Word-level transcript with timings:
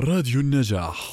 راديو 0.00 0.40
النجاح. 0.40 1.12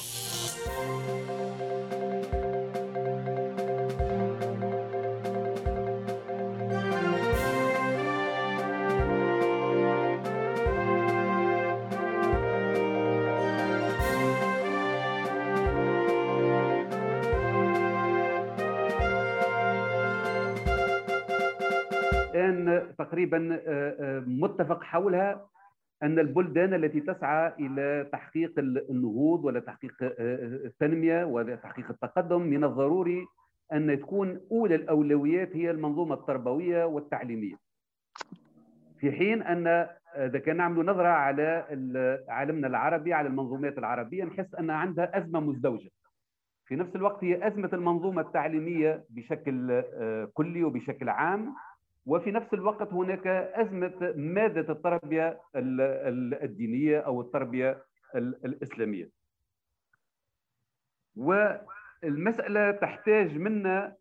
الان 22.34 22.94
تقريبا 22.98 23.60
آه، 23.66 23.96
آه، 24.00 24.22
متفق 24.26 24.82
حولها. 24.82 25.57
أن 26.02 26.18
البلدان 26.18 26.74
التي 26.74 27.00
تسعى 27.00 27.52
إلى 27.58 28.08
تحقيق 28.12 28.58
النهوض 28.90 29.44
ولا 29.44 29.60
تحقيق 29.60 29.94
آه، 30.02 30.14
التنمية 30.66 31.24
وتحقيق 31.24 31.90
التقدم 31.90 32.42
من 32.42 32.64
الضروري 32.64 33.26
أن 33.72 34.00
تكون 34.00 34.40
أولى 34.50 34.74
الأولويات 34.74 35.56
هي 35.56 35.70
المنظومة 35.70 36.14
التربوية 36.14 36.84
والتعليمية. 36.84 37.54
في 39.00 39.12
حين 39.12 39.42
أن 39.42 39.66
إذا 40.16 40.38
كان 40.38 40.56
نعمل 40.56 40.86
نظرة 40.86 41.08
على 41.08 41.64
عالمنا 42.28 42.66
العربي 42.66 43.12
على 43.12 43.28
المنظومات 43.28 43.78
العربية 43.78 44.24
نحس 44.24 44.54
أن 44.54 44.70
عندها 44.70 45.18
أزمة 45.18 45.40
مزدوجة. 45.40 45.90
في 46.66 46.76
نفس 46.76 46.96
الوقت 46.96 47.24
هي 47.24 47.46
أزمة 47.46 47.70
المنظومة 47.72 48.22
التعليمية 48.22 49.04
بشكل 49.10 49.82
كلي 50.34 50.64
وبشكل 50.64 51.08
عام 51.08 51.54
وفي 52.08 52.30
نفس 52.30 52.54
الوقت 52.54 52.92
هناك 52.92 53.26
أزمة 53.26 54.12
مادة 54.16 54.72
التربية 54.72 55.40
الدينية 56.42 56.98
أو 57.00 57.20
التربية 57.20 57.84
الإسلامية. 58.16 59.10
والمسألة 61.16 62.70
تحتاج 62.70 63.38
منا 63.38 63.96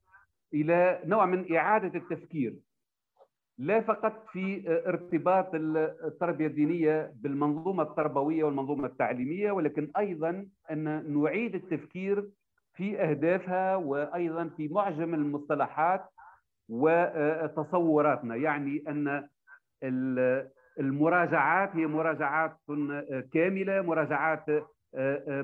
إلى 0.53 1.01
نوع 1.05 1.25
من 1.25 1.55
إعادة 1.55 1.99
التفكير 1.99 2.55
لا 3.57 3.81
فقط 3.81 4.25
في 4.31 4.63
ارتباط 4.87 5.49
التربية 5.55 6.47
الدينية 6.47 7.11
بالمنظومة 7.15 7.83
التربوية 7.83 8.43
والمنظومة 8.43 8.85
التعليمية 8.87 9.51
ولكن 9.51 9.91
أيضا 9.97 10.47
أن 10.71 11.13
نعيد 11.21 11.55
التفكير 11.55 12.29
في 12.73 13.01
أهدافها 13.01 13.75
وأيضا 13.75 14.49
في 14.57 14.67
معجم 14.67 15.13
المصطلحات 15.13 16.05
وتصوراتنا 16.69 18.35
يعني 18.35 18.83
أن 18.87 19.27
المراجعات 20.79 21.75
هي 21.75 21.87
مراجعات 21.87 22.57
كاملة 23.33 23.81
مراجعات 23.81 24.45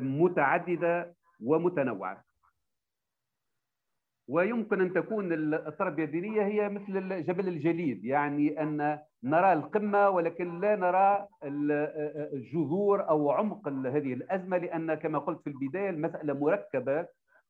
متعددة 0.01 1.15
ومتنوعة. 1.43 2.23
ويمكن 4.27 4.81
أن 4.81 4.93
تكون 4.93 5.33
التربيه 5.53 6.03
الدينية 6.03 6.41
هي 6.41 6.69
مثل 6.69 6.97
الجبل 6.97 7.47
الجليد 7.47 8.05
يعني 8.05 8.61
أن 8.61 8.99
نرى 9.23 9.53
القمة 9.53 10.09
ولكن 10.09 10.59
لا 10.59 10.75
نرى 10.75 11.27
الجذور 12.33 13.09
أو 13.09 13.31
عمق 13.31 13.67
هذه 13.67 14.13
الأزمة 14.13 14.57
لأن 14.57 14.93
كما 14.93 15.19
قلت 15.19 15.41
في 15.41 15.47
البداية 15.49 15.89
المسألة 15.89 16.33
مركبة 16.33 17.07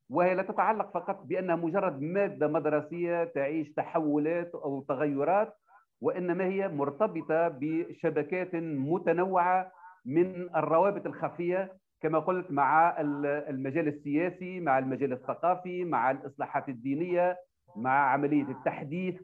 وهي 0.09 0.36
لا 0.36 0.44
تتعلق 0.44 0.92
فقط 0.94 1.23
بأنها 1.23 1.56
مجرد 1.56 2.02
مادة 2.02 2.48
مدرسية 2.48 3.23
تعيش 3.23 3.73
تحولات 3.73 4.52
أو 4.56 4.82
تغيرات 4.82 5.54
وإنما 6.02 6.46
هي 6.46 6.68
مرتبطة 6.68 7.48
بشبكات 7.48 8.56
متنوعة 8.56 9.72
من 10.06 10.50
الروابط 10.56 11.06
الخفية 11.06 11.72
كما 12.02 12.20
قلت 12.20 12.52
مع 12.52 12.96
المجال 13.00 13.88
السياسي 13.88 14.59
مع 14.59 14.80
المجال 14.80 15.14
الثقافي 15.14 15.84
مع 15.84 16.12
الإصلاحات 16.12 16.70
الدينية 16.70 17.38
مع 17.76 18.12
عملية 18.12 18.44
التحديث. 18.52 19.16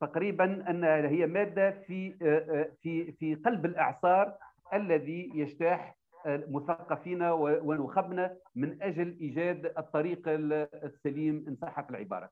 تقريبا 0.00 0.70
انها 0.70 1.08
هي 1.08 1.26
مادة 1.26 1.70
في 1.70 2.12
في 2.82 3.12
في 3.12 3.34
قلب 3.34 3.64
الإعصار 3.66 4.32
الذي 4.74 5.30
يجتاح 5.34 5.95
مثقفين 6.26 7.22
ونخبنا 7.32 8.36
من 8.54 8.82
أجل 8.82 9.18
إيجاد 9.20 9.66
الطريق 9.78 10.22
السليم 10.28 11.44
ان 11.48 11.56
صحت 11.62 11.90
العبارة. 11.90 12.30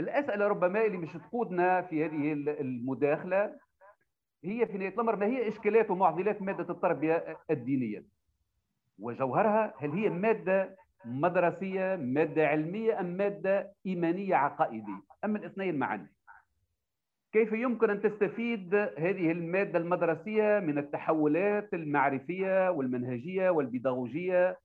الأسئلة 0.00 0.48
ربما 0.48 0.84
اللي 0.84 0.98
مش 0.98 1.12
تقودنا 1.12 1.82
في 1.82 2.04
هذه 2.04 2.32
المداخلة 2.60 3.56
هي 4.44 4.66
في 4.66 4.78
نهايه 4.78 4.94
الامر 4.94 5.16
ما 5.16 5.26
هي 5.26 5.48
إشكالات 5.48 5.90
ومعضلات 5.90 6.42
مادة 6.42 6.72
التربية 6.74 7.38
الدينية؟ 7.50 8.04
وجوهرها 8.98 9.74
هل 9.78 9.90
هي 9.90 10.08
مادة 10.08 10.76
مدرسية، 11.04 11.96
مادة 11.96 12.46
علمية 12.46 13.00
أم 13.00 13.06
مادة 13.06 13.72
إيمانية 13.86 14.34
عقائدية؟ 14.34 15.02
ام 15.24 15.36
الاثنين 15.36 15.78
معا؟ 15.78 16.08
كيف 17.32 17.52
يمكن 17.52 17.90
أن 17.90 18.02
تستفيد 18.02 18.74
هذه 18.74 19.32
المادة 19.32 19.78
المدرسية 19.78 20.58
من 20.58 20.78
التحولات 20.78 21.74
المعرفية 21.74 22.70
والمنهجية 22.70 23.50
والبيداغوجية 23.50 24.58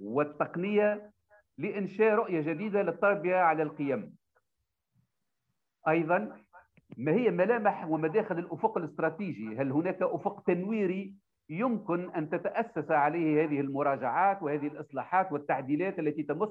والتقنية 0.00 1.10
لإنشاء 1.58 2.14
رؤية 2.14 2.40
جديدة 2.40 2.82
للتربية 2.82 3.36
على 3.36 3.62
القيم. 3.62 4.14
أيضا 5.88 6.36
ما 6.96 7.12
هي 7.12 7.30
ملامح 7.30 7.86
ومداخل 7.88 8.38
الأفق 8.38 8.78
الاستراتيجي؟ 8.78 9.56
هل 9.56 9.72
هناك 9.72 10.02
أفق 10.02 10.42
تنويري 10.42 11.14
يمكن 11.48 12.10
أن 12.10 12.30
تتأسس 12.30 12.90
عليه 12.90 13.44
هذه 13.44 13.60
المراجعات 13.60 14.42
وهذه 14.42 14.66
الإصلاحات 14.66 15.32
والتعديلات 15.32 15.98
التي 15.98 16.22
تمس 16.22 16.48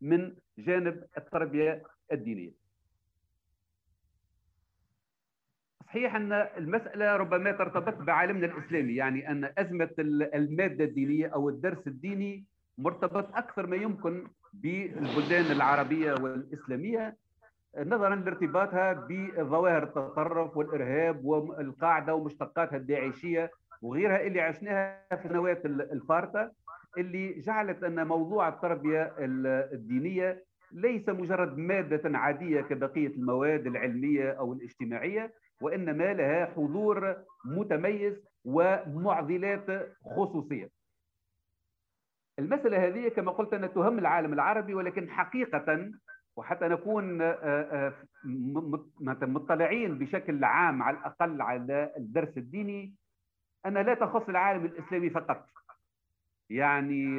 من 0.00 0.34
جانب 0.58 1.04
التربية 1.18 1.82
الدينية؟ 2.12 2.59
صحيح 5.90 6.14
أن 6.16 6.32
المسألة 6.32 7.16
ربما 7.16 7.52
ترتبط 7.52 7.94
بعالمنا 8.02 8.46
الإسلامي 8.46 8.94
يعني 8.94 9.30
أن 9.30 9.50
أزمة 9.58 9.90
المادة 10.34 10.84
الدينية 10.84 11.26
أو 11.26 11.48
الدرس 11.48 11.86
الديني 11.86 12.44
مرتبط 12.78 13.36
أكثر 13.36 13.66
ما 13.66 13.76
يمكن 13.76 14.24
بالبلدان 14.54 15.44
العربية 15.56 16.12
والإسلامية 16.12 17.16
نظرا 17.78 18.14
لارتباطها 18.14 18.92
بظواهر 18.92 19.82
التطرف 19.82 20.56
والإرهاب 20.56 21.24
والقاعدة 21.24 22.14
ومشتقاتها 22.14 22.76
الداعشية 22.76 23.50
وغيرها 23.82 24.20
اللي 24.26 24.40
عشناها 24.40 25.02
في 25.10 25.24
السنوات 25.24 25.66
الفارطة 25.66 26.52
اللي 26.98 27.32
جعلت 27.40 27.84
أن 27.84 28.06
موضوع 28.06 28.48
التربية 28.48 29.14
الدينية 29.18 30.44
ليس 30.72 31.08
مجرد 31.08 31.58
مادة 31.58 32.18
عادية 32.18 32.60
كبقية 32.60 33.08
المواد 33.08 33.66
العلمية 33.66 34.30
أو 34.30 34.52
الاجتماعية 34.52 35.32
وانما 35.60 36.12
لها 36.12 36.46
حضور 36.46 37.16
متميز 37.44 38.14
ومعضلات 38.44 39.92
خصوصية. 40.16 40.68
المسألة 42.38 42.86
هذه 42.86 43.08
كما 43.08 43.32
قلت 43.32 43.54
انها 43.54 43.68
تهم 43.68 43.98
العالم 43.98 44.32
العربي 44.32 44.74
ولكن 44.74 45.10
حقيقة 45.10 45.90
وحتى 46.36 46.68
نكون 46.68 47.18
مطلعين 49.22 49.98
بشكل 49.98 50.44
عام 50.44 50.82
على 50.82 50.98
الأقل 50.98 51.42
على 51.42 51.92
الدرس 51.96 52.36
الديني 52.36 52.94
انها 53.66 53.82
لا 53.82 53.94
تخص 53.94 54.28
العالم 54.28 54.64
الإسلامي 54.64 55.10
فقط. 55.10 55.46
يعني 56.50 57.16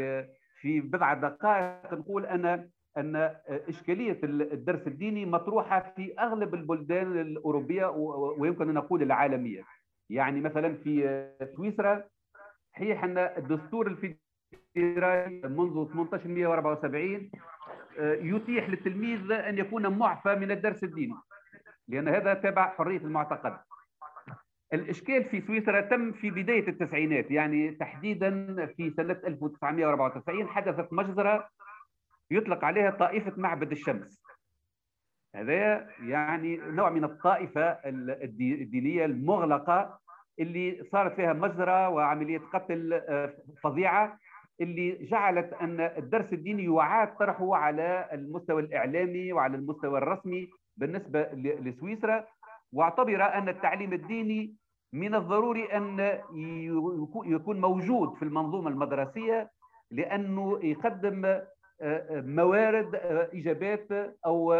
في 0.61 0.81
بضع 0.81 1.13
دقائق 1.13 1.93
نقول 1.93 2.25
أنا 2.25 2.69
أن 2.97 3.35
إشكالية 3.47 4.19
الدرس 4.23 4.87
الديني 4.87 5.25
مطروحة 5.25 5.93
في 5.95 6.13
أغلب 6.19 6.55
البلدان 6.55 7.21
الأوروبية 7.21 7.85
ويمكن 8.37 8.69
أن 8.69 8.75
نقول 8.75 9.01
العالمية. 9.01 9.63
يعني 10.09 10.41
مثلا 10.41 10.73
في 10.83 11.27
سويسرا 11.55 12.03
صحيح 12.73 13.03
أن 13.03 13.17
الدستور 13.17 13.87
الفيدرالي 13.87 15.41
منذ 15.49 15.87
1874 15.91 17.31
يتيح 17.99 18.69
للتلميذ 18.69 19.31
أن 19.31 19.57
يكون 19.57 19.97
معفى 19.97 20.35
من 20.35 20.51
الدرس 20.51 20.83
الديني 20.83 21.15
لأن 21.87 22.07
هذا 22.07 22.33
تبع 22.33 22.69
حرية 22.69 22.97
المعتقد. 22.97 23.57
الإشكال 24.73 25.23
في 25.23 25.41
سويسرا 25.41 25.81
تم 25.81 26.11
في 26.11 26.31
بداية 26.31 26.67
التسعينات 26.67 27.31
يعني 27.31 27.71
تحديدا 27.71 28.65
في 28.65 28.93
سنة 28.97 29.21
1994 29.27 30.47
حدثت 30.47 30.93
مجزرة 30.93 31.49
يطلق 32.31 32.65
عليها 32.65 32.91
طائفة 32.91 33.33
معبد 33.37 33.71
الشمس. 33.71 34.21
هذا 35.35 35.87
يعني 36.07 36.57
نوع 36.57 36.89
من 36.89 37.03
الطائفة 37.03 37.63
الدينية 37.85 39.05
المغلقة 39.05 39.99
اللي 40.39 40.83
صارت 40.91 41.15
فيها 41.15 41.33
مجزرة 41.33 41.89
وعملية 41.89 42.37
قتل 42.53 43.01
فظيعة 43.63 44.17
اللي 44.61 45.05
جعلت 45.05 45.53
أن 45.53 45.79
الدرس 45.79 46.33
الديني 46.33 46.63
يعاد 46.63 47.15
طرحه 47.17 47.55
على 47.55 48.09
المستوى 48.13 48.61
الإعلامي 48.61 49.33
وعلى 49.33 49.57
المستوى 49.57 49.97
الرسمي 49.97 50.49
بالنسبة 50.77 51.21
لسويسرا. 51.33 52.25
واعتبر 52.73 53.23
أن 53.23 53.49
التعليم 53.49 53.93
الديني 53.93 54.55
من 54.93 55.15
الضروري 55.15 55.65
أن 55.65 55.99
يكون 57.25 57.61
موجود 57.61 58.13
في 58.15 58.23
المنظومة 58.23 58.69
المدرسية 58.69 59.49
لأنه 59.91 60.59
يقدم 60.63 61.39
موارد 62.11 62.95
اجابات 63.33 63.87
أو 64.25 64.53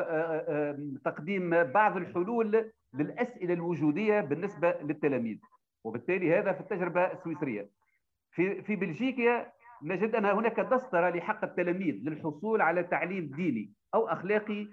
تقديم 1.05 1.63
بعض 1.63 1.97
الحلول 1.97 2.71
للأسئلة 2.93 3.53
الوجودية 3.53 4.21
بالنسبة 4.21 4.75
للتلاميذ. 4.81 5.37
وبالتالي 5.83 6.39
هذا 6.39 6.51
في 6.51 6.59
التجربة 6.59 7.11
السويسرية. 7.11 7.69
في 8.31 8.61
في 8.61 8.75
بلجيكا 8.75 9.51
نجد 9.83 10.15
أن 10.15 10.25
هناك 10.25 10.59
دسترة 10.59 11.09
لحق 11.09 11.43
التلاميذ 11.43 11.95
للحصول 11.95 12.61
على 12.61 12.83
تعليم 12.83 13.31
ديني 13.35 13.71
أو 13.93 14.07
أخلاقي 14.07 14.67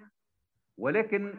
ولكن 0.77 1.33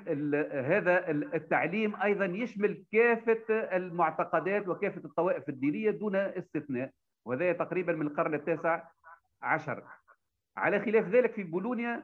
هذا 0.53 1.11
التعليم 1.11 1.97
أيضا 1.97 2.25
يشمل 2.25 2.85
كافة 2.93 3.51
المعتقدات 3.51 4.69
وكافة 4.69 5.05
الطوائف 5.05 5.49
الدينية 5.49 5.91
دون 5.91 6.17
استثناء 6.17 6.91
وهذا 7.25 7.53
تقريبا 7.53 7.93
من 7.93 8.07
القرن 8.07 8.35
التاسع 8.35 8.83
عشر. 9.43 9.83
على 10.57 10.81
خلاف 10.81 11.09
ذلك 11.09 11.33
في 11.33 11.43
بولونيا 11.43 12.03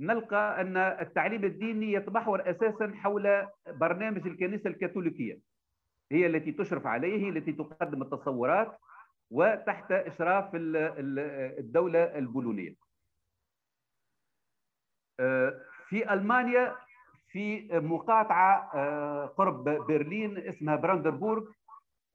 نلقى 0.00 0.60
أن 0.60 0.76
التعليم 0.76 1.44
الديني 1.44 1.92
يتمحور 1.92 2.50
أساسا 2.50 2.92
حول 2.94 3.46
برنامج 3.66 4.26
الكنيسة 4.26 4.70
الكاثوليكية. 4.70 5.38
هي 6.12 6.26
التي 6.26 6.52
تشرف 6.52 6.86
عليه 6.86 7.30
التي 7.30 7.52
تقدم 7.52 8.02
التصورات 8.02 8.78
وتحت 9.30 9.92
إشراف 9.92 10.50
الدولة 10.54 12.18
البولونية. 12.18 12.74
آه، 15.20 15.60
في 15.88 16.12
ألمانيا 16.12 16.76
في 17.28 17.68
مقاطعة 17.72 18.70
آه، 18.74 19.26
قرب 19.26 19.64
برلين 19.64 20.38
اسمها 20.38 20.76
براندربورغ 20.76 21.50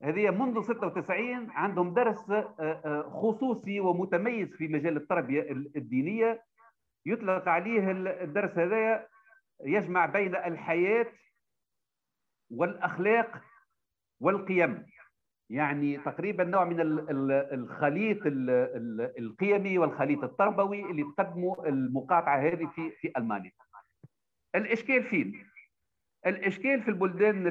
هذه 0.02 0.30
منذ 0.30 0.62
96 0.62 1.52
عندهم 1.52 1.94
درس 1.94 2.30
آه، 2.30 3.02
خصوصي 3.14 3.80
ومتميز 3.80 4.56
في 4.56 4.68
مجال 4.68 4.98
التربية 4.98 5.52
الدينية 5.52 6.44
يطلق 7.06 7.48
عليه 7.48 7.92
الدرس 8.24 8.58
هذا 8.58 9.08
يجمع 9.66 10.06
بين 10.06 10.36
الحياة 10.36 11.08
والأخلاق 12.52 13.42
والقيم 14.20 14.86
يعني 15.50 15.98
تقريبا 15.98 16.44
نوع 16.44 16.66
من 16.66 16.76
الخليط 17.54 18.20
القيمي 19.20 19.78
والخليط 19.78 20.24
التربوي 20.24 20.92
اللي 20.92 21.04
تقدمه 21.04 21.66
المقاطعة 21.66 22.38
هذه 22.40 22.66
في 22.76 22.92
في 22.92 23.12
ألمانيا. 23.18 23.52
الإشكال 24.56 25.04
فين؟ 25.04 25.49
الإشكال 26.26 26.82
في 26.84 26.88
البلدان 26.88 27.48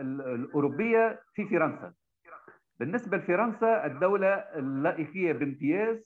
الأوروبية 0.00 1.20
في 1.34 1.44
فرنسا. 1.44 1.92
بالنسبة 2.80 3.16
لفرنسا 3.16 3.86
الدولة 3.86 4.34
اللائكيه 4.34 5.32
بامتياز 5.32 6.04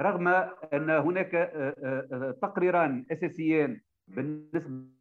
رغم 0.00 0.28
أن 0.72 0.90
هناك 0.90 1.34
آه، 1.34 1.74
آه، 1.84 2.08
آه، 2.12 2.30
تقريران 2.42 3.06
أساسيان 3.12 3.80
بالنسبة 4.08 4.96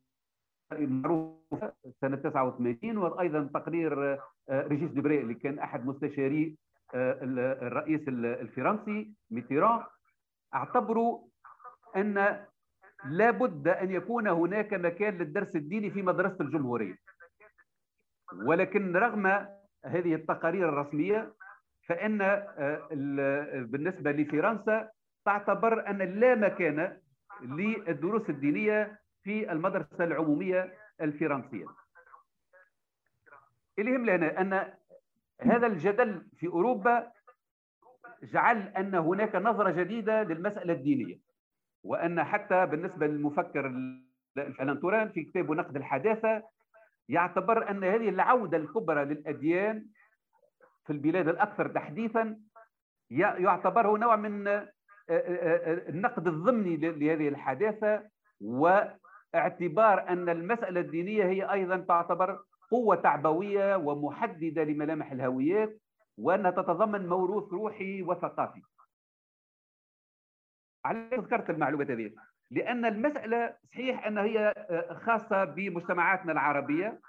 معروفة 0.71 1.73
سنة 2.01 2.15
89 2.15 2.97
وأيضا 2.97 3.49
تقرير 3.53 4.19
ريجيس 4.49 4.91
دوبري 4.91 5.21
اللي 5.21 5.33
كان 5.33 5.59
أحد 5.59 5.85
مستشاري 5.85 6.57
الرئيس 6.95 8.07
الفرنسي 8.07 9.13
ميتيران 9.31 9.83
اعتبروا 10.53 11.27
أن 11.95 12.45
لابد 13.09 13.67
أن 13.67 13.91
يكون 13.91 14.27
هناك 14.27 14.73
مكان 14.73 15.17
للدرس 15.17 15.55
الديني 15.55 15.91
في 15.91 16.01
مدرسة 16.01 16.37
الجمهورية 16.41 16.95
ولكن 18.45 18.95
رغم 18.95 19.27
هذه 19.85 20.15
التقارير 20.15 20.69
الرسمية 20.69 21.33
فإن 21.87 22.21
آه، 22.21 22.87
بالنسبة 23.61 24.11
لفرنسا 24.11 24.89
تعتبر 25.25 25.89
أن 25.89 25.97
لا 25.97 26.35
مكان 26.35 26.97
للدروس 27.41 28.29
الدينية 28.29 28.99
في 29.23 29.51
المدرسة 29.51 30.03
العمومية 30.03 30.73
الفرنسية. 31.01 31.65
اللي 33.79 33.91
يهم 33.91 34.05
لنا 34.05 34.41
أن 34.41 34.73
هذا 35.41 35.67
الجدل 35.67 36.27
في 36.37 36.47
أوروبا 36.47 37.11
جعل 38.23 38.57
أن 38.57 38.95
هناك 38.95 39.35
نظرة 39.35 39.71
جديدة 39.71 40.23
للمسألة 40.23 40.73
الدينية 40.73 41.24
وأن 41.85 42.23
حتى 42.23 42.65
بالنسبة 42.65 43.07
للمفكر 43.07 43.65
الان 44.37 44.79
توران 44.79 45.09
في 45.09 45.23
كتابه 45.23 45.55
نقد 45.55 45.75
الحداثة 45.75 46.43
يعتبر 47.09 47.69
أن 47.69 47.83
هذه 47.83 48.09
العودة 48.09 48.57
الكبرى 48.57 49.05
للأديان 49.05 49.85
في 50.85 50.93
البلاد 50.93 51.27
الأكثر 51.27 51.67
تحديثا 51.67 52.37
يعتبر 53.11 53.97
نوع 53.97 54.15
من 54.15 54.47
آه، 54.47 54.67
آه، 55.09 55.13
آه، 55.13 55.89
النقد 55.89 56.27
الضمني 56.27 56.77
لهذه 56.77 57.27
الحداثة 57.27 58.03
واعتبار 58.41 60.09
أن 60.09 60.29
المسألة 60.29 60.79
الدينية 60.79 61.23
هي 61.23 61.51
أيضا 61.51 61.77
تعتبر 61.77 62.39
قوة 62.71 62.95
تعبوية 62.95 63.75
ومحددة 63.75 64.63
لملامح 64.63 65.11
الهويات 65.11 65.79
وأنها 66.17 66.51
تتضمن 66.51 67.07
موروث 67.07 67.53
روحي 67.53 68.01
وثقافي. 68.01 68.61
على 70.85 71.09
ذكرت 71.13 71.49
المعلومات 71.49 71.91
هذه 71.91 72.11
لأن 72.51 72.85
المسألة 72.85 73.55
صحيح 73.71 74.07
انها 74.07 74.23
هي 74.23 74.53
خاصة 75.05 75.43
بمجتمعاتنا 75.43 76.31
العربية 76.31 76.99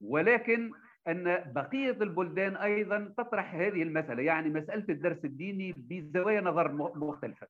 ولكن 0.00 0.72
أن 1.08 1.52
بقية 1.52 1.90
البلدان 1.90 2.56
أيضا 2.56 3.14
تطرح 3.18 3.54
هذه 3.54 3.82
المسألة 3.82 4.22
يعني 4.22 4.48
مسألة 4.48 4.84
الدرس 4.88 5.24
الديني 5.24 5.74
بزوايا 5.76 6.40
نظر 6.40 6.72
مختلفة. 6.72 7.46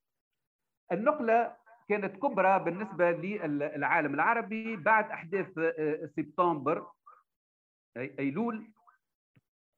النقلة 0.92 1.56
كانت 1.88 2.16
كبرى 2.16 2.58
بالنسبة 2.58 3.10
للعالم 3.10 4.14
العربي 4.14 4.76
بعد 4.76 5.10
أحداث 5.10 5.58
آه، 5.58 6.10
سبتمبر 6.16 6.86
أيلول 7.96 8.70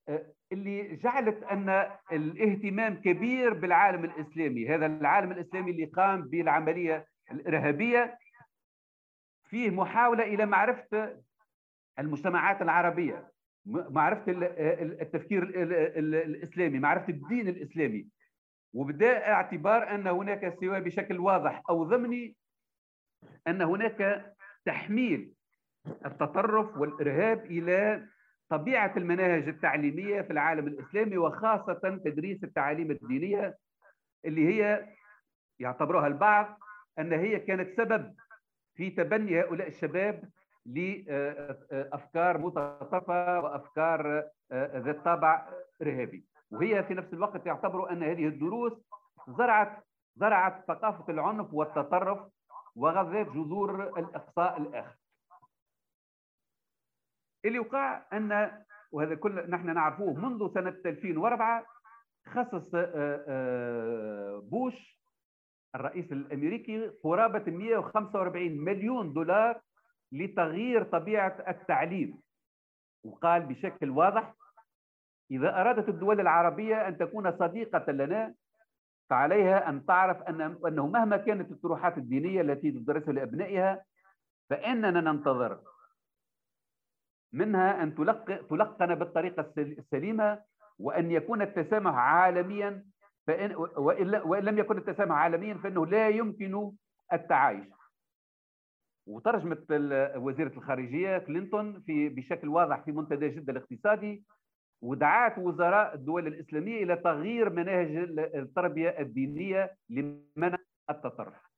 آه، 0.09 0.27
اللي 0.52 0.97
جعلت 0.97 1.43
أن 1.43 1.91
الاهتمام 2.12 2.94
كبير 2.94 3.55
بالعالم 3.55 4.05
الإسلامي، 4.05 4.69
هذا 4.69 4.87
العالم 4.87 5.32
الإسلامي 5.32 5.70
اللي 5.70 5.85
قام 5.85 6.23
بالعملية 6.23 7.06
الإرهابية. 7.31 8.19
فيه 9.44 9.70
محاولة 9.70 10.25
إلى 10.25 10.47
معرفة 10.47 11.20
المجتمعات 11.99 12.62
العربية 12.62 13.31
معرفة 13.67 14.32
التفكير 15.02 15.43
الإسلامي 15.43 16.79
معرفة 16.79 17.08
الدين 17.08 17.49
الإسلامي. 17.49 18.06
وبدأ 18.75 19.32
اعتبار 19.32 19.94
أن 19.94 20.06
هناك 20.06 20.55
سواء 20.60 20.81
بشكل 20.81 21.19
واضح 21.19 21.63
أو 21.70 21.84
ضمني 21.84 22.36
أن 23.46 23.63
هناك 23.63 24.32
تحميل 24.65 25.32
التطرف 26.06 26.77
والإرهاب 26.77 27.44
إلى 27.44 28.06
طبيعة 28.51 28.93
المناهج 28.97 29.49
التعليمية 29.49 30.21
في 30.23 30.31
العالم 30.31 30.67
الإسلامي 30.67 31.19
وخاصة 31.19 32.01
تدريس 32.05 32.45
التعاليم 32.45 32.91
الدينية 32.91 33.57
اللي 34.25 34.49
هي 34.49 34.87
يعتبرها 35.59 36.07
البعض 36.07 36.59
أن 36.99 37.13
هي 37.13 37.39
كانت 37.39 37.77
سبب 37.77 38.15
في 38.75 38.91
تبني 38.91 39.41
هؤلاء 39.41 39.69
الشباب 39.69 40.29
لأفكار 40.67 42.39
متطرفة 42.39 43.41
وأفكار 43.41 44.25
ذات 44.53 45.05
طابع 45.05 45.49
إرهابي. 45.83 46.25
وهي 46.51 46.85
في 46.85 46.95
نفس 46.95 47.13
الوقت 47.13 47.47
يعتبروا 47.47 47.93
أن 47.93 48.03
هذه 48.03 48.27
الدروس 48.27 48.73
زرعت 49.29 49.85
زرعت 50.17 50.65
ثقافة 50.69 51.13
العنف 51.13 51.55
والتطرف 51.55 52.19
وغذت 52.77 53.29
جذور 53.29 53.99
الإقصاء 53.99 54.61
الآخر. 54.61 54.97
اللي 57.44 57.59
وقع 57.59 58.03
أن 58.13 58.51
وهذا 58.93 59.15
كل 59.15 59.51
نحن 59.51 59.75
نعرفوه 59.75 60.15
منذ 60.15 60.55
سنة 60.55 60.77
2004 60.87 61.67
خصص 62.27 62.70
بوش 64.51 65.01
الرئيس 65.75 66.13
الأمريكي 66.13 66.89
قرابة 66.89 67.53
145 67.53 68.65
مليون 68.65 69.13
دولار 69.13 69.61
لتغيير 70.13 70.82
طبيعة 70.82 71.44
التعليم. 71.49 72.20
وقال 73.05 73.43
بشكل 73.43 73.91
واضح 73.91 74.35
إذا 75.31 75.61
أرادت 75.61 75.89
الدول 75.89 76.20
العربية 76.20 76.89
أن 76.89 76.99
تكون 76.99 77.39
صديقة 77.39 77.93
لنا 77.93 78.35
فعليها 79.11 79.69
أن 79.69 79.87
تعرف 79.87 80.23
أن 80.23 80.41
أنه 80.67 80.87
مهما 80.87 81.17
كانت 81.17 81.51
الطروحات 81.51 81.99
الدينية 81.99 82.41
التي 82.41 82.70
تدرسها 82.70 83.13
لأبنائها 83.13 83.85
فإننا 84.51 85.01
ننتظر 85.01 85.61
منها 87.32 87.84
تلق 87.84 88.46
تلقن 88.46 88.94
بالطريقة 88.94 89.53
السليمة 89.58 90.43
وأن 90.79 91.10
يكون 91.10 91.43
التسامح 91.43 91.94
عالميا 91.94 92.84
فإن 93.27 93.55
وإن 94.25 94.44
لم 94.44 94.58
يكن 94.58 94.79
التسامح 94.79 95.17
عالميا 95.17 95.55
فإنه 95.55 95.87
لا 95.87 96.08
يمكن 96.08 96.72
التعايش 97.13 97.67
وترجمت 99.06 99.65
وزيرة 100.17 100.53
الخارجية 100.56 101.19
كلينتون 101.19 101.81
في 101.81 102.08
بشكل 102.08 102.49
واضح 102.49 102.84
في 102.84 102.93
منتدى 102.93 103.29
جدة 103.29 103.53
الاقتصادي 103.53 104.25
ودعات 104.82 105.39
وزراء 105.39 105.94
الدول 105.94 106.27
الإسلامية 106.27 106.82
إلى 106.82 106.96
تغيير 106.96 107.51
مناهج 107.51 107.96
التربية 108.34 108.89
الدينية 108.99 109.77
لمنع 109.91 110.58
التطرف 110.91 111.51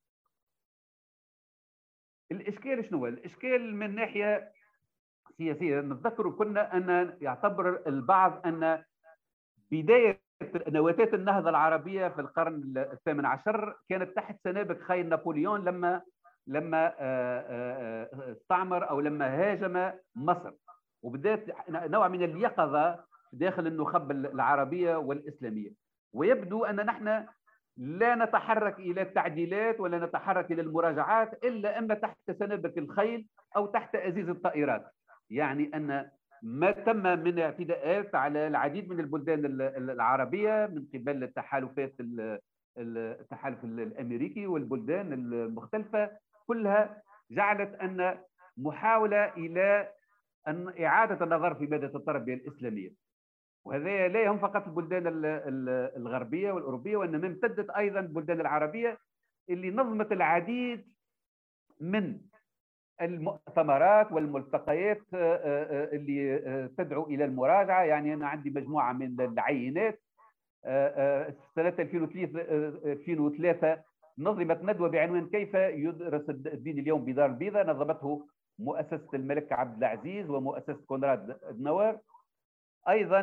الإشكال 2.33 2.85
شنو؟ 2.85 3.07
الإشكال 3.07 3.75
من 3.75 3.95
ناحية 3.95 4.53
سياسية. 5.39 5.81
نتذكر 5.81 6.31
كنا 6.31 6.77
أن 6.77 7.17
يعتبر 7.21 7.83
البعض 7.87 8.47
أن 8.47 8.83
بداية 9.73 10.21
نواتات 10.69 11.15
النهضة 11.15 11.51
العربية 11.51 12.09
في 12.09 12.21
القرن 12.21 12.63
الثامن 12.77 13.27
عشر 13.27 13.77
كانت 13.89 14.17
تحت 14.17 14.37
سنابك 14.45 14.83
خيل 14.83 15.09
نابليون 15.09 15.65
لما 15.65 16.03
لما 16.47 16.87
آه، 16.87 16.95
آه، 16.99 18.11
آه، 18.13 18.33
استعمر 18.33 18.91
أو 18.91 19.01
لما 19.01 19.27
هاجم 19.27 19.93
مصر. 20.17 20.53
وبدات 21.03 21.47
نوع 21.71 22.09
من 22.09 22.23
اليقظة 22.23 23.05
داخل 23.33 23.67
النخب 23.67 24.11
العربية 24.11 24.97
والإسلامية. 24.97 25.71
ويبدو 26.13 26.65
أن 26.65 26.77
نحن 26.77 27.27
لا 27.77 28.15
نتحرك 28.15 28.79
إلى 28.79 29.03
التعديلات 29.03 29.81
ولا 29.81 30.07
نتحرك 30.07 30.53
إلى 30.53 30.63
المراجعات 30.63 31.45
إلا 31.45 31.79
اما 31.79 31.95
تحت 31.95 32.31
سنابك 32.39 32.79
الخيل 32.79 33.27
أو 33.57 33.67
تحت 33.67 33.95
أزيز 33.95 34.29
الطائرات. 34.29 34.93
يعني 35.33 35.71
أن 35.75 36.11
ما 36.43 36.71
تم 36.71 37.03
من 37.03 37.39
اعتداءات 37.39 38.15
على 38.15 38.47
العديد 38.47 38.89
من 38.89 39.01
البلدان 39.01 39.45
العربية 39.91 40.67
من 40.67 40.87
قبل 40.95 41.23
التحالفات 41.25 41.95
التحالف 42.79 43.65
الأمريكي 43.65 44.47
والبلدان 44.47 45.13
المختلفة 45.13 46.11
كلها 46.47 47.03
جعلت 47.31 47.75
أن 47.75 48.19
محاولة 48.57 49.25
إلى 49.35 49.89
أن 50.49 50.85
إعادة 50.85 51.25
النظر 51.25 51.55
في 51.55 51.67
مادة 51.67 51.99
التربيه 51.99 52.35
الإسلامية. 52.35 52.91
وهذا 53.65 54.09
لا 54.09 54.23
يهم 54.23 54.39
فقط 54.39 54.67
البلدان 54.67 55.03
الغربية 55.97 56.53
والأوروبية 56.53 56.97
وإنما 56.97 57.27
امتدت 57.27 57.71
أيضا 57.71 58.01
البلدان 58.01 58.41
العربية 58.41 58.99
اللي 59.51 59.71
نظمت 59.71 60.13
العديد 60.13 60.93
من 61.81 62.21
المؤتمرات 63.01 64.13
والملتقيات 64.13 65.03
آه، 65.15 65.17
آه، 65.17 65.85
آه، 65.85 65.97
اللي 65.97 66.39
تدعو 66.79 67.07
إلى 67.07 67.25
المراجعة. 67.25 67.83
يعني 67.83 68.15
أنا 68.15 68.29
عندي 68.29 68.51
مجموعة 68.51 68.93
من 68.93 69.21
العينات. 69.21 70.01
سنة 71.55 71.75
2003 71.79 73.83
نظمت 74.19 74.63
ندوة 74.63 74.89
بعنوان 74.89 75.27
كيف 75.27 75.55
يدرس 75.55 76.31
الدين 76.31 76.79
اليوم 76.79 77.05
بدار 77.05 77.27
البيضاء 77.27 77.67
نظمته 77.67 78.27
مؤسسة 78.59 79.09
الملك 79.15 79.53
عبد 79.53 79.79
العزيز 79.79 80.31
ومؤسسة 80.31 80.79
كونراد 80.87 81.37
دنوار 81.51 81.99
أيضا 82.89 83.23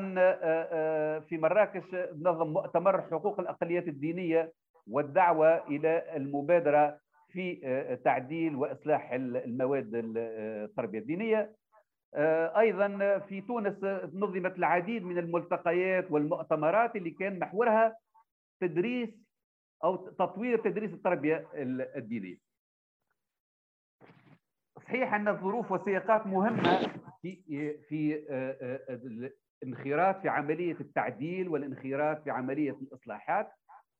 في 1.19 1.37
مراكش 1.37 1.95
نظم 2.21 2.47
مؤتمر 2.47 3.01
حقوق 3.01 3.39
الأقليات 3.39 3.87
الدينية 3.87 4.53
والدعوة 4.87 5.67
إلى 5.67 6.15
المبادرة 6.15 6.99
في 7.31 7.61
آه، 7.63 7.95
تعديل 7.95 8.55
وإصلاح 8.55 9.11
المواد 9.11 9.89
التربية 9.93 10.99
الدينية. 10.99 11.55
آه، 12.13 12.59
أيضا 12.59 13.19
في 13.19 13.41
تونس 13.41 13.83
نظمت 14.13 14.57
العديد 14.57 15.03
من 15.03 15.17
الملتقيات 15.17 16.11
والمؤتمرات 16.11 16.95
اللي 16.95 17.11
كان 17.11 17.39
محورها 17.39 17.97
تدريس 18.61 19.09
أو 19.83 19.95
تطوير 19.95 20.57
تدريس 20.59 20.93
التربية 20.93 21.47
الدينية. 21.95 22.37
صحيح 24.75 25.13
أن 25.13 25.27
الظروف 25.27 25.71
والسياقات 25.71 26.27
مهمة 26.27 26.91
في 27.21 27.37
في 27.89 28.25
آه، 28.29 29.29
الانخراط 29.63 30.21
في 30.21 30.29
عملية 30.29 30.75
التعديل 30.79 31.49
والانخراط 31.49 32.23
في 32.23 32.31
عملية 32.31 32.71
الإصلاحات 32.71 33.51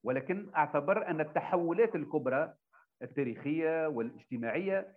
ولكن 0.03 0.50
أعتبر 0.55 1.07
أن 1.07 1.21
التحولات 1.21 1.95
الكبرى 1.95 2.53
التاريخية 3.01 3.88
والاجتماعية 3.88 4.96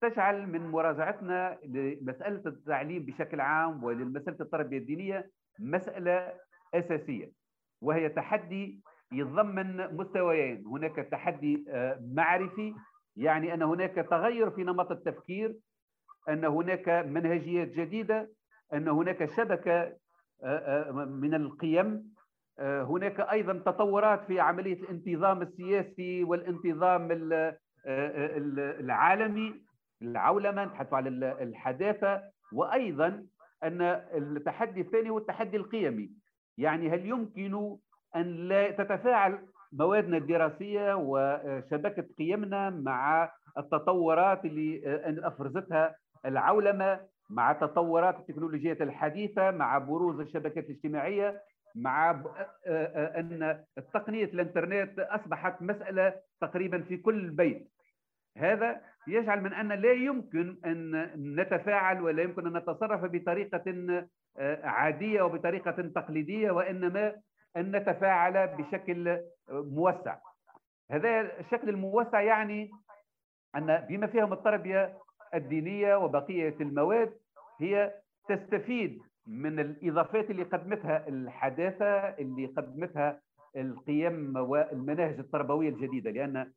تجعل 0.00 0.46
من 0.46 0.70
مراجعتنا 0.70 1.58
لمسألة 1.64 2.42
التعليم 2.46 3.04
بشكل 3.04 3.40
عام 3.40 3.84
ولمسألة 3.84 4.36
التربية 4.40 4.78
الدينية 4.78 5.30
مسألة 5.58 6.32
أساسية 6.74 7.32
وهي 7.80 8.08
تحدي 8.08 8.82
يتضمن 9.12 9.96
مستويين. 9.96 10.66
هناك 10.66 10.96
تحدي 10.96 11.64
آه، 11.68 12.00
معرفي 12.14 12.74
يعني 13.16 13.54
أن 13.54 13.62
هناك 13.62 13.94
تغير 13.94 14.50
في 14.50 14.64
نمط 14.64 14.90
التفكير 14.90 15.56
أن 16.28 16.44
هناك 16.44 16.88
منهجيات 16.88 17.68
جديدة 17.68 18.30
أن 18.72 18.88
هناك 18.88 19.24
شبكة 19.30 19.82
آه، 20.44 20.88
آه، 20.88 20.92
من 20.92 21.34
القيم 21.34 22.12
هناك 22.60 23.20
أيضا 23.20 23.52
تطورات 23.52 24.24
في 24.26 24.40
عملية 24.40 24.82
الانتظام 24.82 25.42
السياسي 25.42 26.24
والانتظام 26.24 27.32
آه، 27.32 27.56
آه، 27.86 28.36
العالمي 28.80 29.54
العولمة 30.02 30.64
نتحدث 30.64 30.92
على 30.92 31.08
الحداثة 31.42 32.22
وأيضا 32.52 33.26
أن 33.64 33.82
التحدي 34.14 34.80
الثاني 34.80 35.10
هو 35.10 35.18
التحدي 35.18 35.56
القيمي. 35.56 36.10
يعني 36.58 36.90
هل 36.90 37.06
يمكن 37.06 37.76
أن 38.16 38.48
لا 38.48 38.70
تتفاعل 38.70 39.38
موادنا 39.72 40.16
الدراسية 40.16 40.94
وشبكة 40.94 42.04
قيمنا 42.18 42.70
مع 42.70 43.32
التطورات 43.58 44.44
اللي 44.44 44.82
أفرزتها 45.26 45.94
العولمة 46.26 47.00
مع 47.30 47.52
تطورات 47.52 48.20
التكنولوجيات 48.20 48.82
الحديثة 48.82 49.50
مع 49.50 49.78
بروز 49.78 50.20
الشبكات 50.20 50.64
الاجتماعية؟ 50.64 51.40
مع 51.74 52.22
أن 53.16 53.64
تقنيه 53.94 54.24
الإنترنت 54.24 54.98
أصبحت 54.98 55.62
مسألة 55.62 56.14
تقريبا 56.40 56.82
في 56.82 56.96
كل 56.96 57.30
بيت 57.30 57.68
هذا 58.36 58.80
يجعل 59.08 59.40
من 59.40 59.52
أن 59.52 59.72
لا 59.72 59.92
يمكن 59.92 60.56
أن 60.64 61.10
نتفاعل 61.40 62.02
ولا 62.02 62.22
يمكن 62.22 62.46
أن 62.46 62.56
نتصرف 62.56 63.04
بطريقة 63.04 63.62
عادية 64.64 65.22
وبطريقة 65.22 65.70
تقليدية 65.94 66.50
وإنما 66.50 67.14
أن 67.56 67.76
نتفاعل 67.76 68.46
بشكل 68.48 69.20
موسع. 69.50 70.18
هذا 70.90 71.40
الشكل 71.40 71.68
الموسع 71.68 72.20
يعني 72.20 72.70
أن 73.56 73.86
بما 73.88 74.06
فيهم 74.06 74.32
التربية 74.32 74.98
الدينية 75.34 75.96
وبقية 75.96 76.56
المواد 76.60 77.12
هي 77.60 77.94
تستفيد 78.28 79.02
من 79.26 79.60
الإضافات 79.60 80.30
اللي 80.30 80.42
قدمتها 80.42 81.08
الحداثة 81.08 81.86
اللي 81.94 82.46
قدمتها 82.46 83.20
القيم 83.56 84.36
والمناهج 84.36 85.18
التربوية 85.18 85.68
الجديدة 85.68 86.10
لأن 86.10 86.52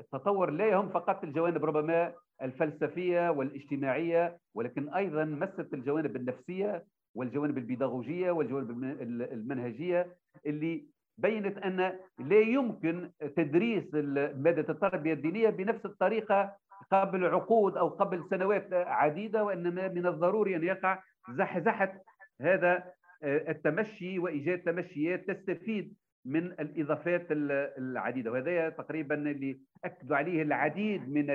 التطور 0.00 0.50
لا 0.50 0.66
يهم 0.66 0.88
فقط 0.88 1.24
الجوانب 1.24 1.64
ربما 1.64 2.12
الفلسفية 2.42 3.30
والاجتماعية 3.30 4.38
ولكن 4.54 4.88
أيضا 4.88 5.24
مست 5.24 5.74
الجوانب 5.74 6.16
النفسية 6.16 6.84
والجوانب 7.14 7.58
البيداغوجية 7.58 8.30
والجوانب 8.30 8.70
المنهجية 9.32 10.06
اللي 10.46 10.84
بينت 11.18 11.58
أن 11.58 11.76
لا 12.18 12.40
يمكن 12.40 13.10
تدريس 13.36 13.94
مادة 14.34 14.72
التربية 14.72 15.12
الدينية 15.12 15.50
بنفس 15.50 15.86
الطريقة 15.86 16.56
قبل 16.92 17.24
عقود 17.26 17.76
أو 17.76 17.88
قبل 17.88 18.24
سنوات 18.30 18.72
عديدة 18.72 19.44
وإنما 19.44 19.88
من 19.88 20.06
الضروري 20.06 20.56
أن 20.56 20.64
يقع 20.64 21.02
زحزحت 21.30 21.92
هذا 22.40 22.92
آه، 23.22 23.50
التمشي 23.50 24.18
وإيجاد 24.18 24.58
تمشيات 24.58 25.30
تستفيد 25.30 25.94
من 26.24 26.46
الإضافات 26.46 27.26
العديدة. 27.30 28.32
وهذا 28.32 28.68
تقريبا 28.68 29.14
اللي 29.14 29.60
اكدوا 29.84 30.16
عليه 30.16 30.42
العديد 30.42 31.08
من 31.08 31.26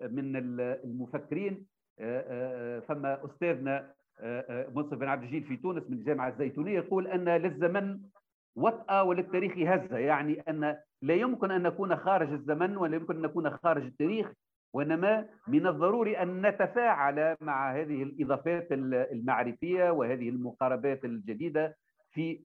من 0.00 0.36
المفكرين. 0.84 1.66
آه، 2.00 2.24
آه، 2.28 2.80
فما 2.80 3.24
أستاذنا 3.24 3.92
منصف 4.74 4.94
بن 4.94 5.08
عبد 5.08 5.22
الجليل 5.22 5.44
في 5.44 5.56
تونس 5.56 5.90
من 5.90 5.96
الجامعة 5.96 6.28
الزيتونية 6.28 6.76
يقول 6.76 7.06
أن 7.06 7.28
للزمن 7.28 8.00
وطأة 8.56 9.02
وللتاريخ 9.02 9.52
هزة 9.58 9.98
يعني 9.98 10.40
أن 10.40 10.76
لا 11.02 11.14
يمكن 11.14 11.50
أن 11.50 11.62
نكون 11.62 11.96
خارج 11.96 12.32
الزمن 12.32 12.76
ولا 12.76 12.96
يمكن 12.96 13.16
أن 13.16 13.22
نكون 13.22 13.50
خارج 13.50 13.82
التاريخ. 13.82 14.32
وإنما 14.72 15.26
من 15.48 15.66
الضروري 15.66 16.18
أن 16.22 16.46
نتفاعل 16.46 17.36
مع 17.40 17.72
هذه 17.76 18.02
الإضافات 18.02 18.72
المعرفية 18.72 19.90
وهذه 19.90 20.28
المقاربات 20.28 21.04
الجديدة 21.04 21.76
في 22.12 22.40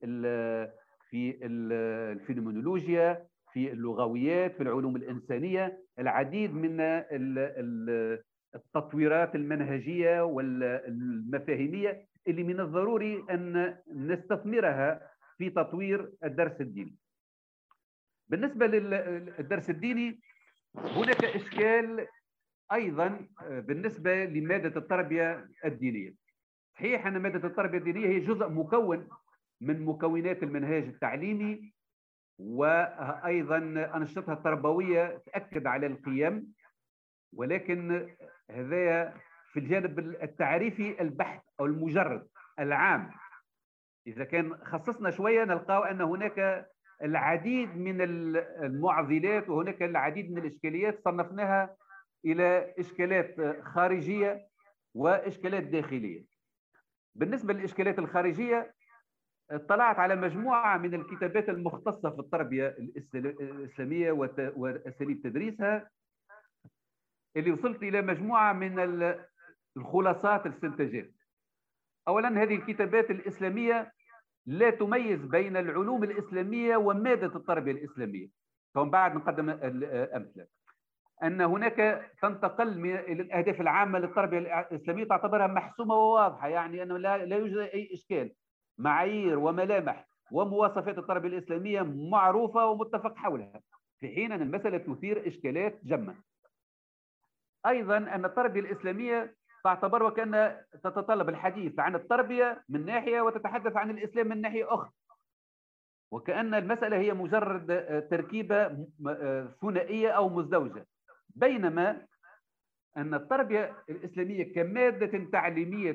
في 1.10 1.38
الفينومينولوجيا 1.44 3.26
في 3.54 3.72
اللغويات 3.72 4.56
في 4.56 4.64
العلوم 4.64 4.96
الإنسانية 4.96 5.80
العديد 6.00 6.54
من 6.54 6.78
التطويرات 8.56 9.36
المنهجية 9.36 10.22
والمفاهيمية 10.22 12.06
اللي 12.28 12.44
من 12.44 12.60
الضروري 12.60 13.24
أن 13.32 13.76
نستثمرها 13.96 15.02
في 15.38 15.50
تطوير 15.50 16.12
الدرس 16.24 16.62
الديني. 16.62 16.96
بالنسبة 18.30 18.68
للدرس 18.68 19.70
الديني 19.70 20.20
هناك 20.78 21.26
إشكال 21.26 22.08
أيضا 22.74 23.28
آه، 23.42 23.60
بالنسبة 23.60 24.26
لمادة 24.26 24.80
التربية 24.80 25.50
الدينية. 25.66 26.14
صحيح 26.76 27.06
أن 27.08 27.18
مادة 27.18 27.48
التربية 27.48 27.78
الدينية 27.78 28.08
هي 28.08 28.20
جزء 28.20 28.50
مكون 28.50 29.10
من 29.62 29.86
مكونات 29.86 30.44
المنهاج 30.44 30.84
التعليمي 30.84 31.74
وأيضا 32.40 33.58
أنشطتها 33.96 34.34
التربوية 34.34 35.24
تأكد 35.26 35.68
على 35.68 35.88
القيم 35.88 36.54
ولكن 37.34 38.10
هذا 38.52 39.14
في 39.52 39.60
الجانب 39.60 40.00
التعريفي 40.00 41.02
البحث 41.02 41.42
أو 41.60 41.66
المجرد 41.66 42.28
العام. 42.60 43.12
إذا 44.08 44.24
كان 44.24 44.58
خصصنا 44.58 45.12
شوية 45.12 45.44
نلقاو 45.44 45.84
أن 45.84 46.02
هناك 46.02 46.68
العديد 47.04 47.78
من 47.78 48.02
المعضلات 48.02 49.50
وهناك 49.50 49.84
العديد 49.84 50.32
من 50.32 50.38
الإشكاليات 50.38 51.00
صنفناها 51.06 51.76
إلى 52.26 52.74
إشكالات 52.80 53.36
خارجية 53.64 54.48
وإشكالات 54.94 55.64
داخلية. 55.64 56.26
بالنسبة 57.16 57.54
للإشكالات 57.54 58.00
الخارجية 58.00 58.74
اطلعت 59.52 60.00
على 60.00 60.16
مجموعة 60.16 60.78
من 60.78 60.94
الكتابات 60.94 61.50
المختصة 61.50 62.10
في 62.10 62.20
التربية 62.20 62.68
الإسلامية 62.68 64.12
وأساليب 64.56 65.22
تدريسها. 65.24 65.90
اللي 67.38 67.52
وصلت 67.52 67.84
إلى 67.84 68.02
مجموعة 68.02 68.54
من 68.54 68.80
الخلاصات 69.78 70.46
الاستنتاجات 70.46 71.12
أولا 72.08 72.42
هذه 72.44 72.56
الكتابات 72.56 73.12
الإسلامية 73.12 73.92
لا 74.46 74.70
تميز 74.70 75.20
بين 75.20 75.58
العلوم 75.58 76.04
الإسلامية 76.04 76.78
ومادة 76.78 77.36
التربية 77.36 77.72
الإسلامية. 77.72 78.28
فمن 78.76 78.90
بعد 78.90 79.16
نقدم 79.16 79.50
الأمثلة. 79.50 80.48
أن 81.24 81.42
هناك 81.42 82.10
تنتقل 82.22 82.68
إلى 82.86 83.22
الأهداف 83.22 83.62
العامة 83.62 84.00
للتربية 84.00 84.38
الإسلامية 84.60 85.04
تعتبرها 85.04 85.48
محسومة 85.48 85.96
وواضحة 85.96 86.48
يعني 86.48 86.84
أنه 86.84 86.98
لا, 86.98 87.26
لا 87.26 87.36
يوجد 87.36 87.58
أي 87.58 87.90
إشكال. 87.94 88.32
معايير 88.78 89.40
وملامح 89.40 90.08
ومواصفات 90.32 90.98
التربية 90.98 91.30
الإسلامية 91.30 91.82
معروفة 92.12 92.66
ومتفق 92.66 93.16
حولها 93.16 93.62
في 94.00 94.08
حين 94.08 94.32
أن 94.32 94.42
المسألة 94.42 94.78
تثير 94.78 95.28
إشكالات 95.28 95.80
جمة. 95.84 96.16
أيضا 97.66 97.98
أن 97.98 98.26
التربية 98.26 98.60
الإسلامية 98.60 99.36
تعتبر 99.66 100.04
وكأن 100.04 100.58
تتطلب 100.84 101.30
الحديث 101.30 101.80
عن 101.80 101.96
التربية 101.96 102.64
من 102.70 102.86
ناحية 102.86 103.22
وتتحدث 103.22 103.76
عن 103.76 103.90
الإسلام 103.90 104.28
من 104.28 104.42
ناحية 104.42 104.74
أخرى. 104.74 104.92
وكأن 106.12 106.54
المسألة 106.54 106.98
هي 106.98 107.14
مجرد 107.14 107.68
تركيبة 108.12 108.88
ثنائية 109.62 110.10
أو 110.10 110.30
مزدوجة. 110.30 110.86
بينما 111.36 112.06
أن 112.98 113.14
التربية 113.14 113.76
الإسلامية 113.90 114.54
كمادة 114.54 115.30
تعليمية 115.32 115.92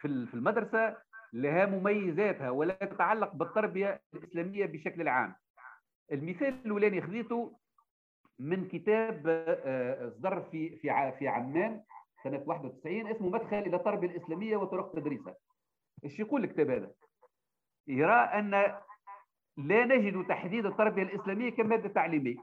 في 0.00 0.34
المدرسة 0.34 0.96
لها 1.32 1.66
مميزاتها 1.66 2.50
ولا 2.50 2.74
تتعلق 2.74 3.34
بالتربية 3.34 4.00
الإسلامية 4.14 4.66
بشكل 4.66 5.08
عام. 5.08 5.34
المثال 6.12 6.54
الأولاني 6.64 7.02
خذيته 7.02 7.58
من 8.38 8.68
كتاب 8.68 9.26
اصدر 10.08 10.42
في 10.50 10.76
في 10.76 11.12
في 11.18 11.28
عمان. 11.28 11.82
سنة 12.24 12.42
91 12.46 13.06
اسمه 13.06 13.28
مدخل 13.28 13.58
إلى 13.58 13.76
التربية 13.76 14.08
الإسلامية 14.08 14.56
وطرق 14.56 14.92
تدريسها. 14.92 15.34
إيش 16.04 16.20
يقول 16.20 16.44
الكتاب 16.44 16.70
هذا؟ 16.70 16.90
يرى 17.86 18.12
أن 18.12 18.50
لا 19.56 19.84
نجد 19.84 20.26
تحديد 20.28 20.66
التربية 20.66 21.02
الإسلامية 21.02 21.50
كمادة 21.50 21.88
تعليمية. 21.88 22.36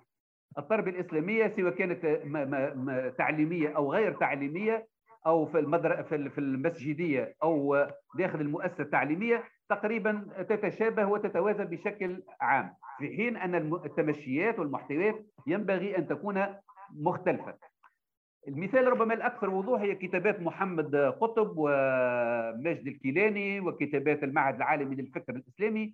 التربية 0.58 0.92
الإسلامية 0.92 1.54
سواء 1.58 1.74
كانت 1.74 2.06
تعليمية 3.18 3.70
أو 3.70 3.94
غير 3.94 4.14
تعليمية 4.14 4.88
أو 5.26 5.46
في 5.46 5.60
المدر... 5.60 6.04
في 6.04 6.38
المسجدية 6.38 7.36
أو 7.44 7.88
داخل 8.18 8.42
المؤسسة 8.42 8.84
التعليمية 8.84 9.44
تقريبا 9.70 10.28
تتشابه 10.50 11.06
وتتوازى 11.06 11.66
بشكل 11.66 12.24
عام 12.42 12.74
في 12.98 13.08
حين 13.18 13.38
أن 13.38 13.56
التمشيات 13.56 14.60
والمحتويات 14.60 15.26
ينبغي 15.48 15.98
أن 15.98 16.08
تكون 16.08 16.46
مختلفة. 16.94 17.58
المثال 18.48 18.88
ربما 18.88 19.14
الأكثر 19.14 19.50
وضوح 19.50 19.82
هي 19.82 19.96
كتابات 19.96 20.40
محمد 20.40 20.96
قطب 20.96 21.54
وماجد 21.58 22.88
الكيلاني 22.88 23.60
وكتابات 23.60 24.24
المعهد 24.24 24.56
العالمي 24.56 24.96
للفكر 24.96 25.36
الإسلامي 25.36 25.94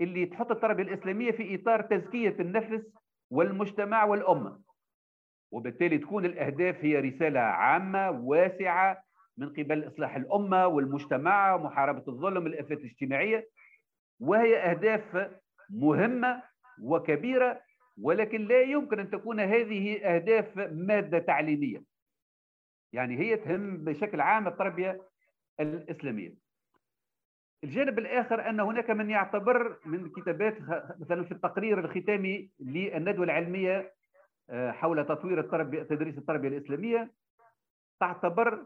اللي 0.00 0.26
تحط 0.26 0.50
التربية 0.50 0.82
الإسلامية 0.82 1.30
في 1.30 1.54
إطار 1.54 1.82
تزكية 1.82 2.36
النفس 2.40 2.86
والمجتمع 3.30 4.04
والأمة. 4.04 4.60
وبالتالي 5.52 5.98
تكون 5.98 6.24
الأهداف 6.24 6.84
هي 6.84 7.00
رسالة 7.00 7.40
عامة 7.40 8.10
واسعة 8.10 9.02
من 9.38 9.48
قبل 9.48 9.86
إصلاح 9.86 10.16
الأمة 10.16 10.66
والمجتمع 10.66 11.54
ومحاربة 11.54 12.04
الظلم 12.08 12.46
الآفات 12.46 12.78
الاجتماعية. 12.78 13.48
وهي 14.20 14.56
أهداف 14.56 15.30
مهمة 15.70 16.42
وكبيرة 16.82 17.60
ولكن 18.02 18.44
لا 18.44 18.62
يمكن 18.62 19.00
أن 19.00 19.10
تكون 19.10 19.40
هذه 19.40 19.96
أهداف 19.96 20.56
مادة 20.56 21.18
تعليمية. 21.18 21.82
يعني 22.92 23.18
هي 23.18 23.36
تهم 23.36 23.76
بشكل 23.76 24.20
عام 24.20 24.48
التربية 24.48 25.02
الإسلامية. 25.60 26.34
الجانب 27.64 27.98
الآخر 27.98 28.48
أن 28.50 28.60
هناك 28.60 28.90
من 28.90 29.10
يعتبر 29.10 29.78
من 29.84 30.10
كتابات 30.10 30.58
مثلا 31.00 31.24
في 31.24 31.32
التقرير 31.32 31.78
الختامي 31.78 32.50
للندوة 32.60 33.24
العلمية 33.24 33.92
آه، 34.50 34.70
حول 34.70 35.06
تطوير 35.06 35.40
التربية 35.40 35.82
تدريس 35.82 36.18
التربية 36.18 36.48
الإسلامية 36.48 37.12
تعتبر 38.00 38.64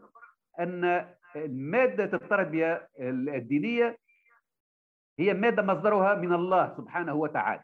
أن 0.59 1.09
مادة 1.47 2.03
التربية 2.03 2.89
الدينية 2.99 3.97
هي 5.19 5.33
مادة 5.33 5.63
مصدرها 5.63 6.15
من 6.15 6.33
الله 6.33 6.77
سبحانه 6.77 7.13
وتعالى. 7.13 7.63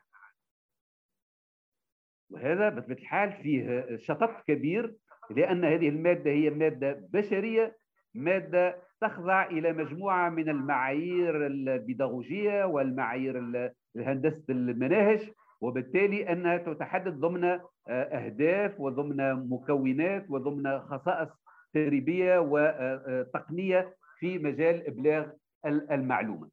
وهذا 2.29 2.69
بطبيعة 2.69 2.97
الحال 2.97 3.31
فيه 3.31 3.97
شطط 3.97 4.43
كبير 4.47 4.95
لأن 5.29 5.65
هذه 5.65 5.89
المادة 5.89 6.31
هي 6.31 6.49
مادة 6.49 7.07
بشرية 7.13 7.77
مادة 8.13 8.75
تخضع 9.01 9.45
إلى 9.45 9.73
مجموعة 9.73 10.29
من 10.29 10.49
المعايير 10.49 11.47
البيداغوجية 11.47 12.63
والمعايير 12.65 13.71
الهندسة 13.95 14.43
المناهج 14.49 15.31
وبالتالي 15.61 16.31
أنها 16.31 16.57
تتحدد 16.57 17.19
ضمن 17.19 17.43
آه، 17.43 17.59
أهداف 17.89 18.79
وضمن 18.79 19.49
مكونات 19.49 20.25
وضمن 20.29 20.79
خصائص 20.79 21.29
تدريبية 21.73 22.39
وتقنية 22.39 23.79
آه، 23.79 23.93
في 24.19 24.39
مجال 24.39 24.87
إبلاغ 24.87 25.29
المعلومة. 25.65 26.49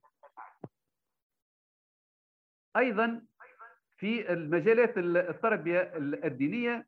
أيضا 2.76 3.22
في 4.04 4.32
المجالات 4.32 4.98
التربية 4.98 5.92
الدينية. 6.24 6.86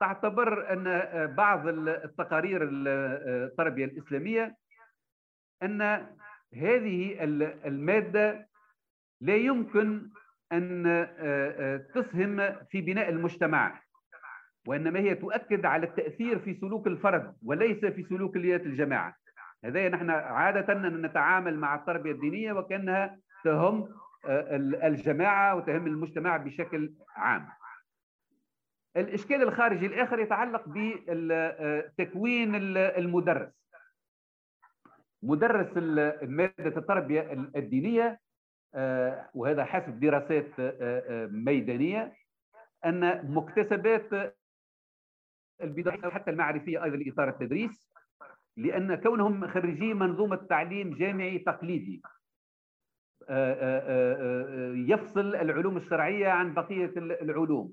تعتبر 0.00 0.72
أن 0.72 0.86
آه، 0.86 1.26
بعض 1.26 1.68
التقارير 1.68 2.68
التربية 2.70 3.84
الإسلامية 3.84 4.56
أن 5.62 5.82
هذه 6.54 7.24
المادة 7.64 8.48
لا 9.20 9.36
يمكن 9.36 10.10
أن 10.52 10.86
آه، 10.86 11.08
آه، 11.18 11.76
تسهم 11.76 12.56
في 12.70 12.80
بناء 12.80 13.08
المجتمع 13.08 13.82
وإنما 14.66 15.00
هي 15.00 15.14
تؤكد 15.14 15.64
على 15.64 15.86
التأثير 15.86 16.38
في 16.38 16.54
سلوك 16.54 16.86
الفرد 16.86 17.36
وليس 17.42 17.84
في 17.84 18.02
سلوكيات 18.02 18.60
الجماعة. 18.60 19.16
هذا 19.64 19.88
نحن 19.88 20.10
عادة 20.10 20.74
نتعامل 20.74 21.58
مع 21.58 21.74
التربية 21.74 22.12
الدينية 22.12 22.52
وكأنها 22.52 23.18
تهم 23.44 24.03
آه، 24.26 24.56
الجماعة 24.86 25.56
وتهم 25.56 25.86
المجتمع 25.86 26.36
بشكل 26.36 26.94
عام. 27.16 27.48
الإشكال 28.96 29.42
الخارجي 29.42 29.86
الآخر 29.86 30.18
يتعلق 30.18 30.64
بتكوين 30.66 32.54
المدرس. 32.76 33.64
مدرس 35.22 35.76
مادة 36.22 36.76
التربية 36.76 37.32
الدينية 37.56 38.20
آه، 38.74 39.30
وهذا 39.34 39.64
حسب 39.64 40.00
دراسات 40.00 40.60
آه، 40.60 40.74
آه، 40.80 41.26
ميدانية 41.26 42.16
أن 42.84 43.30
مكتسبات 43.34 44.36
البداية 45.62 46.10
حتى 46.10 46.30
المعرفية 46.30 46.84
أيضا 46.84 46.96
لإطار 46.96 47.28
التدريس 47.28 47.92
لأن 48.56 48.94
كونهم 48.94 49.48
خريجي 49.48 49.94
منظومة 49.94 50.36
تعليم 50.36 50.94
جامعي 50.94 51.38
تقليدي. 51.38 52.02
يفصل 54.92 55.34
العلوم 55.36 55.76
الشرعية 55.76 56.28
عن 56.28 56.54
بقية 56.54 56.92
العلوم 56.96 57.72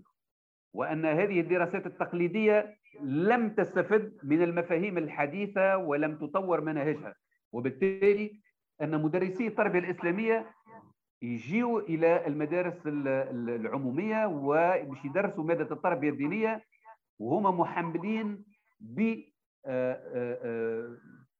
وأن 0.73 1.05
هذه 1.05 1.39
الدراسات 1.39 1.85
التقليدية 1.85 2.77
لم 3.03 3.49
تستفد 3.49 4.17
من 4.23 4.41
المفاهيم 4.41 4.97
الحديثة 4.97 5.77
ولم 5.77 6.15
تطور 6.17 6.61
مناهجها. 6.61 7.15
وبالتالي 7.51 8.41
أن 8.81 9.01
مدرسي 9.01 9.47
التربية 9.47 9.79
الإسلامية 9.79 10.51
يجيوا 11.21 11.79
إلى 11.81 12.27
المدارس 12.27 12.81
العمومية 12.87 14.25
وباش 14.27 15.05
يدرسوا 15.05 15.43
مادة 15.43 15.75
التربية 15.75 16.09
الدينية 16.09 16.63
وهم 17.19 17.59
محملين 17.59 18.45
ب 18.79 19.15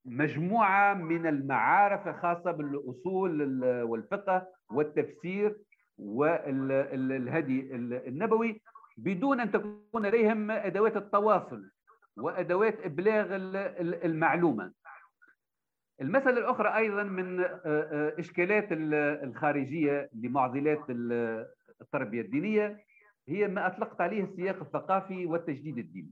مجموعة 0.06 0.94
من 0.94 1.28
المعارف 1.28 2.08
الخاصة 2.08 2.52
بالأصول 2.52 3.64
والفقه 3.84 4.48
والتفسير 4.72 5.58
والهدي 5.98 7.76
النبوي 8.08 8.62
بدون 8.98 9.40
أن 9.40 9.52
تكون 9.52 10.06
لديهم 10.06 10.52
أدوات 10.52 10.98
التواصل 10.98 11.72
وأدوات 12.18 12.80
إبلاغ 12.86 13.26
المعلومة. 14.06 14.72
المسألة 16.02 16.38
الأخرى 16.40 16.78
أيضا 16.78 17.04
من 17.04 17.40
آه، 17.40 17.60
آه، 17.66 18.20
إشكالات 18.20 18.68
الخارجية 19.24 20.10
لمعضلات 20.14 20.82
التربية 21.82 22.22
الدينية 22.22 22.78
هي 23.28 23.48
ما 23.48 23.68
أطلقت 23.68 24.02
عليه 24.02 24.24
السياق 24.24 24.62
الثقافي 24.62 25.26
والتجديد 25.26 25.78
الديني. 25.78 26.12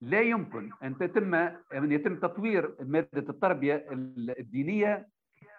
لا 0.00 0.20
يمكن 0.20 0.70
أن 0.82 0.98
تتم 0.98 1.34
أن 1.34 1.92
يتم 1.92 2.16
تطوير 2.16 2.74
مادة 2.80 3.30
التربية 3.30 3.86
الدينية 4.38 5.08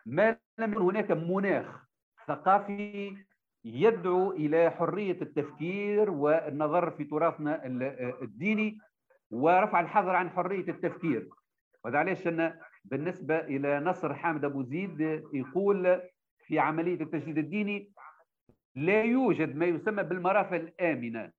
ما 0.05 0.37
لم 0.57 0.71
يكن 0.71 0.81
هناك 0.81 1.11
مناخ 1.11 1.87
ثقافي 2.27 3.17
يدعو 3.65 4.31
إلى 4.31 4.71
حرية 4.71 5.21
التفكير 5.21 6.09
والنظر 6.11 6.91
في 6.91 7.03
تراثنا 7.03 7.65
الديني 8.21 8.79
ورفع 9.31 9.79
الحظر 9.79 10.15
عن 10.15 10.29
حرية 10.29 10.67
التفكير. 10.67 11.29
وهذا 11.83 11.97
علاش؟ 11.97 12.27
أن 12.27 12.59
بالنسبة 12.85 13.39
إلى 13.39 13.79
نصر 13.79 14.13
حامد 14.13 14.45
أبو 14.45 14.63
زيد 14.63 14.99
يقول 15.33 16.01
في 16.45 16.59
عملية 16.59 17.01
التجديد 17.01 17.37
الديني 17.37 17.91
لا 18.75 19.03
يوجد 19.03 19.55
ما 19.55 19.65
يسمى 19.65 20.03
بالمرافق 20.03 20.55
الآمنة. 20.55 21.31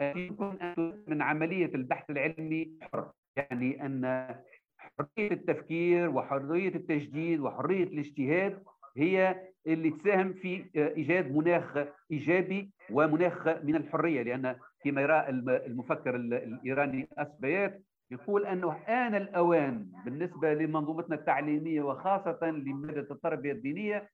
يمكن 0.00 0.58
أن 0.62 1.02
من 1.06 1.22
عملية 1.22 1.74
البحث 1.74 2.10
العلمي 2.10 2.78
حر. 2.82 3.10
يعني 3.36 3.86
أن 3.86 4.34
حرية 4.78 5.30
التفكير 5.30 6.10
وحرية 6.10 6.74
التجديد 6.74 7.40
وحرية 7.40 7.84
الاجتهاد 7.84 8.62
هي 8.96 9.42
اللي 9.66 9.90
تساهم 9.90 10.32
في 10.32 10.64
إيجاد 10.76 11.36
مناخ 11.36 11.78
إيجابي 12.10 12.70
ومناخ 12.90 13.48
من 13.48 13.76
الحرية. 13.76 14.22
لأن 14.22 14.56
كما 14.84 15.00
يرى 15.02 15.28
المفكر 15.66 16.16
الإيراني 16.16 17.08
اسبيات 17.18 17.82
يقول 18.10 18.46
انه 18.46 18.72
آن 18.72 19.14
الأوان 19.14 19.86
بالنسبة 20.04 20.54
لمنظومتنا 20.54 21.14
التعليمية 21.14 21.82
وخاصة 21.82 22.38
لمادة 22.50 23.06
التربية 23.10 23.52
الدينية 23.52 24.10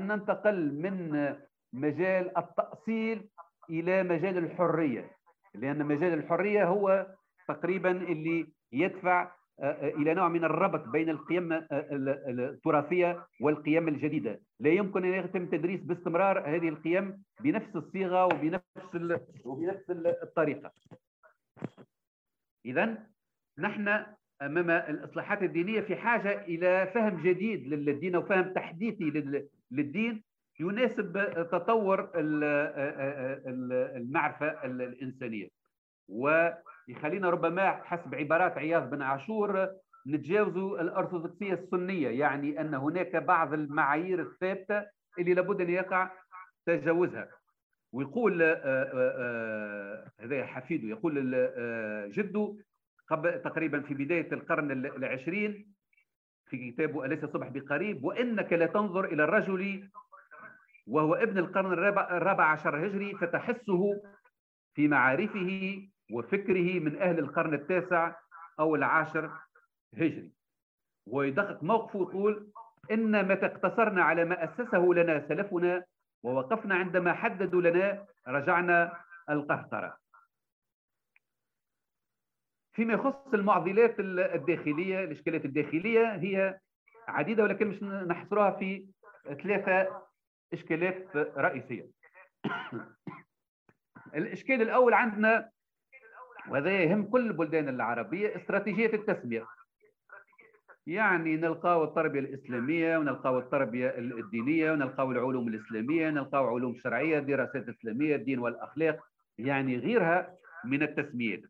أن 0.00 0.06
ننتقل 0.06 0.72
من 0.82 1.34
مجال 1.72 2.38
التأصيل 2.38 3.28
إلى 3.70 4.02
مجال 4.02 4.38
الحرية. 4.38 5.10
لأن 5.54 5.86
مجال 5.86 6.12
الحرية 6.12 6.64
هو 6.64 7.06
تقريبا 7.48 7.90
اللي 7.90 8.46
يدفع 8.72 9.32
آه، 9.60 9.64
آه، 9.64 9.88
إلى 9.88 10.14
نوع 10.14 10.28
من 10.28 10.44
الربط 10.44 10.88
بين 10.88 11.10
القيم 11.10 11.52
آه، 11.52 11.66
التراثية 11.72 13.26
والقيم 13.40 13.88
الجديدة، 13.88 14.40
لا 14.60 14.70
يمكن 14.70 15.04
أن 15.04 15.24
يتم 15.24 15.46
تدريس 15.46 15.80
باستمرار 15.80 16.56
هذه 16.56 16.68
القيم 16.68 17.22
بنفس 17.40 17.76
الصيغة 17.76 18.24
وبنفس 18.24 18.64
وبنفس 19.44 19.90
الطريقة. 20.22 20.72
اذا 22.66 22.98
نحن 23.58 23.88
أمام 24.42 24.70
الإصلاحات 24.70 25.42
الدينية 25.42 25.80
في 25.80 25.96
حاجة 25.96 26.44
إلى 26.44 26.90
فهم 26.94 27.22
جديد 27.22 27.66
للدين 27.66 28.16
وفهم 28.16 28.52
تحديثي 28.52 29.04
للدين 29.70 30.22
يناسب 30.60 31.12
تطور 31.52 32.10
المعرفة 33.96 34.64
الإنسانية. 34.64 35.48
ويخلينا 36.08 37.30
ربما 37.30 37.70
حسب 37.70 38.14
عبارات 38.14 38.58
عياض 38.58 38.90
بن 38.90 39.02
عاشور 39.02 39.68
نتجاوزوا 40.06 40.80
الأرثوذكسية 40.80 41.54
السنية 41.54 42.08
يعني 42.08 42.60
أن 42.60 42.74
هناك 42.74 43.16
بعض 43.16 43.52
المعايير 43.52 44.20
الثابتة 44.20 44.86
اللي 45.18 45.34
لابد 45.34 45.60
أن 45.60 45.70
يقع 45.70 46.10
تجاوزها 46.66 47.28
ويقول 47.92 48.42
آه، 48.42 48.54
آه، 48.54 49.14
آه، 49.18 50.10
هذا 50.20 50.46
حفيده 50.46 50.88
يقول 50.88 51.14
جده 52.12 52.56
قبل 53.08 53.42
تقريبا 53.42 53.80
في 53.80 53.94
بداية 53.94 54.32
القرن 54.32 54.70
العشرين 54.70 55.74
في 56.46 56.70
كتابه 56.70 57.04
أليس 57.04 57.24
الصبح 57.24 57.48
بقريب 57.48 58.04
وإنك 58.04 58.52
لا 58.52 58.66
تنظر 58.66 59.04
إلى 59.04 59.24
الرجل 59.24 59.88
وهو 60.86 61.14
ابن 61.14 61.38
القرن 61.38 61.72
الرابع 61.72 62.44
عشر 62.44 62.86
هجري 62.86 63.14
فتحسه 63.14 64.02
في 64.74 64.88
معارفه 64.88 65.82
وفكره 66.12 66.80
من 66.80 66.98
أهل 66.98 67.18
القرن 67.18 67.54
التاسع 67.54 68.16
أو 68.60 68.74
العاشر 68.74 69.30
هجري. 69.94 70.32
ويدقق 71.06 71.62
موقفه 71.62 71.98
ويقول 71.98 72.50
إن 72.90 73.28
متى 73.28 73.46
اقتصرنا 73.46 74.02
على 74.04 74.24
ما 74.24 74.44
أسسه 74.44 74.78
لنا 74.78 75.28
سلفنا 75.28 75.84
ووقفنا 76.22 76.74
عندما 76.74 77.12
حددوا 77.12 77.62
لنا 77.62 78.06
رجعنا 78.28 79.00
القهقرة 79.30 79.96
فيما 82.72 82.94
يخص 82.94 83.34
المعضلات 83.34 83.94
الداخلية 84.00 85.04
الإشكالات 85.04 85.44
الداخلية 85.44 86.14
هي 86.14 86.58
عديدة 87.08 87.42
ولكن 87.42 87.66
مش 87.66 87.82
نحصرها 87.82 88.50
في 88.50 88.86
ثلاثة 89.42 90.02
إشكالات 90.54 91.16
رئيسية. 91.16 91.86
الإشكال 94.14 94.62
الأول 94.62 94.94
عندنا 94.94 95.50
وهذا 96.48 96.70
يهم 96.70 97.02
كل 97.04 97.26
البلدان 97.26 97.68
العربية 97.68 98.36
استراتيجية 98.36 98.92
التسمية. 98.94 99.46
يعني 100.86 101.36
نلقاو 101.36 101.84
التربية 101.84 102.20
الإسلامية 102.20 102.98
ونلقاو 102.98 103.38
التربية 103.38 103.98
الدينية 103.98 104.72
ونلقاو 104.72 105.12
العلوم 105.12 105.48
الإسلامية 105.48 106.10
نلقاو 106.10 106.54
علوم 106.54 106.74
شرعية 106.74 107.18
دراسات 107.18 107.68
إسلامية 107.68 108.16
الدين 108.16 108.38
والأخلاق 108.38 109.00
يعني 109.38 109.78
غيرها 109.78 110.36
من 110.64 110.82
التسميات. 110.82 111.42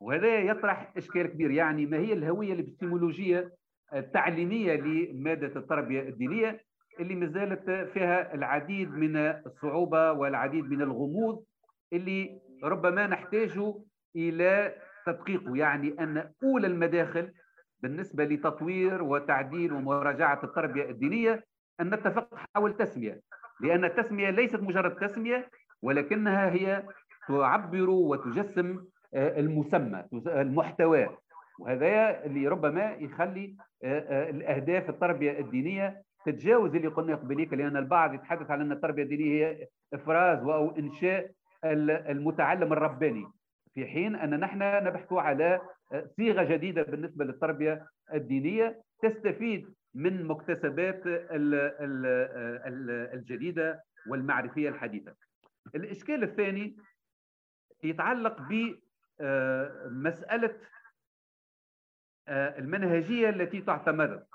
وهذا 0.00 0.38
يطرح 0.38 0.92
إشكال 0.96 1.26
كبير 1.26 1.50
يعني 1.50 1.86
ما 1.86 1.96
هي 1.96 2.12
الهوية 2.12 2.52
الإبستيمولوجية 2.52 3.52
التعليمية 3.94 4.74
لمادة 4.74 5.60
التربية 5.60 6.00
الدينية 6.00 6.65
اللي 7.00 7.14
ما 7.14 7.26
زالت 7.26 7.70
فيها 7.70 8.34
العديد 8.34 8.90
من 8.90 9.16
الصعوبة 9.16 10.12
والعديد 10.12 10.70
من 10.70 10.82
الغموض 10.82 11.44
اللي 11.92 12.40
ربما 12.64 13.06
نحتاج 13.06 13.60
إلى 14.16 14.74
تدقيقه. 15.06 15.56
يعني 15.56 15.94
أن 16.00 16.30
أولى 16.42 16.66
المداخل 16.66 17.32
بالنسبة 17.82 18.24
لتطوير 18.24 19.02
وتعديل 19.02 19.72
ومراجعة 19.72 20.40
التربية 20.44 20.90
الدينية 20.90 21.44
أن 21.80 21.94
نتفق 21.94 22.28
حول 22.54 22.76
تسمية 22.76 23.20
لأن 23.60 23.84
التسمية 23.84 24.30
ليست 24.30 24.60
مجرد 24.60 24.96
تسمية 24.96 25.50
ولكنها 25.82 26.50
هي 26.50 26.82
تعبر 27.28 27.90
وتجسم 27.90 28.84
آه، 29.14 29.40
المسمى 29.40 30.04
المحتوى. 30.26 31.08
وهذا 31.58 32.24
اللي 32.24 32.48
ربما 32.48 32.90
يخلي 32.90 33.56
آه، 33.84 34.00
آه، 34.00 34.30
الأهداف 34.30 34.90
التربية 34.90 35.40
الدينية 35.40 36.02
تتجاوز 36.26 36.74
اللي 36.74 36.88
قلنا 36.88 37.16
قبليك 37.16 37.52
لأن 37.52 37.76
البعض 37.76 38.14
يتحدث 38.14 38.50
عن 38.50 38.60
أن 38.60 38.72
التربية 38.72 39.02
الدينية 39.02 39.46
هي 39.46 39.68
إفراز 39.94 40.38
أو 40.38 40.70
إنشاء 40.78 41.30
المتعلم 41.64 42.72
الرباني 42.72 43.26
في 43.74 43.86
حين 43.86 44.16
أن 44.16 44.40
نحن 44.40 44.58
نبحث 44.58 45.12
على 45.12 45.60
صيغة 46.16 46.42
جديدة 46.42 46.82
بالنسبة 46.82 47.24
للتربية 47.24 47.86
الدينية 48.14 48.82
تستفيد 49.02 49.74
من 49.94 50.24
مكتسبات 50.26 51.02
الجديدة 53.14 53.82
والمعرفية 54.08 54.68
الحديثة. 54.68 55.14
الإشكال 55.74 56.22
الثاني 56.22 56.76
يتعلق 57.84 58.36
بمساله 59.20 60.56
المنهجية 62.28 63.28
التي 63.28 63.60
تعتمد 63.60 64.26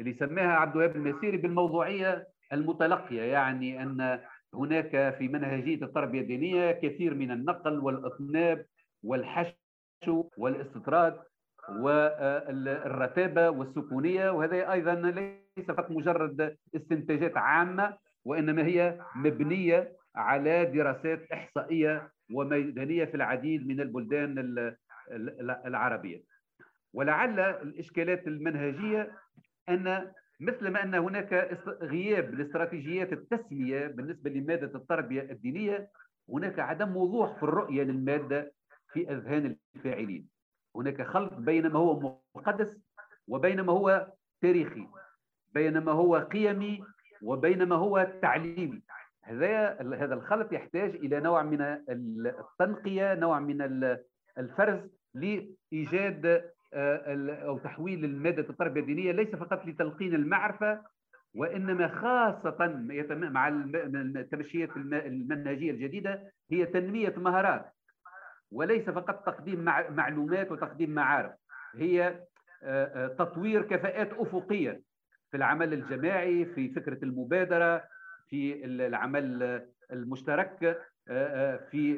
اللي 0.00 0.14
سماها 0.14 0.52
عبد 0.56 0.76
الوهاب 0.76 0.96
المسيري 0.96 1.36
بالموضوعية 1.36 2.26
المتلقية 2.52 3.22
يعني 3.22 3.82
أن 3.82 4.20
هناك 4.54 5.14
في 5.18 5.28
منهجية 5.28 5.84
التربية 5.84 6.20
الدينية 6.20 6.72
كثير 6.72 7.14
من 7.14 7.30
النقل 7.30 7.78
والإطناب 7.78 8.66
والحشو 9.02 10.28
والاستطراد 10.36 11.20
والرتابة 11.68 13.50
والسكونية 13.50 14.30
وهذا 14.30 14.72
أيضا 14.72 14.94
ليس 14.94 15.66
فقط 15.68 15.90
مجرد 15.90 16.56
استنتاجات 16.76 17.36
عامة 17.36 17.96
وإنما 18.24 18.66
هي 18.66 19.00
مبنية 19.16 19.96
على 20.16 20.64
دراسات 20.64 21.32
إحصائية 21.32 22.10
وميدانية 22.34 23.04
في 23.04 23.14
العديد 23.14 23.66
من 23.66 23.80
البلدان 23.80 24.34
العربية. 25.66 26.22
ولعل 26.94 27.40
الإشكالات 27.40 28.26
المنهجية 28.26 29.12
أن 29.68 30.12
مثل 30.40 30.68
ما 30.68 30.82
أن 30.82 30.94
هناك 30.94 31.58
غياب 31.82 32.34
لاستراتيجيات 32.34 33.12
التسمية 33.12 33.86
بالنسبة 33.86 34.30
لمادة 34.30 34.78
التربية 34.78 35.22
الدينية 35.22 35.90
هناك 36.28 36.58
عدم 36.58 36.96
وضوح 36.96 37.36
في 37.36 37.42
الرؤية 37.42 37.82
للمادة 37.82 38.52
في 38.92 39.10
أذهان 39.12 39.56
الفاعلين. 39.76 40.28
هناك 40.76 41.02
خلط 41.02 41.32
بين 41.34 41.66
ما 41.66 41.78
هو 41.78 42.18
مقدس 42.34 42.76
وبين 43.28 43.60
ما 43.60 43.72
هو 43.72 44.12
تاريخي 44.40 44.86
بين 45.54 45.78
ما 45.78 45.92
هو 45.92 46.16
قيمي 46.16 46.84
وبين 47.22 47.62
ما 47.62 47.76
هو 47.76 48.12
تعليمي. 48.22 48.82
هذا 49.22 49.68
هذا 49.80 50.14
الخلط 50.14 50.52
يحتاج 50.52 50.90
إلى 50.94 51.20
نوع 51.20 51.42
من 51.42 51.62
التنقية 52.28 53.14
نوع 53.14 53.40
من 53.40 53.96
الفرز 54.38 54.80
لإيجاد 55.14 56.50
آه، 56.74 57.44
أو 57.46 57.58
تحويل 57.58 58.04
المادة 58.04 58.50
التربيه 58.50 58.80
الدينيه 58.80 59.12
ليس 59.12 59.28
فقط 59.28 59.66
لتلقين 59.66 60.14
المعرفة 60.14 60.82
وإنما 61.34 61.88
خاصة 61.88 62.66
مع 63.10 63.48
التمشيات 63.48 64.76
المنهجية 64.76 65.70
الجديدة 65.70 66.32
هي 66.50 66.66
تنمية 66.66 67.14
مهارات 67.16 67.72
وليس 68.52 68.90
فقط 68.90 69.26
تقديم 69.26 69.64
معلومات 69.90 70.52
وتقديم 70.52 70.90
معارف 70.90 71.32
هي 71.76 72.20
آه، 72.64 73.04
آه، 73.04 73.08
تطوير 73.08 73.62
كفاءات 73.62 74.12
أفقية 74.12 74.82
في 75.30 75.36
العمل 75.36 75.72
الجماعي 75.72 76.44
في 76.44 76.68
فكرة 76.68 77.04
المبادرة 77.04 77.84
في 78.28 78.64
العمل 78.64 79.62
المشترك 79.92 80.78
في 81.70 81.96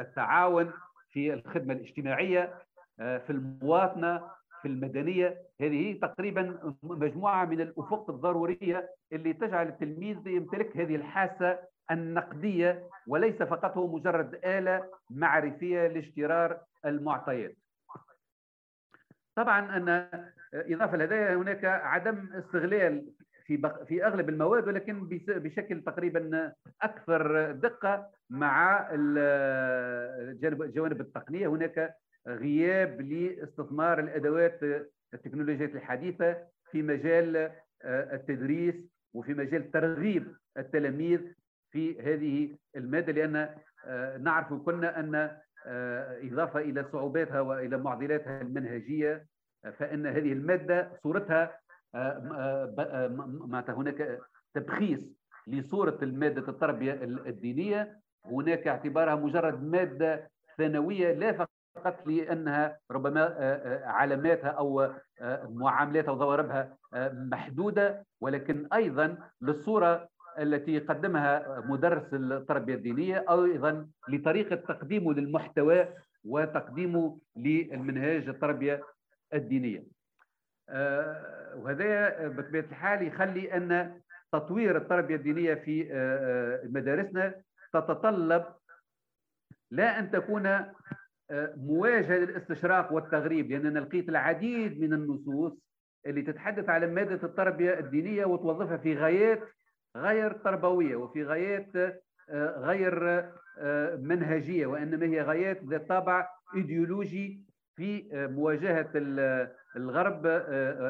التعاون 0.00 0.72
في 1.10 1.34
الخدمة 1.34 1.74
الاجتماعية. 1.74 2.65
في 2.98 3.30
المواطنة 3.30 4.22
في 4.62 4.68
المدنية 4.68 5.42
هذه 5.60 5.98
تقريبا 6.00 6.74
مجموعة 6.82 7.44
من 7.44 7.60
الأفق 7.60 8.10
الضرورية 8.10 8.90
اللي 9.12 9.32
تجعل 9.32 9.68
التلميذ 9.68 10.26
يمتلك 10.26 10.76
هذه 10.76 10.96
الحاسة 10.96 11.58
النقدية 11.90 12.88
وليس 13.06 13.42
فقط 13.42 13.76
هو 13.76 13.96
مجرد 13.96 14.34
آلة 14.44 14.90
معرفية 15.10 15.86
لاجترار 15.86 16.60
المعطيات. 16.84 17.56
طبعا 19.36 19.76
أن 19.76 20.08
إضافة 20.54 20.96
لهذا 20.96 21.34
هناك 21.36 21.64
عدم 21.64 22.28
استغلال 22.32 23.06
في 23.46 23.72
في 23.88 24.06
أغلب 24.06 24.28
المواد 24.28 24.68
ولكن 24.68 25.08
بشكل 25.26 25.82
تقريبا 25.82 26.52
أكثر 26.82 27.52
دقة 27.52 28.10
مع 28.30 28.88
جوانب 30.42 31.00
التقنية 31.00 31.48
هناك 31.48 31.96
غياب 32.26 33.00
لاستثمار 33.00 33.98
الأدوات 33.98 34.60
التكنولوجيات 35.14 35.74
الحديثة 35.74 36.36
في 36.70 36.82
مجال 36.82 37.36
آه، 37.82 38.14
التدريس 38.14 38.74
وفي 39.14 39.34
مجال 39.34 39.70
ترغيب 39.70 40.36
التلاميذ 40.58 41.20
في 41.70 42.00
هذه 42.00 42.56
المادة 42.76 43.12
لأن 43.12 43.54
آه، 43.86 44.16
نعرف 44.16 44.52
كلنا 44.52 45.00
أن 45.00 45.14
آه، 45.66 46.18
إضافة 46.22 46.60
إلى 46.60 46.84
صعوباتها 46.92 47.40
وإلى 47.40 47.78
معضلاتها 47.78 48.40
المنهجية 48.40 49.26
فإن 49.78 50.06
هذه 50.06 50.32
المادة 50.32 50.92
صورتها 51.02 51.58
معناتها 53.46 53.74
هناك 53.74 54.20
تبخيس 54.54 55.00
لصورة 55.46 55.98
المادة 56.02 56.48
التربية 56.48 56.92
الدينية. 57.02 58.00
هناك 58.24 58.66
اعتبارها 58.68 59.14
مجرد 59.14 59.62
مادة 59.62 60.30
ثانوية 60.58 61.12
لا 61.12 61.46
فقط 61.86 62.06
لأنها 62.06 62.78
ربما 62.90 63.22
آه، 63.22 63.34
آه، 63.38 63.86
علاماتها 63.86 64.48
أو 64.48 64.80
آه، 65.20 65.48
معاملاتها 65.54 66.10
وضواربها 66.12 66.76
محدودة 67.12 68.06
ولكن 68.20 68.68
أيضا 68.72 69.18
للصورة 69.40 70.08
التي 70.38 70.74
يقدمها 70.74 71.60
مدرس 71.68 72.14
التربية 72.14 72.74
الدينية 72.74 73.24
أو 73.28 73.44
أيضا 73.44 73.88
لطريقة 74.08 74.56
تقديمه 74.56 75.12
للمحتوى 75.12 75.88
وتقديمه 76.24 77.18
للمنهاج 77.36 78.28
التربية 78.28 78.82
الدينية. 79.34 79.84
وهذا 81.56 82.28
بطبيعة 82.28 82.64
الحال 82.64 83.06
يخلي 83.06 83.56
أن 83.56 84.00
تطوير 84.32 84.76
التربية 84.76 85.16
الدينية 85.16 85.54
في 85.54 85.88
مدارسنا 86.64 87.34
تتطلب 87.72 88.44
لا 89.70 89.98
أن 89.98 90.10
تكون 90.10 90.64
مواجهة 91.56 92.16
للاستشراق 92.16 92.92
والتغريب 92.92 93.50
لاننا 93.50 93.78
لقيت 93.78 94.08
العديد 94.08 94.80
من 94.80 94.92
النصوص 94.92 95.52
اللي 96.06 96.22
تتحدث 96.22 96.68
على 96.68 96.86
مادة 96.86 97.28
التربية 97.28 97.78
الدينية 97.78 98.24
وتوظفها 98.24 98.76
في 98.76 98.94
غايات 98.94 99.42
غير 99.96 100.32
تربوية 100.32 100.96
وفي 100.96 101.24
غايات 101.24 101.76
آه، 102.30 102.60
غير 102.60 103.08
آه، 103.58 103.96
منهجية 103.96 104.66
وإنما 104.66 105.06
هي 105.06 105.22
غايات 105.22 105.64
ذات 105.64 105.88
طابع 105.88 106.28
إيديولوجي 106.54 107.40
في 107.76 108.08
آه، 108.12 108.26
مواجهة 108.26 108.90
الغرب 109.76 110.22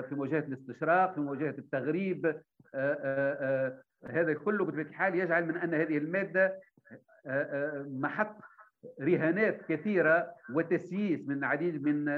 في 0.02 0.14
مواجهة 0.14 0.38
الاستشراق 0.38 1.14
في 1.14 1.20
مواجهة 1.20 1.54
التغريب 1.58 2.40
هذا 4.04 4.34
كله 4.34 4.64
بطبيعه 4.64 4.86
الحال 4.86 5.14
يجعل 5.14 5.46
من 5.46 5.56
أن 5.56 5.74
هذه 5.74 5.98
المادة 5.98 6.60
محط 7.86 8.36
رهانات 9.00 9.62
كثيرة 9.72 10.34
وتسييس 10.54 11.28
من 11.28 11.44
عديد 11.44 11.82
من 11.82 12.08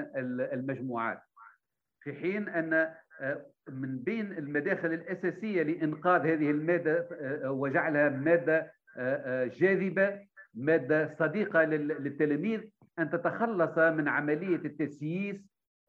المجموعات 0.52 1.20
في 2.00 2.12
حين 2.12 2.48
أن 2.48 2.94
آه، 3.20 3.46
من 3.68 3.98
بين 3.98 4.32
المداخل 4.32 4.92
الأساسية 4.92 5.62
لإنقاذ 5.62 6.20
هذه 6.20 6.50
المادة 6.50 7.08
آه، 7.12 7.50
وجعلها 7.50 8.08
مادة 8.08 8.72
آه، 8.96 9.44
جاذبة 9.46 10.26
مادة 10.54 11.14
صديقة 11.18 11.64
للتلاميذ 11.64 12.60
أن 12.98 13.10
تتخلص 13.10 13.78
من 13.78 14.08
عملية 14.08 14.56
التسييس 14.56 15.36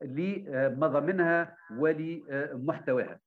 لمضامنها 0.01 1.57
ولمحتواها. 1.77 3.19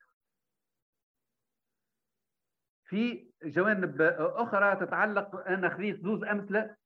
في 2.85 3.31
جوانب 3.45 4.03
أخرى 4.19 4.87
تتعلق 4.87 5.49
أنا 5.49 5.69
خذيت 5.69 6.01
زوز 6.01 6.25
أمثلة 6.25 6.77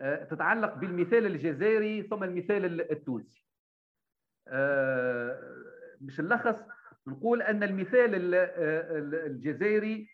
تتعلق 0.00 0.74
بالمثال 0.74 1.26
الجزائري 1.26 2.02
ثم 2.02 2.24
المثال 2.24 2.90
التونسي. 2.92 3.44
مش 6.00 6.20
آه، 6.20 6.22
نلخص 6.22 6.56
نقول 7.06 7.42
أن 7.42 7.62
المثال 7.62 8.34
آه، 8.34 8.46
الجزائري 9.26 10.08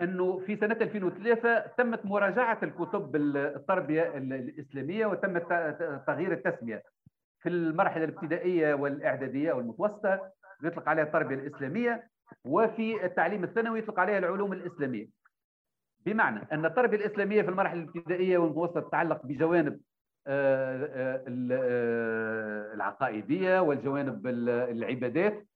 أنه 0.00 0.38
في 0.38 0.56
سنة 0.56 0.76
2003 0.80 1.58
تمت 1.78 2.04
مراجعة 2.04 2.58
الكتب 2.62 3.16
التربية 3.16 4.16
الإسلامية 4.16 5.06
وتم 5.06 5.38
تغيير 6.06 6.32
التسمية 6.32 6.82
في 7.42 7.48
المرحلة 7.48 8.04
الابتدائية 8.04 8.74
والإعدادية 8.74 9.52
والمتوسطة 9.52 10.32
يطلق 10.62 10.88
عليها 10.88 11.04
التربية 11.04 11.34
الإسلامية 11.34 12.08
وفي 12.44 13.04
التعليم 13.04 13.44
الثانوي 13.44 13.78
يطلق 13.78 14.00
عليها 14.00 14.18
العلوم 14.18 14.52
الإسلامية. 14.52 15.08
بمعنى 16.06 16.40
أن 16.52 16.66
التربيه 16.66 16.96
الإسلامية 16.96 17.42
في 17.42 17.48
المراحل 17.48 17.78
الابتدائية 17.78 18.38
والمتوسطة 18.38 18.80
تتعلق 18.80 19.26
بجوانب 19.26 19.80
آه، 20.26 20.84
آه، 20.84 21.24
آه، 21.52 22.74
العقائدية 22.74 23.60
والجوانب 23.60 24.26
العبادات. 24.26 25.46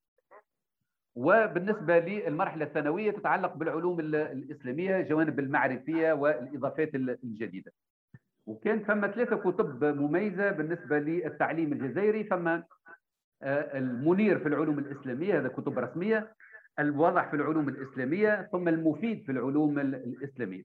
وبالنسبة 1.14 1.98
للمرحلة 1.98 2.64
الثانوية 2.64 3.10
تتعلق 3.10 3.54
بالعلوم 3.54 4.00
الإسلامية 4.00 5.00
جوانب 5.00 5.38
المعرفية 5.38 6.12
والإضافات 6.12 6.94
الجديدة. 6.94 7.72
وكان 8.46 8.78
ثم 8.78 9.00
ثلاثة 9.00 9.36
كتب 9.36 9.84
مميزة 9.84 10.50
بالنسبة 10.50 10.98
للتعليم 10.98 11.72
الجزائري 11.72 12.22
ثم 12.24 12.60
المنير 13.42 14.38
في 14.38 14.48
العلوم 14.48 14.78
الإسلامية 14.78 15.38
هذا 15.38 15.48
كتب 15.48 15.78
رسمية. 15.78 16.34
الواضح 16.80 17.30
في 17.30 17.36
العلوم 17.36 17.68
الإسلامية 17.68 18.48
ثم 18.52 18.68
المفيد 18.68 19.24
في 19.24 19.32
العلوم 19.32 19.78
الإسلامية. 19.78 20.62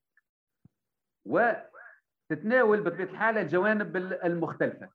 وتتناول 1.26 2.82
بطبيعة 2.82 3.10
الحال 3.10 3.38
الجوانب 3.38 3.98
المختلفة. 3.98 4.90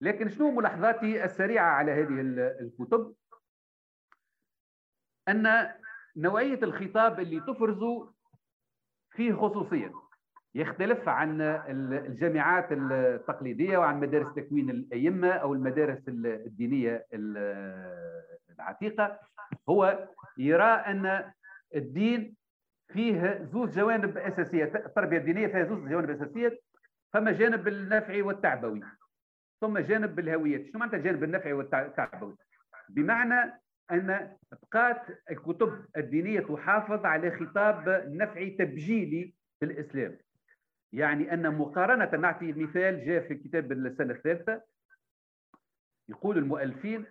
لكن 0.00 0.28
شنو 0.28 0.50
ملاحظاتي 0.50 1.24
السريعة 1.24 1.70
على 1.70 1.92
هذه 1.92 2.20
الكتب؟ 2.60 3.14
أن 5.28 5.74
نوعية 6.16 6.58
الخطاب 6.62 7.20
اللي 7.20 7.40
تفرز 7.40 8.08
فيه 9.10 9.32
خصوصية. 9.32 9.92
يختلف 10.54 11.08
عن 11.08 11.40
الجامعات 11.40 12.72
التقليدية 12.72 13.78
وعن 13.78 14.00
مدارس 14.00 14.34
تكوين 14.34 14.70
الأئمة 14.70 15.30
أو 15.30 15.54
المدارس 15.54 16.08
الدينية 16.08 17.06
العتيقة. 18.58 19.18
هو 19.68 20.08
يرى 20.38 20.64
أن 20.64 21.32
الدين 21.74 22.36
فيه 22.92 23.48
زوج 23.52 23.70
جوانب 23.70 24.18
أساسية 24.18 24.64
التربية 24.64 25.18
الدينية 25.18 25.46
فيها 25.46 25.64
زوج 25.64 25.88
جوانب 25.88 26.10
أساسية 26.10 26.60
فما 27.12 27.32
جانب 27.32 27.68
النفعي 27.68 28.22
والتعبوي 28.22 28.80
ثم 29.60 29.78
جانب 29.78 30.18
الهوية. 30.18 30.64
شنو 30.64 30.80
معناتها 30.80 30.96
الجانب 30.96 31.24
النفعي 31.24 31.52
والتعبوي؟ 31.52 32.36
بمعنى 32.88 33.60
أن 33.90 34.36
بقات 34.52 35.02
الكتب 35.30 35.84
الدينية 35.96 36.40
تحافظ 36.40 37.06
على 37.06 37.30
خطاب 37.30 38.04
نفعي 38.08 38.50
تبجيلي 38.50 39.34
في 39.60 39.66
الإسلام. 39.66 40.18
يعني 40.94 41.34
أن 41.34 41.54
مقارنة 41.54 42.20
نعطي 42.20 42.52
مثال 42.52 43.06
جاء 43.06 43.28
في 43.28 43.34
كتاب 43.34 43.72
السنة 43.72 44.14
الثالثة. 44.14 44.62
يقول 46.08 46.38
المؤلفين 46.38 47.06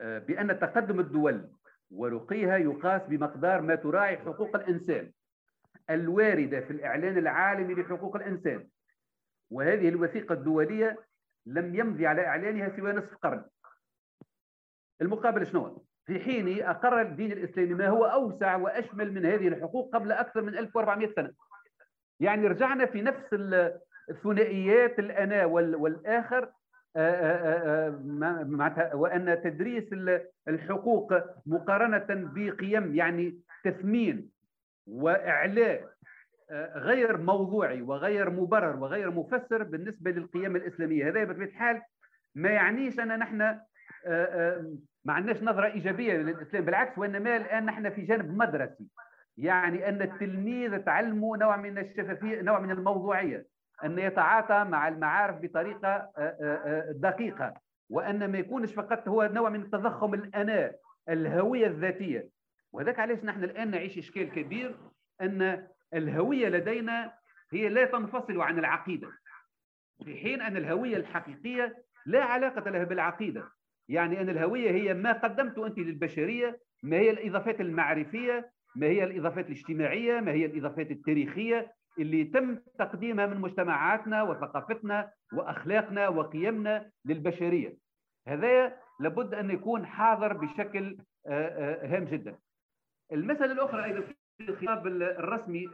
آه، 0.00 0.18
بأن 0.18 0.60
تقدم 0.60 1.00
الدول 1.00 1.48
ورقيها 1.90 2.56
يقاس 2.56 3.02
بمقدار 3.02 3.60
ما 3.60 3.74
تراعي 3.74 4.18
حقوق 4.18 4.56
الإنسان 4.56 5.12
الواردة 5.90 6.60
في 6.60 6.70
الإعلان 6.70 7.18
العالمي 7.18 7.74
لحقوق 7.74 8.16
الإنسان. 8.16 8.68
وهذه 9.50 9.88
الوثيقة 9.88 10.32
الدولية 10.32 10.98
لم 11.46 11.74
يمضي 11.74 12.06
على 12.06 12.26
إعلانها 12.26 12.76
سوى 12.76 12.92
نصف 12.92 13.16
قرن. 13.16 13.44
المقابل 15.00 15.46
شنو؟ 15.46 15.84
في 16.06 16.20
حين 16.20 16.62
أقر 16.62 17.00
الدين 17.00 17.32
الإسلامي 17.32 17.74
ما 17.74 17.88
هو 17.88 18.04
أوسع 18.04 18.56
وأشمل 18.56 19.14
من 19.14 19.26
هذه 19.26 19.48
الحقوق 19.48 19.94
قبل 19.94 20.12
أكثر 20.12 20.42
من 20.42 20.58
1400 20.58 21.14
سنة. 21.14 21.32
يعني 22.20 22.46
رجعنا 22.46 22.86
في 22.86 23.02
نفس 23.02 23.34
الثنائيات 24.10 24.98
الأنا 24.98 25.44
والآخر 25.44 26.52
آه، 26.96 27.00
آه، 27.00 28.00
آه، 28.62 28.96
وأن 28.96 29.40
تدريس 29.44 29.84
الحقوق 30.48 31.14
مقارنة 31.46 32.06
بقيم 32.08 32.94
يعني 32.94 33.38
تثمين 33.64 34.30
وإعلاء 34.86 35.92
غير 36.74 37.16
موضوعي 37.16 37.82
وغير 37.82 38.30
مبرر 38.30 38.76
وغير 38.76 39.10
مفسر 39.10 39.62
بالنسبة 39.62 40.10
للقيم 40.10 40.56
الإسلامية. 40.56 41.08
هذا 41.08 41.24
بطبيعة 41.24 41.46
الحال 41.46 41.82
ما 42.34 42.50
يعنيش 42.50 43.00
أن 43.00 43.18
نحن 43.18 43.38
ما 45.04 45.12
عندناش 45.12 45.42
نظرة 45.42 45.66
إيجابية 45.66 46.12
للإسلام 46.12 46.64
بالعكس 46.64 46.98
وإنما 46.98 47.36
الآن 47.36 47.64
نحن 47.64 47.90
في 47.90 48.02
جانب 48.02 48.36
مدرسي. 48.36 48.86
يعني 49.42 49.88
أن 49.88 50.02
التلميذ 50.02 50.78
تعلمه 50.78 51.36
نوع 51.36 51.56
من 51.56 51.78
الشفافية 51.78 52.40
نوع 52.42 52.60
من 52.60 52.70
الموضوعية 52.70 53.46
أن 53.84 53.98
يتعاطى 53.98 54.64
مع 54.64 54.88
المعارف 54.88 55.36
بطريقة 55.42 55.88
آه، 55.88 56.10
آه، 56.18 56.60
آه، 56.66 56.92
دقيقة 56.92 57.54
وأن 57.90 58.32
ما 58.32 58.38
يكونش 58.38 58.74
فقط 58.74 59.08
هو 59.08 59.30
نوع 59.32 59.50
من 59.50 59.62
التضخم 59.62 60.14
الأناء 60.14 60.78
الهوية 61.08 61.66
الذاتية. 61.66 62.28
وذلك 62.72 62.98
علاش 62.98 63.24
نحن 63.24 63.44
الآن 63.44 63.70
نعيش 63.70 63.98
إشكال 63.98 64.30
كبير 64.30 64.76
أن 65.20 65.66
الهوية 65.94 66.48
لدينا 66.48 67.12
هي 67.52 67.68
لا 67.68 67.84
تنفصل 67.84 68.40
عن 68.40 68.58
العقيدة 68.58 69.08
في 70.04 70.16
حين 70.16 70.42
أن 70.42 70.56
الهوية 70.56 70.96
الحقيقية 70.96 71.84
لا 72.06 72.24
علاقة 72.24 72.70
لها 72.70 72.84
بالعقيدة. 72.84 73.44
يعني 73.88 74.20
أن 74.20 74.28
الهوية 74.28 74.70
هي 74.70 74.94
ما 74.94 75.12
قدمته 75.12 75.66
أنت 75.66 75.78
للبشرية 75.78 76.60
ما 76.82 76.96
هي 76.96 77.10
الإضافات 77.10 77.60
المعرفية 77.60 78.52
ما 78.76 78.86
هي 78.86 79.04
الإضافات 79.04 79.46
الاجتماعية 79.46 80.20
ما 80.20 80.32
هي 80.32 80.46
الإضافات 80.46 80.90
التاريخية 80.90 81.72
اللي 81.98 82.24
تم 82.24 82.58
تقديمها 82.78 83.26
من 83.26 83.40
مجتمعاتنا 83.40 84.22
وثقافتنا 84.22 85.10
وأخلاقنا 85.32 86.08
وقيمنا 86.08 86.90
للبشرية. 87.04 87.76
هذا 88.28 88.76
لابد 89.00 89.34
أن 89.34 89.50
يكون 89.50 89.86
حاضر 89.86 90.32
بشكل 90.32 90.98
آه، 91.26 91.84
آه، 91.84 91.86
هام 91.86 92.04
جدا. 92.04 92.38
المسألة 93.12 93.52
الأخرى 93.52 93.84
أيضا 93.84 94.00
في 94.00 94.14
الخطاب 94.48 94.86
الرسمي 94.86 95.68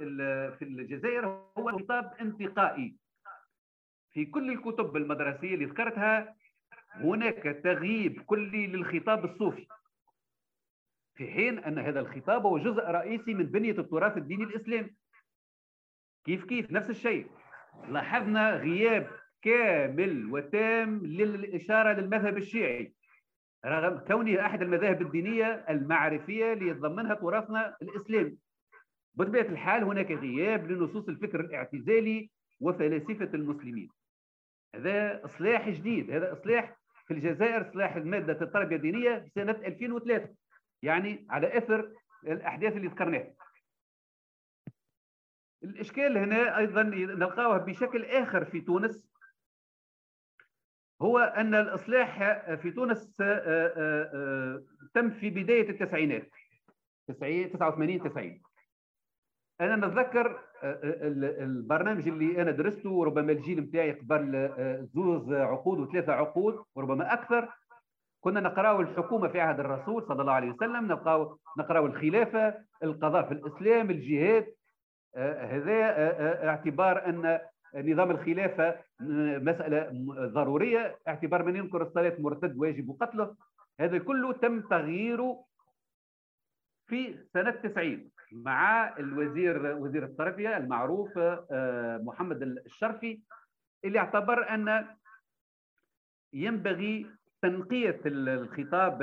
في 0.59 0.63
الجزائر 0.63 1.27
هو 1.59 1.79
خطاب 1.79 2.13
انتقائي. 2.21 2.97
في 4.13 4.27
كل 4.27 4.51
الكتب 4.51 4.97
المدرسية 4.97 5.55
اللي 5.55 5.65
ذكرتها 5.65 6.35
هناك 6.95 7.61
تغييب 7.65 8.23
كلي 8.23 8.67
للخطاب 8.67 9.25
الصوفي. 9.25 9.67
في 11.19 11.31
حين 11.31 11.59
أن 11.59 11.79
هذا 11.79 12.01
الخطاب 12.01 12.47
هو 12.47 12.59
جزء 12.59 12.83
رئيسي 12.83 13.35
من 13.35 13.47
بنية 13.47 13.79
التراث 13.79 14.17
الديني 14.17 14.45
الإسلامي. 14.45 14.91
كيف 16.25 16.45
كيف؟ 16.45 16.71
نفس 16.73 16.91
الشيء. 16.91 17.27
لاحظنا 17.89 18.57
غياب 18.57 19.11
كامل 19.43 20.33
وتام 20.33 21.07
للإشارة 21.07 21.93
للمذهب 21.93 22.37
الشيعي. 22.37 22.93
رغم 23.67 23.99
كونه 23.99 24.47
أحد 24.47 24.63
المذاهب 24.63 25.03
الدينية 25.03 25.65
المعرفية 25.69 26.53
اللي 26.53 26.69
يتضمنها 26.69 27.15
تراثنا 27.15 27.77
الإسلامي. 27.83 28.37
بطبيعة 29.15 29.43
الحال 29.47 29.85
هناك 29.85 30.11
غياب 30.11 30.71
لنصوص 30.71 31.09
الفكر 31.09 31.41
الاعتزالي 31.41 32.31
وفلاسفة 32.61 33.31
المسلمين. 33.35 33.89
هذا 34.75 35.25
إصلاح 35.25 35.69
جديد. 35.69 36.11
هذا 36.11 36.33
إصلاح 36.33 36.77
في 37.07 37.15
الجزائر 37.15 37.61
إصلاح 37.71 37.97
مادة 37.97 38.41
التربية 38.43 38.77
الدينية 38.77 39.25
سنة 39.35 39.53
2003 39.53 40.29
يعني 40.83 41.27
على 41.31 41.59
إثر 41.59 41.93
الأحداث 42.27 42.77
اللي 42.77 42.89
ذكرناها. 42.89 43.35
الإشكال 45.65 46.19
هنا 46.19 46.59
أيضا 46.59 46.83
نلقاه 46.83 47.59
بشكل 47.59 48.05
آخر 48.05 48.45
في 48.45 48.61
تونس. 48.61 49.09
هو 51.03 51.19
أن 51.19 51.55
الإصلاح 51.55 52.19
في 52.55 52.71
تونس 52.71 53.21
آه، 53.21 53.25
آه، 53.25 54.11
آه، 54.15 54.65
تم 54.95 55.11
في 55.11 55.31
بداية 55.31 55.71
التسعينات. 55.71 56.31
89 57.07 58.03
90 58.03 58.43
أنا 59.61 59.77
نتذكر 59.77 60.41
البرنامج 60.65 62.09
اللي 62.09 62.43
أنا 62.43 62.51
درسته 62.51 62.91
وربما 62.91 63.33
الجيل 63.33 63.61
نتاعي 63.61 63.93
قبل 63.93 64.51
زوز 64.95 65.33
عقود 65.33 65.79
وثلاثة 65.79 66.13
عقود 66.13 66.65
وربما 66.75 67.13
أكثر 67.13 67.49
كنا 68.21 68.41
نقرأ 68.41 68.81
الحكومة 68.81 69.29
في 69.29 69.41
عهد 69.41 69.61
الرسول 69.61 70.07
صلى 70.09 70.21
الله 70.21 70.33
عليه 70.33 70.51
وسلم 70.51 70.87
نقرأ 70.87 71.37
نقرأ 71.59 71.87
الخلافة 71.87 72.55
القضاء 72.83 73.29
في 73.29 73.35
الإسلام 73.35 73.91
الجهاد. 73.91 74.55
آه، 75.17 75.45
هذا 75.45 75.73
آه، 75.73 76.45
آه، 76.45 76.49
اعتبار 76.49 77.07
أن 77.07 77.41
نظام 77.75 78.11
الخلافة 78.11 78.77
مسألة 79.41 79.91
ضرورية 80.35 80.99
اعتبار 81.09 81.43
من 81.43 81.57
ينكر 81.57 81.83
الصلاة 81.83 82.17
مرتد 82.19 82.57
واجب 82.57 82.97
قتله. 83.01 83.37
هذا 83.81 83.99
كله 83.99 84.33
تم 84.33 84.61
تغييره 84.61 85.45
في 86.87 87.19
سنة 87.33 87.51
90 87.51 88.11
مع 88.33 88.97
الوزير 88.99 89.77
وزير 89.77 90.05
التربية 90.05 90.57
المعروف 90.57 91.19
محمد 92.03 92.43
الشرفي 92.43 93.21
اللي 93.85 93.99
اعتبر 93.99 94.55
أن 94.55 94.87
ينبغي 96.33 97.18
تنقية 97.43 98.01
الخطاب 98.07 99.01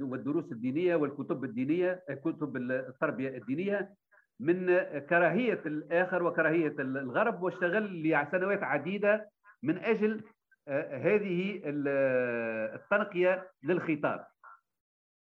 والدروس 0.00 0.52
الدينية 0.52 0.96
والكتب 0.96 1.44
الدينية 1.44 2.04
كتب 2.24 2.56
التربية 2.56 3.28
الدينية 3.28 3.94
من 4.40 4.66
كراهية 4.98 5.60
الآخر 5.66 6.22
وكراهية 6.22 6.74
الغرب 6.78 7.42
واشتغل 7.42 8.02
لسنوات 8.02 8.62
عديدة 8.62 9.30
من 9.62 9.78
أجل 9.78 10.24
آه، 10.68 10.96
هذه 10.98 11.60
التنقية 11.64 13.50
للخطاب. 13.62 14.26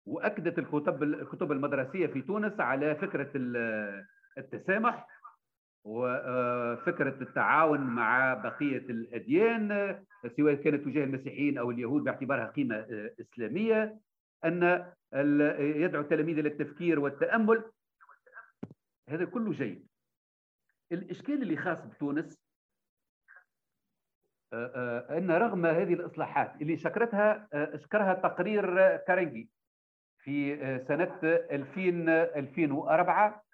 وأكدت 0.06 0.58
الكتب 0.58 1.02
الكتب 1.02 1.52
المدرسية 1.52 2.06
في 2.06 2.22
تونس 2.22 2.60
على 2.60 2.94
فكرة 2.94 3.30
التسامح 4.38 5.06
وفكرة 5.84 7.22
التعاون 7.22 7.80
مع 7.80 8.34
بقية 8.34 8.78
الأديان 8.78 9.98
سواء 10.36 10.54
كانت 10.54 10.84
تجاه 10.84 11.04
المسيحيين 11.04 11.58
أو 11.58 11.70
اليهود 11.70 12.04
باعتبارها 12.04 12.46
قيمة 12.46 12.76
آه، 12.76 13.14
إسلامية 13.20 14.00
أن 14.44 14.86
يدعو 15.58 16.02
التلاميذ 16.02 16.38
إلى 16.38 16.48
التفكير 16.48 17.00
والتأمل. 17.00 17.64
هذا 19.08 19.24
كله 19.24 19.52
جيد. 19.52 19.86
الإشكال 20.92 21.42
اللي 21.42 21.56
خاص 21.56 21.78
بتونس 21.86 22.38
آه، 24.52 24.72
آه، 24.74 25.18
أن 25.18 25.30
رغم 25.30 25.66
هذه 25.66 25.94
الإصلاحات 25.94 26.62
اللي 26.62 26.76
شكرتها 26.76 27.48
شكرها 27.76 28.14
تقرير 28.14 28.96
كارنجي 28.96 29.50
في 30.18 30.56
سنة 30.88 31.18
2000 31.24 32.08
2004 32.08 33.44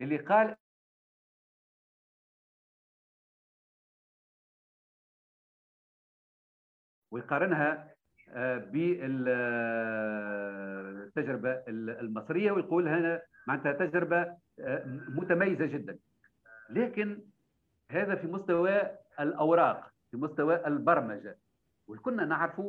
اللي 0.00 0.16
قال 0.16 0.56
ويقارنها 7.16 7.96
آه، 8.28 8.58
بالتجربة 8.58 9.52
المصرية 11.68 12.52
ويقول 12.52 12.88
هنا 12.88 13.22
معناتها 13.46 13.72
تجربة 13.72 14.36
آه، 14.60 14.82
متميزة 15.08 15.66
جدا. 15.66 15.98
لكن 16.70 17.18
هذا 17.90 18.14
في 18.14 18.26
مستوى 18.26 18.80
الأوراق 19.20 19.92
في 20.10 20.16
مستوى 20.16 20.66
البرمجة. 20.66 21.38
وكنا 21.88 22.24
نعرف 22.24 22.60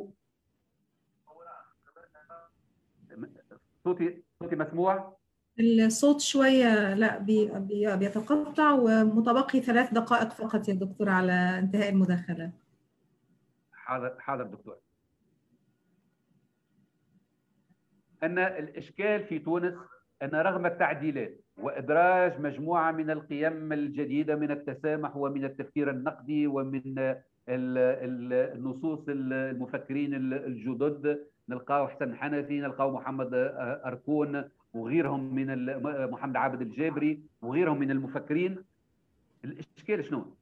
صوتي 3.84 4.22
صوتي 4.40 4.56
مسموع؟ 4.56 5.18
الصوت 5.60 6.20
شوية 6.20 6.94
لا 6.94 7.18
بي 7.18 7.50
بيتقطع 7.96 8.72
ومتبقي 8.72 9.60
ثلاث 9.60 9.94
دقائق 9.94 10.30
فقط 10.32 10.68
يا 10.68 10.74
دكتور 10.74 11.08
على 11.08 11.32
انتهاء 11.32 11.88
المداخلة. 11.88 12.50
حاضر 13.88 14.14
حاضر 14.20 14.44
دكتور 14.44 14.76
أن 18.22 18.38
الإشكال 18.38 19.24
في 19.24 19.38
تونس 19.38 19.74
أن 20.22 20.34
رغم 20.34 20.66
التعديلات 20.66 21.40
وإدراج 21.56 22.40
مجموعة 22.40 22.92
من 22.92 23.10
القيم 23.10 23.72
الجديدة 23.72 24.36
من 24.36 24.50
التسامح 24.50 25.16
ومن 25.16 25.44
التفكير 25.44 25.90
النقدي 25.90 26.46
ومن 26.46 26.82
النصوص 27.48 29.04
المفكرين 29.08 30.14
الجدد 30.14 31.26
نلقاو 31.48 31.88
حسن 31.88 32.16
حنفي 32.16 32.60
نلقاو 32.60 32.90
محمد 32.90 33.30
أركون 33.84 34.48
وغيرهم 34.74 35.34
من 35.34 35.66
محمد 36.10 36.36
عابد 36.36 36.60
الجابري 36.60 37.22
وغيرهم 37.42 37.78
من 37.78 37.90
المفكرين 37.90 38.64
الإشكال 39.44 40.04
شنو؟ 40.04 40.36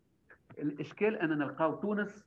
الإشكال 0.59 1.16
أن 1.16 1.28
نلقاو 1.28 1.74
تونس 1.74 2.26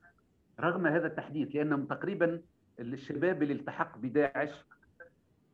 رغم 0.60 0.86
هذا 0.86 1.06
التحديث 1.06 1.56
لأنهم 1.56 1.84
تقريبا 1.84 2.40
الشباب 2.80 3.42
اللي 3.42 3.54
التحق 3.54 3.98
بداعش 3.98 4.50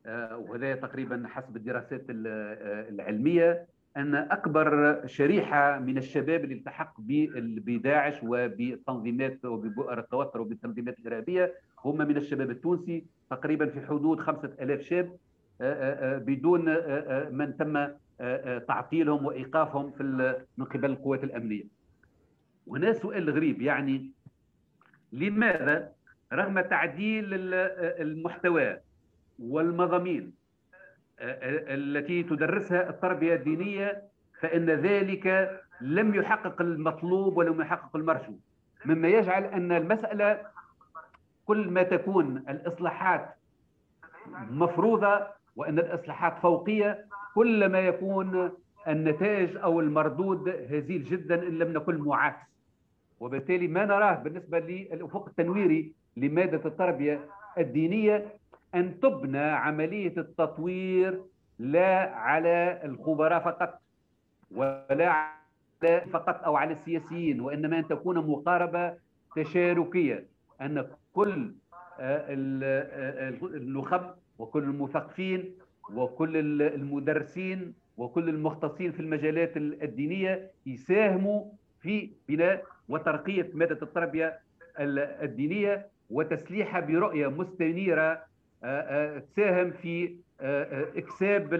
آه، 0.05 0.37
وهذا 0.37 0.75
تقريبا 0.75 1.23
حسب 1.27 1.55
الدراسات 1.55 2.05
العلمية 2.09 3.67
أن 3.97 4.15
أكبر 4.15 5.01
شريحة 5.05 5.79
من 5.79 5.97
الشباب 5.97 6.43
اللي 6.43 6.55
التحق 6.55 6.93
بداعش 7.01 8.23
وبالتنظيمات 8.23 9.45
وببؤر 9.45 9.99
التوتر 9.99 10.41
وبالتنظيمات 10.41 10.99
الإرهابية 10.99 11.53
هم 11.85 11.97
من 11.97 12.17
الشباب 12.17 12.51
التونسي 12.51 13.05
تقريبا 13.29 13.65
في 13.65 13.81
حدود 13.81 14.19
5000 14.19 14.81
شاب 14.81 15.17
آه، 15.61 16.15
آه، 16.15 16.17
بدون 16.17 16.65
من 17.35 17.57
تم 17.57 17.87
تعطيلهم 18.67 19.25
وإيقافهم 19.25 19.91
في 19.91 20.03
من 20.57 20.65
قبل 20.65 20.85
القوات 20.85 21.23
الأمنية. 21.23 21.63
وهنا 22.67 22.93
سؤال 22.93 23.29
غريب 23.29 23.61
يعني 23.61 24.11
لماذا؟ 25.11 25.91
رغم 26.33 26.61
تعديل 26.61 27.25
المحتوى 27.33 28.77
والمضامين 29.39 30.33
التي 31.19 32.23
تدرسها 32.23 32.89
التربية 32.89 33.35
الدينية 33.35 34.03
فإن 34.39 34.69
ذلك 34.69 35.59
لم 35.81 36.15
يحقق 36.15 36.61
المطلوب 36.61 37.37
ولم 37.37 37.61
يحقق 37.61 37.95
المرجو. 37.95 38.33
مما 38.85 39.07
يجعل 39.07 39.43
أن 39.43 39.71
المسألة 39.71 40.41
كل 41.45 41.69
ما 41.69 41.83
تكون 41.83 42.37
الإصلاحات 42.49 43.35
مفروضة 44.49 45.27
وأن 45.55 45.79
الإصلاحات 45.79 46.39
فوقية 46.41 47.05
كلما 47.35 47.79
يكون 47.79 48.51
النتائج 48.87 49.57
أو 49.57 49.79
المردود 49.79 50.49
هزيل 50.49 51.03
جدا 51.03 51.47
إن 51.47 51.57
لم 51.59 51.73
نقل 51.73 51.97
معاكس 51.97 52.47
وبالتالي 53.19 53.67
ما 53.67 53.85
نراه 53.85 54.15
بالنسبة 54.15 54.59
للأفق 54.59 55.27
التنويري 55.27 55.93
لمادة 56.17 56.61
التربية 56.65 57.25
الدينية 57.57 58.25
أن 58.75 58.99
تبنى 58.99 59.37
عملية 59.37 60.13
التطوير 60.17 61.21
لا 61.59 62.15
على 62.15 62.81
الخبراء 62.83 63.39
فقط 63.39 63.81
ولا 64.51 65.09
على 65.09 66.01
فقط 66.13 66.43
أو 66.43 66.55
على 66.55 66.73
السياسيين 66.73 67.41
وإنما 67.41 67.79
أن 67.79 67.87
تكون 67.87 68.17
مقاربة 68.17 68.93
تشاركية 69.35 70.25
أن 70.61 70.87
كل 71.13 71.55
آه، 71.99 72.25
آه، 72.29 73.29
النخب 73.43 74.01
وكل 74.39 74.63
المثقفين 74.63 75.55
وكل 75.93 76.61
المدرسين 76.61 77.73
وكل 77.97 78.29
المختصين 78.29 78.91
في 78.91 78.99
المجالات 78.99 79.57
الدينية 79.57 80.51
يساهموا 80.65 81.45
في 81.81 82.11
بناء 82.29 82.63
وترقية 82.87 83.49
مادة 83.53 83.79
التربية 83.81 84.39
الدينية 84.79 85.87
وتسليحها 86.09 86.79
برؤية 86.79 87.27
مستنيرة 87.27 88.23
تساهم 89.35 89.71
في 89.71 90.15
إكساب 90.97 91.53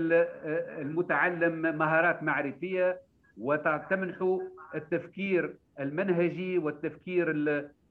المتعلم 0.82 1.78
مهارات 1.78 2.24
معرفية 2.24 3.02
وتمنح 3.38 4.40
التفكير 4.76 5.56
المنهجي 5.80 6.58
والتفكير 6.58 7.26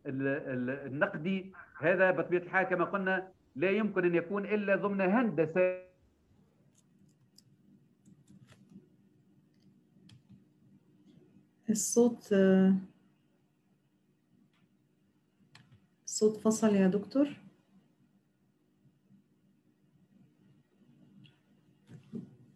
النقدي. 0.07 1.53
هذا 1.79 2.11
بطبيعة 2.11 2.41
الحال 2.43 2.65
كما 2.67 2.85
قلنا 2.85 3.29
لا 3.57 3.71
يمكن 3.71 4.05
أن 4.05 4.15
يكون 4.15 4.45
إلا 4.45 4.77
ضمن 4.77 5.01
هندسة. 5.01 5.87
الصوت 11.71 12.35
الصوت 16.17 16.37
فصل 16.37 16.75
يا 16.75 16.89
دكتور. 16.89 17.37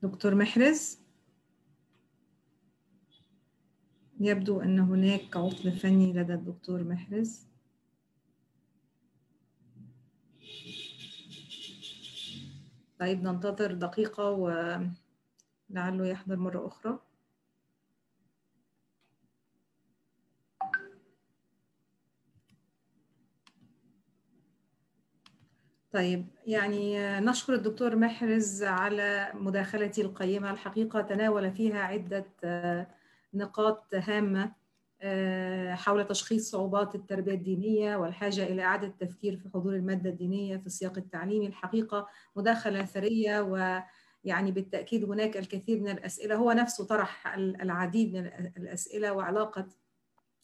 دكتور 0.03 0.35
محرز. 0.35 0.99
يبدو 4.21 4.61
أن 4.61 4.79
هناك 4.79 5.37
عطل 5.37 5.73
فني 5.73 6.13
لدى 6.13 6.35
الدكتور 6.35 6.85
محرز. 6.85 7.47
طيب 12.99 13.23
ننتظر 13.23 13.75
دقيقة 13.75 14.31
ولعله 14.31 16.07
يحضر 16.07 16.37
مرة 16.37 16.67
أخرى. 16.67 17.10
طيب 25.93 26.27
يعني 26.47 27.21
نشكر 27.21 27.55
الدكتور 27.55 27.97
محرز 27.97 28.63
على 28.63 29.31
مداخلتي 29.35 30.03
القيمة. 30.03 30.51
الحقيقة 30.51 31.01
تناول 31.01 31.53
فيها 31.53 31.79
عدة 31.83 32.27
نقاط 33.35 33.95
هامة 33.95 34.53
حول 35.77 36.07
تشخيص 36.07 36.51
صعوبات 36.51 36.95
التربية 36.95 37.35
الدينية 37.35 37.97
والحاجة 37.97 38.43
إلى 38.43 38.63
إعادة 38.63 38.87
التفكير 38.87 39.37
في 39.37 39.49
حضور 39.55 39.75
المادة 39.75 40.11
الدينية 40.11 40.57
في 40.57 40.67
السياق 40.67 40.99
التعليمي. 40.99 41.47
الحقيقة 41.47 42.09
مداخلة 42.37 42.85
ثرية 42.85 43.41
ويعني 43.41 44.53
بالتأكيد 44.53 45.05
هناك 45.05 45.37
الكثير 45.37 45.81
من 45.81 45.89
الأسئلة. 45.89 46.35
هو 46.35 46.53
نفسه 46.53 46.87
طرح 46.87 47.35
العديد 47.37 48.13
من 48.17 48.27
الأسئلة 48.57 49.13
وعلاقة 49.13 49.67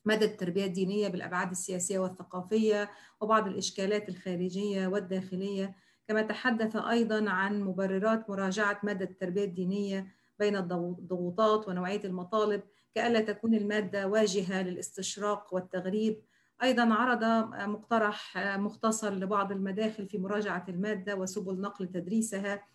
مدى 0.06 0.24
التربية 0.24 0.64
الدينية 0.64 1.08
بالأبعاد 1.08 1.50
السياسية 1.50 1.98
والثقافية 1.98 2.90
وبعض 3.20 3.46
الإشكالات 3.46 4.08
الخارجية 4.08 4.86
والداخلية. 4.86 5.76
كما 6.08 6.22
تحدث 6.22 6.76
أيضا 6.76 7.30
عن 7.30 7.60
مبررات 7.62 8.30
مراجعة 8.30 8.80
مدى 8.82 9.04
التربية 9.04 9.44
الدينية 9.44 10.06
بين 10.38 10.56
الضغوطات 10.56 11.68
ونوعية 11.68 12.04
المطالب 12.04 12.62
كألا 12.94 13.20
تكون 13.20 13.54
المادة 13.54 14.08
واجهة 14.08 14.62
للاستشراق 14.62 15.54
والتغريب. 15.54 16.22
أيضا 16.62 16.94
عرض 16.94 17.24
مقترح 17.68 18.38
مختصر 18.38 19.14
لبعض 19.14 19.52
المداخل 19.52 20.06
في 20.08 20.18
مراجعة 20.18 20.64
المادة 20.68 21.16
وسبل 21.16 21.60
نقل 21.60 21.86
تدريسها 21.86 22.66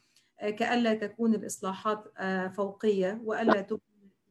كألا 0.41 0.93
تكون 0.93 1.33
الإصلاحات 1.33 2.03
فوقية 2.55 3.21
وألا 3.25 3.61
تكون 3.61 3.79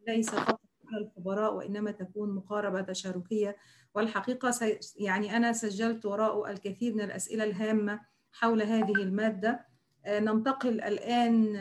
ليس 0.08 0.30
فقط 0.30 0.59
الخبراء 0.98 1.54
وإنما 1.54 1.90
تكون 1.90 2.34
مقاربة 2.34 2.80
تشاركية. 2.80 3.56
والحقيقة 3.94 4.78
يعني 4.96 5.36
أنا 5.36 5.52
سجلت 5.52 6.06
وراء 6.06 6.50
الكثير 6.50 6.94
من 6.94 7.00
الأسئلة 7.00 7.44
الهامة 7.44 8.00
حول 8.32 8.62
هذه 8.62 8.92
المادة. 8.92 9.66
ننتقل 10.08 10.80
الآن 10.80 11.52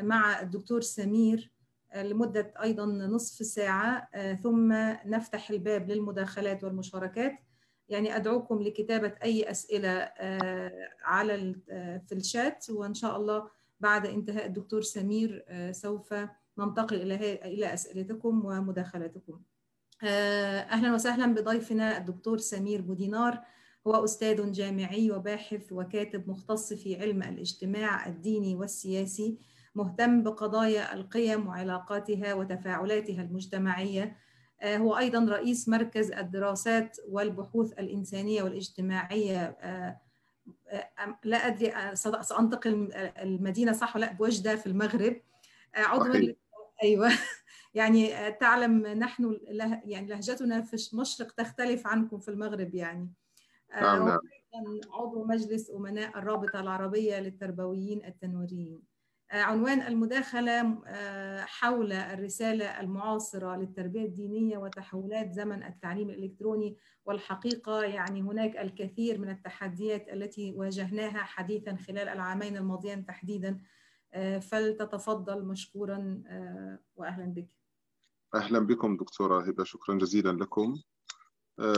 مع 0.00 0.40
الدكتور 0.40 0.80
سمير 0.80 1.52
لمدة 1.96 2.54
أيضا 2.62 2.86
نصف 2.86 3.46
ساعة. 3.46 4.08
ثم 4.34 4.72
نفتح 5.06 5.50
الباب 5.50 5.90
للمداخلات 5.90 6.64
والمشاركات. 6.64 7.32
يعني 7.88 8.16
أدعوكم 8.16 8.62
لكتابة 8.62 9.12
أي 9.22 9.50
أسئلة 9.50 10.12
على 11.04 11.54
في 12.06 12.12
الشات. 12.12 12.70
وإن 12.70 12.94
شاء 12.94 13.16
الله 13.16 13.48
بعد 13.80 14.06
انتهاء 14.06 14.46
الدكتور 14.46 14.82
سمير 14.82 15.44
سوف 15.70 16.14
ننتقل 16.58 16.96
إلى 16.96 17.34
إلى 17.34 17.74
أسئلتكم 17.74 18.44
ومداخلاتكم. 18.44 19.40
أهلا 20.02 20.94
وسهلا 20.94 21.34
بضيفنا 21.34 21.98
الدكتور 21.98 22.38
سمير 22.38 22.80
بودينار 22.80 23.40
هو 23.86 24.04
أستاذ 24.04 24.52
جامعي 24.52 25.10
وباحث 25.10 25.72
وكاتب 25.72 26.28
مختص 26.28 26.72
في 26.72 27.00
علم 27.00 27.22
الاجتماع 27.22 28.06
الديني 28.06 28.54
والسياسي 28.54 29.38
مهتم 29.74 30.22
بقضايا 30.22 30.94
القيم 30.94 31.46
وعلاقاتها 31.48 32.34
وتفاعلاتها 32.34 33.22
المجتمعية. 33.22 34.16
هو 34.64 34.98
أيضا 34.98 35.24
رئيس 35.24 35.68
مركز 35.68 36.12
الدراسات 36.12 36.96
والبحوث 37.08 37.72
الإنسانية 37.72 38.42
والاجتماعية. 38.42 39.56
لا 41.24 41.36
أدري 41.46 41.96
سأنتقل 42.22 42.92
المدينة 43.18 43.72
صح 43.72 43.96
ولا 43.96 44.12
بوجدة 44.12 44.56
في 44.56 44.66
المغرب. 44.66 45.20
عضو 45.74 46.34
أيوه. 46.82 47.08
يعني 47.74 48.32
تعلم 48.32 48.86
نحن 48.86 49.40
يعني 49.84 50.06
لهجتنا 50.06 50.62
في 50.62 50.88
المشرق 50.92 51.32
تختلف 51.32 51.86
عنكم 51.86 52.18
في 52.18 52.28
المغرب 52.28 52.74
يعني. 52.74 53.12
نعم 53.80 54.08
نعم. 54.08 54.18
عضو 54.92 55.24
مجلس 55.24 55.70
أمناء 55.70 56.18
الرابطة 56.18 56.60
العربية 56.60 57.20
للتربويين 57.20 58.04
التنويريين 58.04 58.82
عنوان 59.32 59.82
المداخلة 59.82 60.78
حول 61.44 61.92
الرسالة 61.92 62.80
المعاصرة 62.80 63.56
للتربية 63.56 64.04
الدينية 64.04 64.58
وتحولات 64.58 65.32
زمن 65.32 65.62
التعليم 65.62 66.10
الإلكتروني 66.10 66.76
والحقيقة. 67.04 67.82
يعني 67.82 68.22
هناك 68.22 68.56
الكثير 68.56 69.18
من 69.18 69.28
التحديات 69.28 70.08
التي 70.08 70.52
واجهناها 70.52 71.18
حديثا 71.18 71.76
خلال 71.76 72.08
العامين 72.08 72.56
الماضيين 72.56 73.06
تحديدا. 73.06 73.60
فلتتفضل 74.40 75.44
مشكورا 75.44 76.22
وأهلا 76.96 77.24
بك 77.24 77.48
أهلا 78.34 78.58
بكم 78.58 78.96
دكتورة 78.96 79.42
هبة 79.48 79.64
شكرا 79.64 79.98
جزيلا 79.98 80.30
لكم 80.30 80.82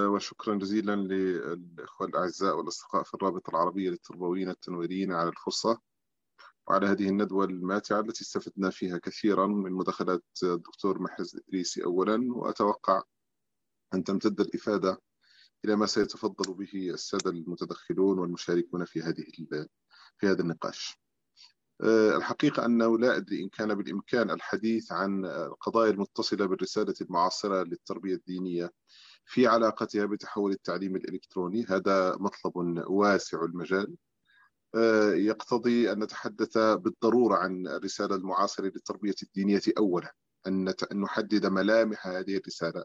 وشكرا 0.00 0.54
جزيلا 0.54 0.96
للإخوة 0.96 2.06
الأعزاء 2.06 2.56
والأصدقاء 2.56 3.02
في 3.02 3.14
الرابطة 3.14 3.50
العربية 3.50 3.90
للتربويين 3.90 4.48
التنويريين 4.48 5.12
على 5.12 5.28
الفرصة 5.28 5.80
وعلى 6.66 6.86
هذه 6.86 7.08
الندوة 7.08 7.44
الماتعة 7.44 8.00
التي 8.00 8.22
استفدنا 8.22 8.70
فيها 8.70 8.98
كثيرا 8.98 9.46
من 9.46 9.72
مداخلات 9.72 10.24
الدكتور 10.42 11.02
محرز 11.02 11.34
الإدريسي 11.36 11.84
أولا 11.84 12.34
وأتوقع 12.34 13.02
أن 13.94 14.04
تمتد 14.04 14.40
الإفادة 14.40 15.02
إلى 15.64 15.76
ما 15.76 15.86
سيتفضل 15.86 16.54
به 16.54 16.90
السادة 16.90 17.30
المتدخلون 17.30 18.18
والمشاركون 18.18 18.84
في 18.84 19.02
هذه 19.02 19.24
في 20.18 20.26
هذا 20.26 20.42
النقاش. 20.42 21.03
الحقيقة 21.82 22.64
أنه 22.66 22.98
لا 22.98 23.16
أدري 23.16 23.42
إن 23.42 23.48
كان 23.48 23.74
بالإمكان 23.74 24.30
الحديث 24.30 24.92
عن 24.92 25.24
القضايا 25.26 25.90
المتصلة 25.90 26.46
بالرسالة 26.46 26.94
المعاصرة 27.00 27.62
للتربية 27.62 28.14
الدينية 28.14 28.72
في 29.24 29.46
علاقتها 29.46 30.04
بتحول 30.04 30.52
التعليم 30.52 30.96
الإلكتروني. 30.96 31.64
هذا 31.68 32.16
مطلب 32.16 32.84
واسع 32.90 33.44
المجال. 33.44 33.96
يقتضي 35.14 35.92
أن 35.92 36.02
نتحدث 36.02 36.58
بالضرورة 36.58 37.36
عن 37.36 37.66
الرسالة 37.66 38.14
المعاصرة 38.16 38.64
للتربية 38.64 39.14
الدينية. 39.22 39.62
أولا 39.78 40.14
أن 40.46 40.74
نحدد 40.94 41.46
ملامح 41.46 42.06
هذه 42.06 42.36
الرسالة. 42.36 42.84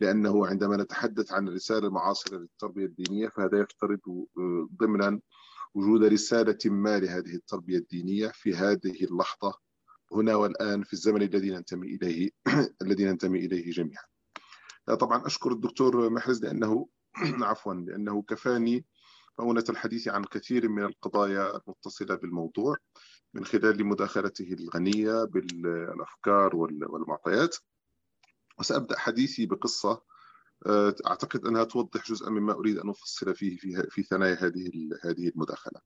لأنه 0.00 0.46
عندما 0.46 0.76
نتحدث 0.76 1.32
عن 1.32 1.48
الرسالة 1.48 1.86
المعاصرة 1.86 2.38
للتربية 2.38 2.86
الدينية 2.86 3.28
فهذا 3.28 3.58
يفترض 3.60 4.00
ضمنا 4.76 5.20
وجود 5.74 6.04
رسالة 6.04 6.58
ما 6.64 6.98
لهذه 6.98 7.34
التربية 7.34 7.78
الدينية 7.78 8.28
في 8.28 8.54
هذه 8.54 9.04
اللحظة 9.04 9.54
هنا 10.12 10.34
والآن 10.34 10.82
في 10.82 10.92
الزمن 10.92 11.22
الذي 11.22 11.50
ننتمي 11.50 11.86
إليه 11.86 12.30
الذي 12.82 13.04
ننتمي 13.04 13.38
إليه 13.38 13.70
جميعا. 13.70 14.04
طبعا 15.00 15.26
أشكر 15.26 15.52
الدكتور 15.52 16.10
محرز 16.10 16.44
لأنه 16.44 16.88
عفوا 17.50 17.74
لأنه 17.74 18.22
كفاني 18.22 18.84
مؤونة 19.38 19.64
الحديث 19.68 20.08
عن 20.08 20.24
كثير 20.24 20.68
من 20.68 20.82
القضايا 20.84 21.56
المتصلة 21.56 22.14
بالموضوع 22.14 22.76
من 23.34 23.44
خلال 23.44 23.86
مداخلته 23.86 24.52
الغنية 24.52 25.24
بالأفكار 25.24 26.56
والمعطيات. 26.56 27.56
وسأبدأ 28.58 28.98
حديثي 28.98 29.46
بقصة 29.46 30.02
أعتقد 31.06 31.46
أنها 31.46 31.64
توضح 31.64 32.10
جزءا 32.10 32.30
مما 32.30 32.52
أريد 32.52 32.78
أن 32.78 32.88
أفصل 32.88 33.34
فيه 33.34 33.56
في, 33.56 33.86
في 33.90 34.02
ثنايا 34.02 34.34
هذه 34.34 34.70
هذه 35.04 35.28
المداخلة. 35.28 35.80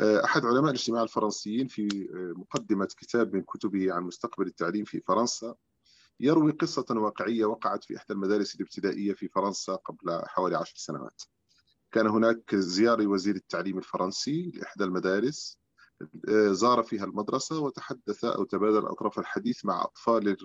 أحد 0.00 0.44
علماء 0.44 0.70
الاجتماع 0.70 1.02
الفرنسيين 1.02 1.68
في 1.68 2.08
مقدمة 2.36 2.88
كتاب 2.98 3.34
من 3.34 3.42
كتبه 3.42 3.92
عن 3.92 4.02
مستقبل 4.02 4.46
التعليم 4.46 4.84
في 4.84 5.00
فرنسا 5.00 5.54
يروي 6.20 6.52
قصة 6.52 6.84
واقعية 6.90 7.44
وقعت 7.44 7.84
في 7.84 7.96
إحدى 7.96 8.12
المدارس 8.12 8.54
الابتدائية 8.54 9.12
في 9.14 9.28
فرنسا 9.28 9.74
قبل 9.74 10.22
حوالي 10.26 10.56
عشر 10.56 10.74
سنوات. 10.76 11.22
كان 11.92 12.06
هناك 12.06 12.54
زيارة 12.54 13.06
وزير 13.06 13.36
التعليم 13.36 13.78
الفرنسي 13.78 14.50
لإحدى 14.54 14.84
المدارس 14.84 15.58
زار 16.50 16.82
فيها 16.82 17.04
المدرسة 17.04 17.60
وتحدث 17.60 18.24
أو 18.24 18.44
تبادل 18.44 18.86
أطراف 18.86 19.18
الحديث 19.18 19.64
مع 19.64 19.84
أطفال 19.84 20.36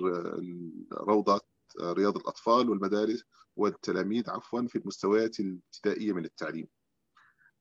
روضة 0.94 1.42
رياض 1.80 2.18
الأطفال 2.18 2.70
والمدارس 2.70 3.24
والتلاميذ 3.56 4.30
عفوا 4.30 4.68
في 4.68 4.78
المستويات 4.78 5.40
الابتدائية 5.40 6.14
من 6.14 6.26
التعليم. 6.26 6.68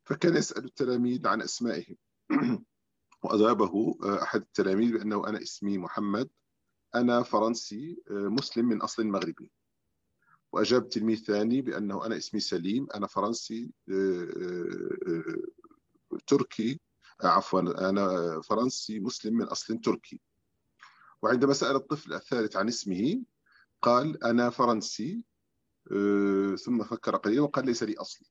فكان 0.05 0.37
يسأل 0.37 0.65
التلاميذ 0.65 1.27
عن 1.27 1.43
أسمائهم. 1.43 1.97
وأجابه 3.23 3.99
أحد 4.23 4.41
التلاميذ 4.41 4.93
بأنه 4.93 5.29
أنا 5.29 5.43
اسمي 5.43 5.79
محمد 5.79 6.29
أنا 6.95 7.23
فرنسي 7.23 8.03
مسلم 8.11 8.65
من 8.65 8.83
أصل 8.83 9.07
مغربي. 9.07 9.53
وأجاب 10.53 10.89
تلميذ 10.89 11.25
ثاني 11.25 11.63
بأنه 11.63 12.07
أنا 12.07 12.17
اسمي 12.17 12.41
سليم 12.41 12.87
أنا 12.95 13.07
فرنسي 13.07 13.71
تركي 16.27 16.81
عفوا 17.21 17.89
أنا 17.91 18.41
فرنسي 18.41 19.01
مسلم 19.01 19.35
من 19.35 19.45
أصل 19.45 19.81
تركي. 19.81 20.21
وعندما 21.23 21.53
سأل 21.53 21.77
الطفل 21.77 22.15
الثالث 22.15 22.57
عن 22.57 22.69
اسمه 22.69 23.23
قال 23.83 24.25
أنا 24.25 24.51
فرنسي 24.51 25.25
ثم 26.65 26.85
فكر 26.85 27.17
قليلا 27.17 27.43
وقال 27.43 27.67
ليس 27.67 27.83
لي 27.83 27.95
أصل. 27.95 28.27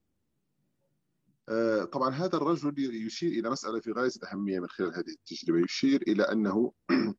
طبعا 1.91 2.09
هذا 2.09 2.37
الرجل 2.37 2.73
يشير 3.05 3.31
إلى 3.31 3.49
مسألة 3.49 3.79
في 3.79 3.91
غاية 3.91 4.11
الأهمية 4.17 4.59
من 4.59 4.67
خلال 4.67 4.95
هذه 4.95 5.09
التجربة. 5.09 5.59
يشير 5.59 6.01
إلى 6.01 6.23
أنه 6.23 6.73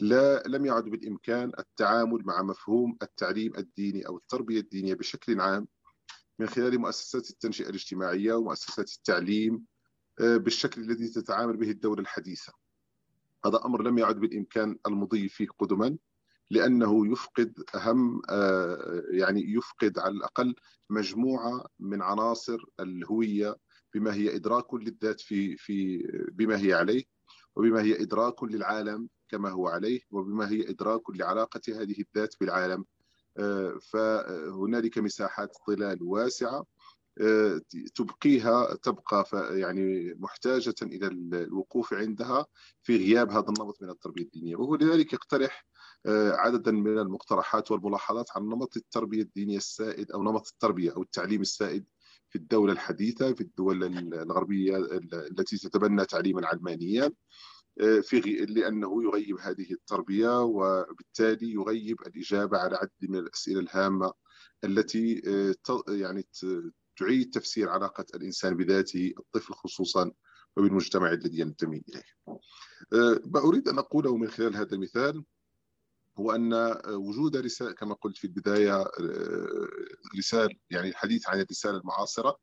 لا 0.00 0.42
لم 0.46 0.66
يعد 0.66 0.84
بالإمكان 0.84 1.52
التعامل 1.58 2.22
مع 2.24 2.42
مفهوم 2.42 2.96
التعليم 3.02 3.56
الديني 3.56 4.06
أو 4.06 4.16
التربية 4.16 4.60
الدينية 4.60 4.94
بشكل 4.94 5.40
عام 5.40 5.68
من 6.38 6.48
خلال 6.48 6.78
مؤسسات 6.78 7.30
التنشئة 7.30 7.68
الاجتماعية 7.68 8.34
ومؤسسات 8.34 8.92
التعليم 8.92 9.64
بالشكل 10.20 10.80
الذي 10.80 11.08
تتعامل 11.08 11.56
به 11.56 11.70
الدولة 11.70 12.00
الحديثة. 12.00 12.52
هذا 13.44 13.60
أمر 13.64 13.82
لم 13.82 13.98
يعد 13.98 14.16
بالإمكان 14.16 14.78
المضي 14.86 15.28
فيه 15.28 15.46
قدما. 15.58 15.98
لأنه 16.52 17.12
يفقد 17.12 17.62
أهم 17.74 18.22
يعني 19.10 19.52
يفقد 19.52 19.98
على 19.98 20.14
الأقل 20.14 20.54
مجموعة 20.90 21.66
من 21.80 22.02
عناصر 22.02 22.58
الهوية 22.80 23.56
بما 23.94 24.14
هي 24.14 24.36
إدراك 24.36 24.74
للذات 24.74 25.20
في 25.20 25.56
في 25.56 25.98
بما 26.32 26.60
هي 26.60 26.72
عليه 26.74 27.04
وبما 27.56 27.82
هي 27.82 28.02
إدراك 28.02 28.42
للعالم 28.44 29.08
كما 29.28 29.50
هو 29.50 29.68
عليه 29.68 30.00
وبما 30.10 30.50
هي 30.50 30.70
إدراك 30.70 31.02
لعلاقة 31.10 31.60
هذه 31.68 32.04
الذات 32.14 32.34
بالعالم. 32.40 32.84
فهنالك 33.80 34.98
مساحات 34.98 35.56
ظلال 35.68 36.02
واسعة 36.02 36.66
تبقيها 37.94 38.74
تبقى 38.74 39.24
يعني 39.58 40.14
محتاجة 40.14 40.74
إلى 40.82 41.06
الوقوف 41.06 41.94
عندها 41.94 42.46
في 42.82 42.96
غياب 42.96 43.30
هذا 43.30 43.48
النمط 43.48 43.82
من 43.82 43.90
التربية 43.90 44.22
الدينية. 44.22 44.56
وهو 44.56 44.74
لذلك 44.76 45.12
يقترح 45.12 45.66
عددا 46.06 46.72
من 46.72 46.98
المقترحات 46.98 47.70
والملاحظات 47.70 48.26
عن 48.36 48.42
نمط 48.42 48.76
التربية 48.76 49.22
الدينية 49.22 49.56
السائد 49.56 50.10
أو 50.10 50.22
نمط 50.22 50.48
التربية 50.48 50.92
أو 50.92 51.02
التعليم 51.02 51.40
السائد 51.40 51.84
في 52.28 52.36
الدولة 52.36 52.72
الحديثة 52.72 53.32
في 53.32 53.40
الدول 53.40 53.84
الغربية 54.14 54.76
التي 55.12 55.58
تتبنى 55.58 56.04
تعليما 56.04 56.46
علمانيا 56.46 57.12
في 58.02 58.20
لأنه 58.48 59.04
يغيب 59.04 59.40
هذه 59.40 59.72
التربية 59.72 60.42
وبالتالي 60.42 61.52
يغيب 61.52 62.00
الإجابة 62.00 62.58
على 62.58 62.76
عدد 62.76 62.90
من 63.10 63.18
الأسئلة 63.18 63.60
الهامة 63.60 64.12
التي 64.64 65.22
يعني 65.88 66.26
تعيد 66.96 67.30
تفسير 67.30 67.68
علاقة 67.68 68.04
الإنسان 68.14 68.56
بذاته 68.56 69.12
الطفل 69.18 69.54
خصوصا 69.54 70.12
وبالمجتمع 70.56 71.12
الذي 71.12 71.38
ينتمي 71.38 71.82
إليه. 71.88 72.04
ما 73.26 73.40
أريد 73.40 73.68
أن 73.68 73.78
أقوله 73.78 74.16
من 74.16 74.28
خلال 74.28 74.56
هذا 74.56 74.74
المثال 74.74 75.24
هو 76.18 76.32
أن 76.32 76.52
وجود 76.88 77.36
رسالة 77.36 77.72
كما 77.72 77.94
قلت 77.94 78.16
في 78.16 78.24
البداية 78.24 78.84
رسالة 80.18 80.54
يعني 80.70 80.88
الحديث 80.88 81.28
عن 81.28 81.40
الرسالة 81.40 81.78
المعاصرة 81.78 82.38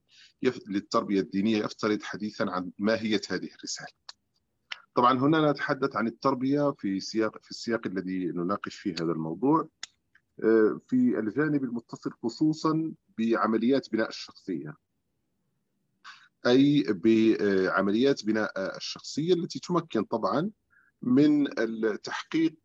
للتربية 0.67 1.19
الدينية 1.19 1.57
يفترض 1.57 2.03
حديثا 2.03 2.43
عن 2.43 2.71
ماهية 2.79 3.21
هذه 3.29 3.49
الرسالة. 3.55 3.89
طبعا 4.95 5.19
هنا 5.19 5.51
نتحدث 5.51 5.95
عن 5.95 6.07
التربية 6.07 6.71
في 6.71 6.99
سياق 6.99 7.37
في 7.43 7.51
السياق 7.51 7.87
الذي 7.87 8.25
نناقش 8.25 8.75
فيه 8.75 8.93
هذا 8.93 9.11
الموضوع. 9.11 9.69
في 10.87 11.19
الجانب 11.19 11.63
المتصل 11.63 12.11
خصوصا 12.23 12.93
بعمليات 13.17 13.91
بناء 13.91 14.09
الشخصية. 14.09 14.75
أي 16.47 16.83
بعمليات 16.87 18.25
بناء 18.25 18.77
الشخصية 18.77 19.33
التي 19.33 19.59
تمكن 19.59 20.03
طبعا 20.03 20.51
من 21.01 21.47
تحقيق 22.03 22.55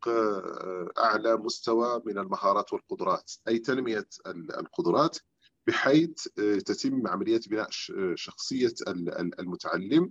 أعلى 0.99 1.37
مستوى 1.37 2.03
من 2.07 2.18
المهارات 2.18 2.72
والقدرات 2.72 3.32
أي 3.49 3.59
تنمية 3.59 4.07
القدرات 4.59 5.18
بحيث 5.66 6.28
تتم 6.66 7.07
عمليات 7.07 7.49
بناء 7.49 7.68
شخصية 8.14 8.74
المتعلم 9.39 10.11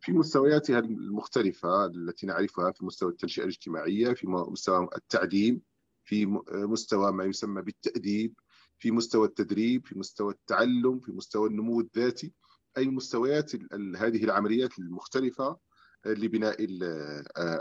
في 0.00 0.12
مستوياتها 0.12 0.78
المختلفة 0.78 1.86
التي 1.86 2.26
نعرفها 2.26 2.72
في 2.72 2.84
مستوى 2.84 3.10
التنشئة 3.10 3.42
الاجتماعية 3.42 4.14
في 4.14 4.26
مستوى 4.26 4.88
التعليم 4.96 5.60
في 6.04 6.26
مستوى 6.52 7.12
ما 7.12 7.24
يسمى 7.24 7.62
بالتأديب 7.62 8.34
في 8.78 8.90
مستوى 8.90 9.26
التدريب 9.26 9.86
في 9.86 9.98
مستوى 9.98 10.32
التعلم 10.32 11.00
في 11.00 11.12
مستوى 11.12 11.48
النمو 11.48 11.80
الذاتي 11.80 12.32
أي 12.78 12.86
مستويات 12.86 13.52
هذه 13.96 14.24
العمليات 14.24 14.78
المختلفة 14.78 15.58
لبناء 16.06 16.56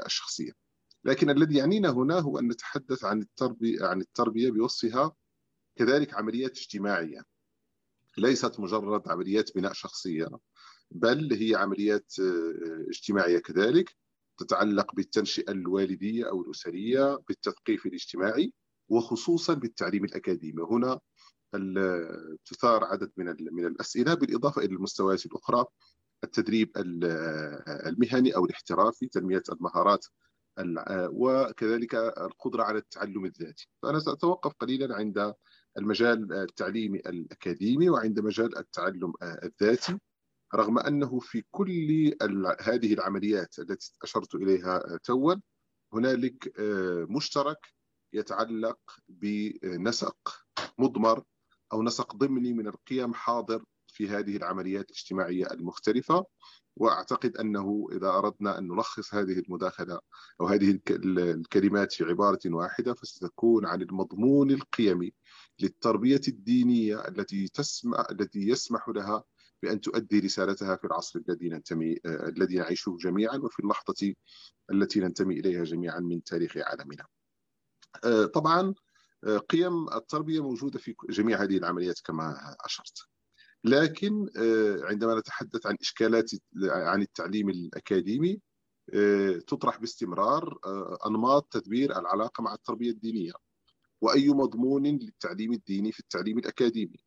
الشخصية. 0.05 0.51
لكن 1.03 1.29
الذي 1.29 1.57
يعنينا 1.57 1.89
هنا 1.89 2.19
هو 2.19 2.39
أن 2.39 2.47
نتحدث 2.47 3.05
عن 3.05 3.21
التربيه 3.21 3.85
عن 3.85 4.01
التربية 4.01 4.51
بوصفها 4.51 5.15
كذلك 5.75 6.13
عمليات 6.13 6.57
اجتماعية. 6.57 7.25
ليست 8.17 8.59
مجرد 8.59 9.09
عمليات 9.09 9.55
بناء 9.55 9.73
شخصية 9.73 10.27
بل 10.91 11.33
هي 11.33 11.55
عمليات 11.55 12.13
اجتماعية 12.89 13.39
كذلك 13.39 13.95
تتعلق 14.37 14.95
بالتنشئة 14.95 15.51
الوالدية 15.51 16.29
أو 16.29 16.41
الأسرية 16.41 17.19
بالتثقيف 17.27 17.85
الاجتماعي 17.85 18.53
وخصوصا 18.89 19.53
بالتعليم 19.53 20.05
الأكاديمي. 20.05 20.63
هنا 20.63 20.99
تثار 22.45 22.83
عدد 22.83 23.11
من 23.17 23.25
من 23.51 23.65
الأسئلة 23.65 24.13
بالإضافة 24.13 24.61
إلى 24.61 24.75
المستويات 24.75 25.25
الأخرى. 25.25 25.65
التدريب 26.23 26.71
المهني 27.87 28.35
أو 28.35 28.45
الاحترافي 28.45 29.07
تنمية 29.07 29.43
المهارات 29.51 30.05
وكذلك 30.91 31.95
القدرة 31.95 32.63
على 32.63 32.77
التعلم 32.77 33.25
الذاتي. 33.25 33.67
فأنا 33.81 33.99
سأتوقف 33.99 34.53
قليلا 34.59 34.95
عند 34.95 35.33
المجال 35.77 36.33
التعليمي 36.33 36.99
الأكاديمي 36.99 37.89
وعند 37.89 38.19
مجال 38.19 38.57
التعلم 38.57 39.13
الذاتي 39.23 39.99
رغم 40.55 40.79
أنه 40.79 41.19
في 41.19 41.43
كل 41.51 42.13
هذه 42.61 42.93
العمليات 42.93 43.59
التي 43.59 43.93
أشرت 44.03 44.35
إليها 44.35 44.97
توا 45.03 45.35
هنالك 45.93 46.53
مشترك 47.09 47.57
يتعلق 48.13 48.79
بنسق 49.09 50.45
مضمر 50.77 51.23
أو 51.73 51.83
نسق 51.83 52.15
ضمني 52.15 52.53
من 52.53 52.67
القيم 52.67 53.13
حاضر 53.13 53.63
في 53.91 54.09
هذه 54.09 54.37
العمليات 54.37 54.85
الاجتماعية 54.89 55.51
المختلفة 55.51 56.25
وأعتقد 56.75 57.37
أنه 57.37 57.87
إذا 57.91 58.09
أردنا 58.09 58.57
أن 58.57 58.67
نلخص 58.67 59.13
هذه 59.13 59.39
المداخلة 59.39 59.99
أو 60.41 60.47
هذه 60.47 60.79
الكلمات 60.89 61.93
في 61.93 62.03
عبارة 62.03 62.39
واحدة 62.45 62.93
فستكون 62.93 63.65
عن 63.65 63.81
المضمون 63.81 64.51
القيمي 64.51 65.13
للتربية 65.59 66.21
الدينية 66.27 67.07
التي 67.07 67.47
تسمع 67.47 68.07
التي 68.11 68.39
يسمح 68.39 68.89
لها 68.89 69.23
بأن 69.63 69.81
تؤدي 69.81 70.19
رسالتها 70.19 70.75
في 70.75 70.87
العصر 70.87 71.19
الذي 71.19 71.49
ننتمي 71.49 71.99
الذي 72.05 72.55
نعيشه 72.55 72.97
جميعا 72.99 73.37
وفي 73.37 73.59
اللحظة 73.59 74.13
التي 74.71 74.99
ننتمي 74.99 75.39
إليها 75.39 75.63
جميعا 75.63 75.99
من 75.99 76.23
تاريخ 76.23 76.57
عالمنا. 76.57 77.05
طبعا 78.33 78.73
قيم 79.49 79.89
التربية 79.89 80.43
موجودة 80.43 80.79
في 80.79 80.95
جميع 81.09 81.43
هذه 81.43 81.57
العمليات 81.57 81.99
كما 81.99 82.55
أشرت. 82.65 82.97
لكن 83.63 84.29
عندما 84.83 85.19
نتحدث 85.19 85.65
عن 85.65 85.77
إشكالات 85.81 86.31
عن 86.63 87.01
التعليم 87.01 87.49
الأكاديمي 87.49 88.41
تطرح 89.47 89.79
باستمرار 89.79 90.57
أنماط 91.07 91.47
تدبير 91.51 91.99
العلاقة 91.99 92.41
مع 92.41 92.53
التربية 92.53 92.91
الدينية 92.91 93.31
وأي 94.01 94.29
مضمون 94.29 94.85
للتعليم 94.85 95.53
الديني 95.53 95.91
في 95.91 95.99
التعليم 95.99 96.37
الأكاديمي 96.37 97.03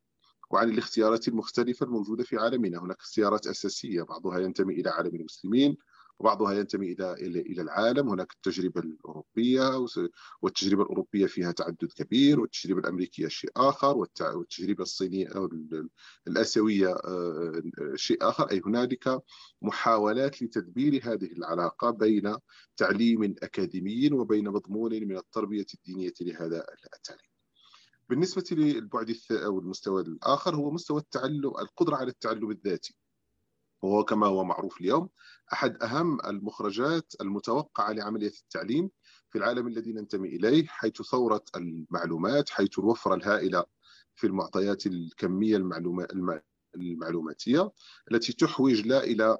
وعن 0.51 0.71
الاختيارات 0.71 1.29
المختلفة 1.29 1.87
الموجودة 1.87 2.25
في 2.25 2.37
عالمنا. 2.37 2.79
هناك 2.79 2.97
اختيارات 3.01 3.47
أساسية 3.47 4.03
بعضها 4.03 4.39
ينتمي 4.39 4.75
إلى 4.75 4.91
عالم 4.91 5.15
المسلمين 5.15 5.77
وبعضها 6.19 6.53
ينتمي 6.53 6.93
إلى 6.93 7.41
إلى 7.41 7.63
العالم 7.63 8.09
هناك 8.09 8.33
التجربة 8.33 8.81
الأوروبية 8.81 9.87
والتجربة 10.43 10.83
الأوروبية 10.83 11.27
فيها 11.27 11.53
تعدد 11.53 11.93
كبير 11.97 12.41
والتجربة 12.41 12.81
الأمريكية 12.81 13.29
شيء 13.29 13.51
آخر 13.57 13.97
والتجربة 13.97 14.83
الصينية 14.83 15.29
أو 15.29 15.51
الآسيوية 16.27 16.95
شيء 17.95 18.29
آخر 18.29 18.51
أي 18.51 18.63
هنالك 18.67 19.23
محاولات 19.63 20.43
لتدبير 20.43 21.01
هذه 21.05 21.33
العلاقة 21.33 21.91
بين 21.91 22.37
تعليم 22.77 23.35
أكاديمي 23.43 24.13
وبين 24.13 24.49
مضمون 24.49 24.93
من 24.93 25.17
التربية 25.17 25.67
الدينية 25.75 26.13
لهذا 26.21 26.67
التعليم. 26.97 27.31
بالنسبة 28.09 28.45
للبعد 28.53 29.17
أو 29.31 29.59
المستوى 29.59 30.03
الآخر 30.03 30.57
هو 30.57 30.71
مستوى 30.71 31.01
التعلم 31.01 31.47
القدرة 31.47 31.97
على 31.97 32.11
التعلم 32.11 32.51
الذاتي. 32.51 32.97
وهو 33.83 34.05
كما 34.05 34.27
هو 34.27 34.45
معروف 34.45 34.81
اليوم 34.81 35.09
أحد 35.53 35.83
أهم 35.83 36.21
المخرجات 36.27 37.13
المتوقعة 37.21 37.93
لعملية 37.93 38.33
التعليم 38.43 38.91
في 39.31 39.39
العالم 39.39 39.67
الذي 39.69 39.93
ننتمي 39.93 40.29
إليه 40.29 40.67
حيث 40.67 41.03
ثورة 41.03 41.45
المعلومات 41.57 42.51
حيث 42.51 42.79
الوفرة 42.79 43.15
الهائلة 43.15 43.65
في 44.15 44.27
المعطيات 44.27 44.87
الكمية 44.87 45.57
المعلوماتية 46.77 47.73
التي 48.13 48.33
تحوج 48.33 48.87
لا 48.87 49.05
إلى 49.05 49.39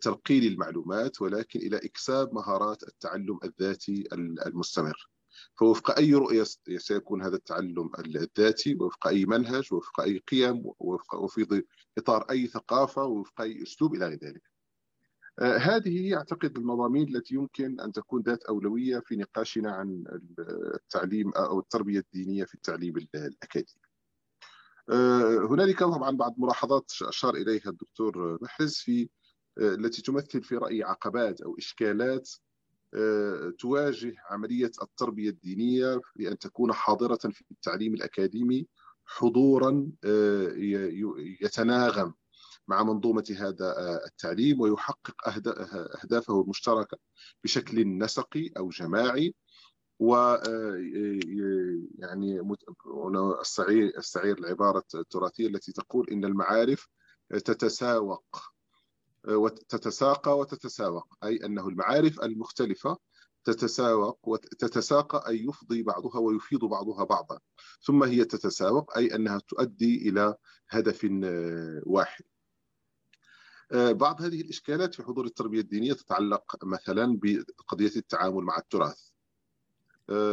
تلقين 0.00 0.42
المعلومات 0.42 1.22
ولكن 1.22 1.60
إلى 1.60 1.76
إكساب 1.76 2.34
مهارات 2.34 2.82
التعلم 2.82 3.38
الذاتي 3.44 4.08
المستمر. 4.12 5.08
فوفق 5.54 5.98
أي 5.98 6.14
رؤية 6.14 6.44
سيكون 6.76 7.22
هذا 7.22 7.36
التعلم 7.36 7.90
الذاتي 7.98 8.74
وفق 8.74 9.06
أي 9.06 9.26
منهج 9.26 9.72
وفق 9.72 10.00
أي 10.00 10.18
قيم 10.18 10.62
وفق 10.78 11.14
وفي 11.14 11.62
إطار 11.98 12.22
أي 12.30 12.46
ثقافة 12.46 13.04
وفق 13.04 13.40
أي 13.40 13.62
أسلوب 13.62 13.94
إلى 13.94 14.06
غير 14.06 14.18
ذلك. 14.24 14.49
هذه 15.42 16.00
هي 16.00 16.16
أعتقد 16.16 16.56
المضامين 16.58 17.16
التي 17.16 17.34
يمكن 17.34 17.80
أن 17.80 17.92
تكون 17.92 18.22
ذات 18.22 18.44
أولوية 18.44 18.98
في 18.98 19.16
نقاشنا 19.16 19.72
عن 19.72 20.04
التعليم 20.74 21.30
أو 21.30 21.60
التربية 21.60 21.98
الدينية 21.98 22.44
في 22.44 22.54
التعليم 22.54 22.96
الأكاديمي. 22.96 23.80
هنالك 25.50 25.80
طبعا 25.80 26.16
بعض 26.16 26.34
ملاحظات 26.38 26.92
أشار 27.02 27.34
إليها 27.34 27.70
الدكتور 27.70 28.38
محرز 28.42 28.74
في 28.74 29.08
التي 29.58 30.02
تمثل 30.02 30.42
في 30.42 30.56
رايي 30.56 30.82
عقبات 30.84 31.40
أو 31.40 31.56
إشكالات 31.58 32.30
تواجه 33.58 34.14
عملية 34.30 34.70
التربية 34.82 35.30
الدينية 35.30 36.00
لأن 36.16 36.38
تكون 36.38 36.72
حاضرة 36.72 37.16
في 37.30 37.44
التعليم 37.50 37.94
الأكاديمي 37.94 38.66
حضورا 39.06 39.90
يتناغم 41.40 42.14
مع 42.70 42.82
منظومة 42.82 43.36
هذا 43.38 44.00
التعليم 44.06 44.60
ويحقق 44.60 45.28
أهدافه 46.02 46.40
المشتركة 46.42 46.98
بشكل 47.44 47.98
نسقي 47.98 48.50
أو 48.58 48.68
جماعي. 48.68 49.34
و 49.98 50.14
يعني 51.98 52.40
استعير 53.40 53.98
استعير 53.98 54.38
العبارة 54.38 54.84
التراثية 54.94 55.46
التي 55.46 55.72
تقول 55.72 56.10
إن 56.10 56.24
المعارف 56.24 56.88
تتساوق 57.30 58.24
وتتساقى 59.28 60.38
وتتساوق 60.38 61.06
أي 61.24 61.36
أنه 61.44 61.68
المعارف 61.68 62.20
المختلفة 62.22 62.98
تتساوق 63.44 64.28
وتتساقى 64.28 65.28
أي 65.28 65.44
يفضي 65.44 65.82
بعضها 65.82 66.18
ويفيض 66.18 66.64
بعضها 66.64 67.04
بعضا 67.04 67.38
ثم 67.86 68.02
هي 68.02 68.24
تتساوق 68.24 68.96
أي 68.96 69.14
أنها 69.14 69.40
تؤدي 69.48 70.08
إلى 70.08 70.34
هدف 70.70 71.08
واحد. 71.86 72.24
بعض 73.72 74.22
هذه 74.22 74.40
الإشكالات 74.40 74.94
في 74.94 75.02
حضور 75.02 75.26
التربية 75.26 75.60
الدينية 75.60 75.92
تتعلق 75.92 76.64
مثلا 76.64 77.18
بقضية 77.22 77.92
التعامل 77.96 78.42
مع 78.42 78.58
التراث. 78.58 79.10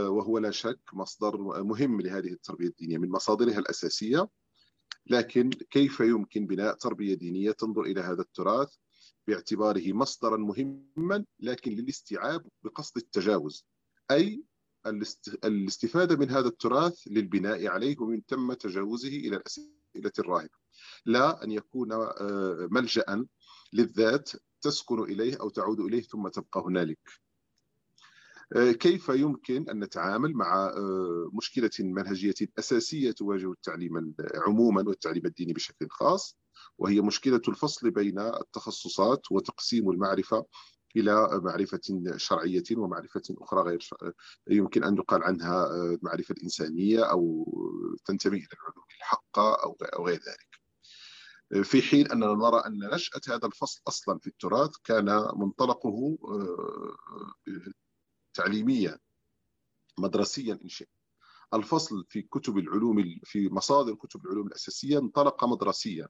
وهو 0.07 0.37
لا 0.37 0.51
شك 0.51 0.79
مصدر 0.93 1.37
مهم 1.63 2.01
لهذه 2.01 2.31
التربية 2.33 2.67
الدينية 2.67 2.97
من 2.97 3.09
مصادرها 3.09 3.59
الأساسية. 3.59 4.29
لكن 5.09 5.49
كيف 5.49 5.99
يمكن 5.99 6.47
بناء 6.47 6.73
تربية 6.73 7.13
دينية 7.13 7.51
تنظر 7.51 7.81
إلى 7.81 8.01
هذا 8.01 8.21
التراث 8.21 8.75
باعتباره 9.27 9.93
مصدرا 9.93 10.37
مهما 10.37 11.25
لكن 11.39 11.71
للاستيعاب 11.71 12.45
بقصد 12.63 12.97
التجاوز 12.97 13.65
أي 14.11 14.43
الاستفادة 15.45 16.15
من 16.15 16.29
هذا 16.29 16.47
التراث 16.47 17.03
للبناء 17.07 17.67
عليه 17.67 17.95
ومن 17.99 18.21
ثم 18.27 18.53
تجاوزه 18.53 19.07
إلى 19.09 19.35
الأسئلة 19.35 20.11
الراهنه 20.19 20.49
لا 21.05 21.43
أن 21.43 21.51
يكون 21.51 21.89
ملجا 22.71 23.25
للذات 23.73 24.31
تسكن 24.61 25.03
إليه 25.03 25.39
أو 25.41 25.49
تعود 25.49 25.79
إليه 25.79 26.01
ثم 26.01 26.27
تبقى 26.27 26.61
هنالك 26.65 26.99
كيف 28.55 29.09
يمكن 29.09 29.69
أن 29.69 29.79
نتعامل 29.83 30.33
مع 30.33 30.73
مشكلة 31.33 31.69
منهجية 31.79 32.33
أساسية 32.59 33.11
تواجه 33.11 33.51
التعليم 33.51 34.15
عموما 34.35 34.83
والتعليم 34.87 35.25
الديني 35.25 35.53
بشكل 35.53 35.87
خاص 35.89 36.37
وهي 36.77 37.01
مشكلة 37.01 37.41
الفصل 37.47 37.91
بين 37.91 38.19
التخصصات 38.19 39.31
وتقسيم 39.31 39.89
المعرفة 39.89 40.45
إلى 40.95 41.29
معرفة 41.43 41.81
شرعية 42.15 42.63
ومعرفة 42.77 43.21
أخرى 43.31 43.61
غير 43.61 43.89
يمكن 44.47 44.83
أن 44.83 44.95
يقال 44.95 45.23
عنها 45.23 45.67
المعرفه 45.75 46.31
الانسانيه 46.37 47.03
أو 47.11 47.45
تنتمي 48.05 48.37
إلى 48.37 48.47
العلوم 48.53 48.85
الحقة 48.97 49.55
أو 49.95 50.05
غير 50.05 50.15
ذلك. 50.15 50.56
في 51.63 51.81
حين 51.81 52.11
أننا 52.11 52.25
نرى 52.25 52.63
أن 52.65 52.93
نشأة 52.93 53.21
هذا 53.27 53.47
الفصل 53.47 53.81
أصلا 53.87 54.19
في 54.19 54.27
التراث 54.27 54.71
كان 54.83 55.05
منطلقه 55.35 56.17
تعليميا 58.33 58.99
مدرسيا 59.99 60.59
إن 60.63 60.69
شئت. 60.69 60.89
الفصل 61.53 62.05
في 62.09 62.21
كتب 62.21 62.57
العلوم 62.57 63.19
في 63.23 63.49
مصادر 63.49 63.95
كتب 63.95 64.25
العلوم 64.25 64.47
الأساسية 64.47 64.97
انطلق 64.99 65.43
مدرسيا. 65.45 66.07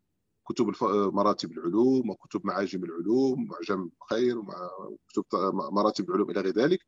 كتب 0.49 0.73
مراتب 1.13 1.51
العلوم 1.51 2.09
وكتب 2.09 2.41
معاجم 2.43 2.83
العلوم 2.83 3.47
معجم 3.47 3.89
خير 4.09 4.39
وكتب 4.39 5.23
مراتب 5.71 6.09
العلوم 6.09 6.29
إلى 6.29 6.41
غير 6.41 6.53
ذلك. 6.53 6.79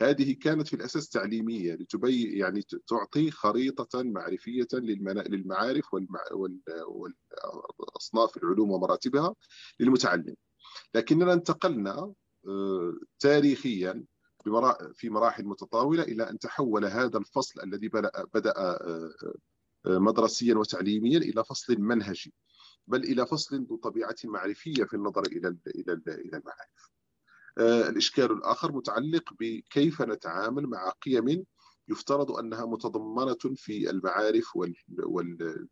هذه 0.00 0.36
كانت 0.42 0.68
في 0.68 0.76
الأساس 0.76 1.08
تعليمية 1.08 1.74
لتبين 1.74 2.38
يعني 2.38 2.62
تعطي 2.88 3.30
خريطة 3.30 4.02
معرفية 4.02 4.66
للمعارف 4.72 5.94
والأصناف 7.78 8.36
العلوم 8.36 8.70
ومراتبها 8.70 9.34
للمتعلم. 9.80 10.34
لكننا 10.94 11.32
انتقلنا 11.32 12.12
آه، 12.48 12.94
تاريخيا 13.18 14.04
في 14.94 15.10
مراحل 15.10 15.44
متطاولة 15.44 16.02
إلى 16.02 16.30
أن 16.30 16.38
تحول 16.38 16.84
هذا 16.84 17.18
الفصل 17.18 17.60
الذي 17.62 17.88
بدأ 18.34 18.52
آه، 18.56 19.10
آه، 19.86 19.98
مدرسيا 19.98 20.54
وتعليميا 20.54 21.18
إلى 21.18 21.44
فصل 21.44 21.80
منهجي. 21.80 22.34
بل 22.88 23.04
إلى 23.04 23.26
فصل 23.26 23.64
ذو 23.64 23.76
طبيعة 23.76 24.16
معرفية 24.24 24.84
في 24.84 24.94
النظر 24.94 25.22
إلى 25.22 25.56
إلى 25.66 25.92
إلى 26.08 26.36
المعارف. 26.36 26.90
الإشكال 27.88 28.32
الآخر 28.32 28.72
متعلق 28.72 29.34
بكيف 29.40 30.02
نتعامل 30.02 30.66
مع 30.66 30.90
قيم 30.90 31.44
يفترض 31.88 32.30
أنها 32.30 32.66
متضمنة 32.66 33.54
في 33.56 33.90
المعارف 33.90 34.56
وال. 34.56 35.68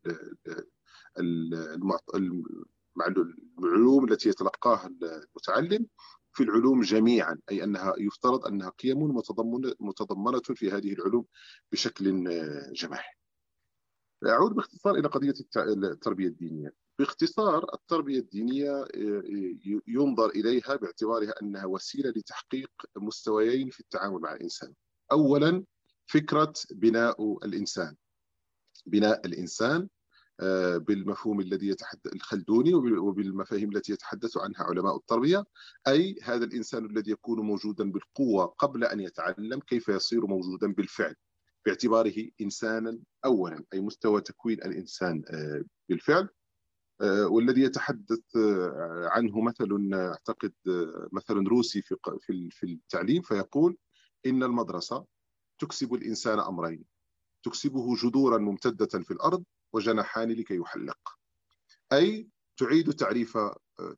العلوم 3.58 4.12
التي 4.12 4.28
يتلقاها 4.28 4.86
المتعلم 4.86 5.86
في 6.32 6.42
العلوم 6.42 6.80
جميعا 6.80 7.38
أي 7.50 7.64
أنها 7.64 7.94
يفترض 7.98 8.46
أنها 8.46 8.68
قيم 8.68 8.98
متضمنة 9.80 10.40
في 10.40 10.70
هذه 10.70 10.92
العلوم 10.92 11.24
بشكل 11.72 12.24
جماعي 12.72 13.15
أعود 14.26 14.52
باختصار 14.54 14.94
إلى 14.94 15.08
قضية 15.08 15.34
التربية 15.56 16.26
الدينية. 16.26 16.74
باختصار 16.98 17.74
التربية 17.74 18.18
الدينية 18.18 18.84
ينظر 19.86 20.28
إليها 20.28 20.76
باعتبارها 20.76 21.34
أنها 21.42 21.66
وسيلة 21.66 22.10
لتحقيق 22.10 22.70
مستويين 22.96 23.70
في 23.70 23.80
التعامل 23.80 24.20
مع 24.20 24.32
الإنسان. 24.32 24.74
أولا 25.12 25.64
فكرة 26.06 26.52
بناء 26.70 27.38
الإنسان. 27.44 27.96
بناء 28.86 29.26
الإنسان 29.26 29.88
آه، 30.40 30.76
بالمفهوم 30.76 31.40
الذي 31.40 31.68
يتحدث 31.68 32.14
الخلدوني 32.14 32.74
وبالمفاهيم 32.74 33.76
التي 33.76 33.92
يتحدث 33.92 34.36
عنها 34.36 34.62
علماء 34.62 34.96
التربية. 34.96 35.44
أي 35.88 36.16
هذا 36.22 36.44
الإنسان 36.44 36.84
الذي 36.84 37.10
يكون 37.10 37.40
موجودا 37.40 37.92
بالقوة 37.92 38.44
قبل 38.46 38.84
أن 38.84 39.00
يتعلم 39.00 39.60
كيف 39.60 39.88
يصير 39.88 40.26
موجودا 40.26 40.72
بالفعل. 40.72 41.14
باعتباره 41.66 42.30
إنسانا 42.40 42.98
أولا 43.24 43.64
أي 43.72 43.80
مستوى 43.80 44.20
تكوين 44.20 44.58
الإنسان 44.58 45.22
آه، 45.30 45.64
بالفعل. 45.88 46.28
آه، 47.00 47.26
والذي 47.26 47.62
يتحدث 47.62 48.36
عنه 49.04 49.40
مثل 49.40 49.94
أعتقد 49.94 50.52
مثل 51.12 51.34
روسي 51.34 51.82
في 51.82 51.96
في 52.50 52.64
التعليم 52.64 53.22
فيقول 53.22 53.76
إن 54.26 54.42
المدرسة 54.42 55.06
تكسب 55.58 55.94
الإنسان 55.94 56.38
أمرين 56.38 56.84
تكسبه 57.42 57.94
جذورا 57.96 58.38
ممتدة 58.38 59.02
في 59.02 59.10
الأرض 59.10 59.44
وجناحان 59.72 60.30
لكي 60.30 60.56
يحلق. 60.56 60.98
أي 61.92 62.28
تعيد 62.56 62.92
تعريف 62.92 63.38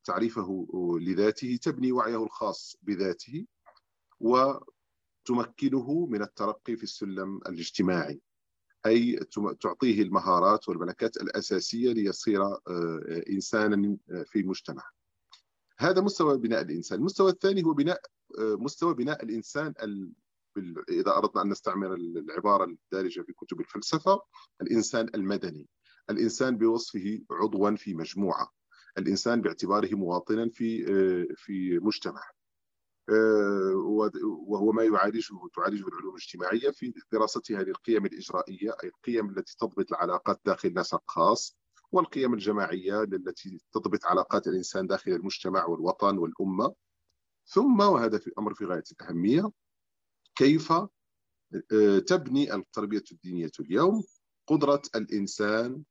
تعريفه 0.05 0.67
لذاته 1.01 1.59
تبني 1.63 1.93
وعيه 1.93 2.25
الخاص 2.25 2.77
بذاته 2.83 3.47
وتمكنه 5.31 6.07
من 6.07 6.23
الترقي 6.23 6.77
في 6.77 6.83
السلم 6.83 7.37
الاجتماعي. 7.37 8.21
أي 8.87 9.21
تعطيه 9.61 10.03
المهارات 10.03 10.69
والملكات 10.69 11.17
الأساسية 11.17 11.93
ليصير 11.93 12.43
آه، 12.43 13.25
إنسانا 13.31 13.97
في 14.25 14.41
المجتمع 14.41 14.91
هذا 15.79 16.01
مستوى 16.01 16.39
بناء 16.39 16.63
الإنسان. 16.63 16.99
المستوى 16.99 17.31
الثاني 17.31 17.65
هو 17.65 17.73
بناء 17.73 18.01
آه، 18.39 18.57
مستوى 18.61 18.95
بناء 18.95 19.25
الإنسان 19.25 19.75
إذا 20.89 21.17
أردنا 21.17 21.43
أن 21.43 21.49
نستعمل 21.49 21.93
العبارة 21.93 22.65
الدارجة 22.65 23.21
في 23.21 23.33
كتب 23.33 23.61
الفلسفة 23.61 24.21
الإنسان 24.63 25.11
المدني. 25.15 25.69
الإنسان 26.11 26.59
بوصفه 26.59 27.21
عضوا 27.31 27.77
في 27.77 27.95
مجموعة. 27.95 28.53
الإنسان 28.99 29.41
باعتباره 29.41 29.95
مواطنا 29.95 30.49
في 30.49 30.85
في 31.37 31.79
مجتمع. 31.79 32.38
وهو 34.23 34.73
ما 34.73 34.85
يعالجه 34.85 35.35
تعالجه 35.55 35.89
العلوم 35.89 36.15
الاجتماعية 36.15 36.71
في 36.71 36.93
دراستها 37.13 37.63
للقيم 37.63 38.07
الإجرائية 38.07 38.77
أي 38.85 38.89
القيم 38.89 39.31
التي 39.31 39.57
تضبط 39.57 39.93
العلاقات 39.93 40.41
داخل 40.45 40.75
نسق 40.75 41.03
خاص 41.07 41.57
والقيم 41.93 42.35
الجماعية 42.35 43.03
التي 43.03 43.61
تضبط 43.73 44.07
علاقات 44.07 44.47
الإنسان 44.47 44.87
داخل 44.87 45.13
المجتمع 45.13 45.65
والوطن 45.65 46.19
والأمة. 46.19 46.75
ثم 47.47 47.81
وهذا 47.81 48.19
في 48.19 48.33
أمر 48.39 48.55
في 48.55 48.65
غاية 48.65 48.85
الأهمية 48.93 49.51
كيف 50.35 50.73
آه، 50.73 51.99
تبني 51.99 52.55
التربية 52.55 53.05
الدينية 53.13 53.51
اليوم 53.61 54.05
قدرة 54.47 54.83
الإنسان 54.95 55.83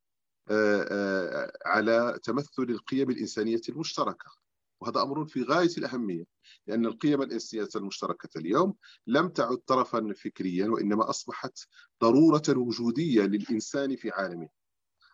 آه، 0.49 0.87
آه، 0.91 1.51
على 1.65 2.19
تمثل 2.23 2.63
القيم 2.63 3.09
الإنسانية 3.09 3.61
المشتركة. 3.69 4.46
وهذا 4.81 5.01
أمر 5.01 5.25
في 5.25 5.43
غاية 5.43 5.77
الأهمية 5.77 6.23
لأن 6.67 6.85
القيم 6.85 7.21
الإنسانية 7.21 7.69
المشتركة 7.75 8.29
اليوم 8.37 8.75
لم 9.07 9.29
تعد 9.29 9.57
طرفا 9.57 10.13
فكريا 10.13 10.67
وإنما 10.69 11.09
أصبحت 11.09 11.59
ضرورة 12.01 12.43
وجودية 12.49 13.21
للإنسان 13.21 13.95
في 13.95 14.11
عالمه. 14.11 14.49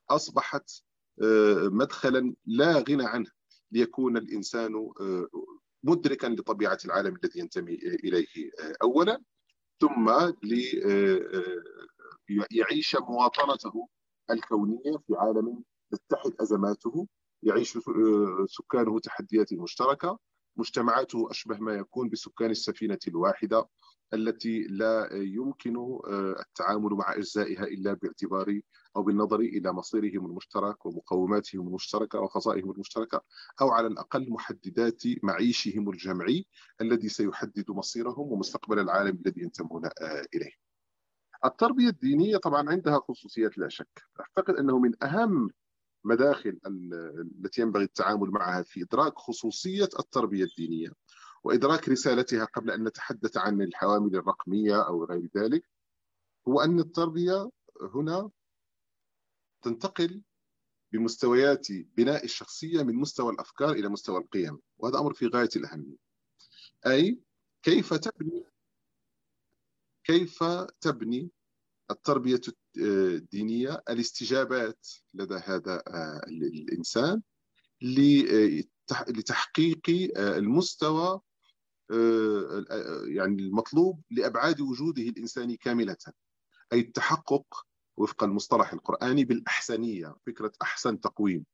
أصبحت 0.09 0.70
مدخلا 1.72 2.36
لا 2.45 2.84
غنى 2.89 3.05
عنه 3.05 3.30
ليكون 3.72 4.18
الإنسان 4.18 4.76
مدركا 5.84 6.28
لطبيعة 6.28 6.78
العالم 6.86 7.16
الذي 7.24 7.39
ينتمي 7.39 7.74
إليه 7.74 8.51
آه، 8.59 8.76
اولا 8.82 9.22
ثم 9.82 10.09
ليعيش 12.51 12.95
آه، 12.95 12.99
آه، 12.99 13.03
مواطنته 13.11 13.88
الكونية 14.32 14.97
في 15.07 15.16
عالم 15.16 15.64
تتحد 15.91 16.34
أزماته. 16.41 17.07
يعيش 17.43 17.77
سكانه 18.47 18.99
تحديات 18.99 19.53
مشتركة 19.53 20.19
مجتمعاته 20.55 21.31
أشبه 21.31 21.57
ما 21.57 21.73
يكون 21.73 22.09
بسكان 22.09 22.51
السفينة 22.51 22.99
الواحدة 23.07 23.67
التي 24.13 24.63
لا 24.63 25.09
يمكن 25.13 25.77
آه، 25.77 26.35
التعامل 26.39 26.89
مع 26.91 27.13
أجزائها 27.15 27.63
إلا 27.63 27.93
باعتبار 27.93 28.61
أو 28.95 29.03
بالنظر 29.03 29.39
إلى 29.39 29.73
مصيرهم 29.73 30.25
المشترك 30.25 30.85
ومقوماتهم 30.85 31.67
المشتركة 31.67 32.19
وخصائصهم 32.19 32.71
المشتركة 32.71 33.21
أو 33.61 33.69
على 33.69 33.87
الأقل 33.87 34.31
محددات 34.31 35.03
معيشهم 35.23 35.89
الجمعي 35.89 36.45
الذي 36.81 37.09
سيحدد 37.09 37.71
مصيرهم 37.71 38.31
ومستقبل 38.31 38.79
العالم 38.79 39.21
الذي 39.25 39.41
ينتمون 39.41 39.85
آه، 39.85 40.25
إليه. 40.35 40.51
التربية 41.45 41.89
الدينية 41.89 42.37
طبعا 42.37 42.69
عندها 42.69 42.99
خصوصيات 42.99 43.57
لا 43.57 43.69
شك، 43.69 44.03
أعتقد 44.19 44.55
أنه 44.55 44.79
من 44.79 45.03
أهم 45.03 45.49
مداخل 46.03 46.59
التي 46.65 47.61
ينبغي 47.61 47.83
التعامل 47.83 48.29
معها 48.29 48.63
في 48.63 48.83
إدراك 48.83 49.17
خصوصية 49.17 49.89
التربية 49.99 50.43
الدينية 50.43 50.89
وإدراك 51.43 51.89
رسالتها 51.89 52.45
قبل 52.45 52.71
أن 52.71 52.83
نتحدث 52.83 53.37
عن 53.37 53.61
الحوامل 53.61 54.15
الرقمية 54.15 54.87
أو 54.87 55.05
غير 55.05 55.29
ذلك 55.37 55.69
هو 56.47 56.61
أن 56.61 56.79
التربية 56.79 57.49
هنا 57.81 58.29
تنتقل 59.61 60.21
بمستويات 60.91 61.67
بناء 61.71 62.25
الشخصية 62.25 62.83
من 62.83 62.95
مستوى 62.95 63.33
الأفكار 63.33 63.71
إلى 63.71 63.89
مستوى 63.89 64.17
القيم 64.17 64.59
وهذا 64.77 64.99
أمر 64.99 65.13
في 65.13 65.27
غاية 65.27 65.49
الأهمية. 65.55 65.97
أي 66.87 67.19
كيف 67.63 67.93
تبني 67.93 68.45
كيف 70.03 70.43
تبني 70.81 71.31
التربية 71.91 72.41
الدينية 72.78 73.84
الاستجابات 73.89 74.88
لدى 75.13 75.36
هذا 75.36 75.84
الإنسان 76.28 77.21
لتحقيق 79.07 79.82
المستوى 80.17 81.21
آه، 81.91 82.65
آه، 82.71 83.03
يعني 83.05 83.41
المطلوب 83.43 84.01
لأبعاد 84.11 84.61
وجوده 84.61 85.01
الإنساني 85.03 85.57
كاملة 85.57 85.97
أي 86.74 86.80
التحقق 86.80 87.65
وفق 87.97 88.24
المصطلح 88.24 88.74
القرآني 88.74 89.26
بالأحسنية 89.26 90.15
فكرة 90.26 90.51
أحسن 90.61 90.99
تقويم 90.99 91.45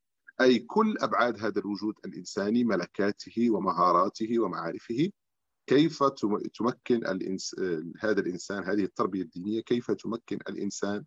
أي 0.41 0.59
كل 0.59 0.97
أبعاد 1.01 1.39
هذا 1.39 1.59
الوجود 1.59 1.95
الإنساني 2.05 2.63
ملكاته 2.63 3.49
ومهاراته 3.49 4.39
ومعارفه 4.39 5.09
كيف 5.70 6.03
تمكن 6.57 7.07
الإنس... 7.07 7.55
هذا 7.99 8.20
الإنسان 8.20 8.63
هذه 8.63 8.84
التربية 8.84 9.22
الدينية 9.22 9.61
كيف 9.61 9.91
تمكن 9.91 10.39
الإنسان 10.49 11.05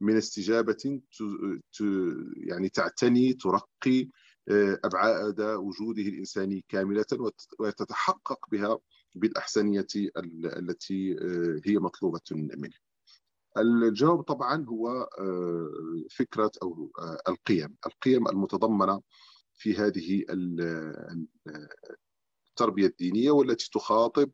من 0.00 0.16
استجابة 0.16 1.00
ت... 1.72 1.80
يعني 2.36 2.68
تعتني 2.68 3.32
ترقي 3.32 4.08
أبعاد 4.84 5.40
وجوده 5.40 6.02
الإنساني 6.02 6.64
كاملة 6.68 7.04
وتتحقق 7.60 8.38
بها 8.52 8.78
بالأحسنية 9.14 9.86
التي 10.44 11.16
آه، 11.20 11.60
هي 11.64 11.78
مطلوبة 11.78 12.20
منه. 12.30 12.76
الجواب 13.58 14.22
طبعا 14.22 14.64
هو 14.64 15.08
فكرة 16.10 16.52
أو 16.62 16.90
القيم. 17.28 17.76
القيم 17.86 18.28
المتضمنة 18.28 19.02
في 19.54 19.74
هذه 19.74 20.24
التربية 22.54 22.86
الدينية 22.86 23.30
والتي 23.30 23.70
تخاطب 23.70 24.30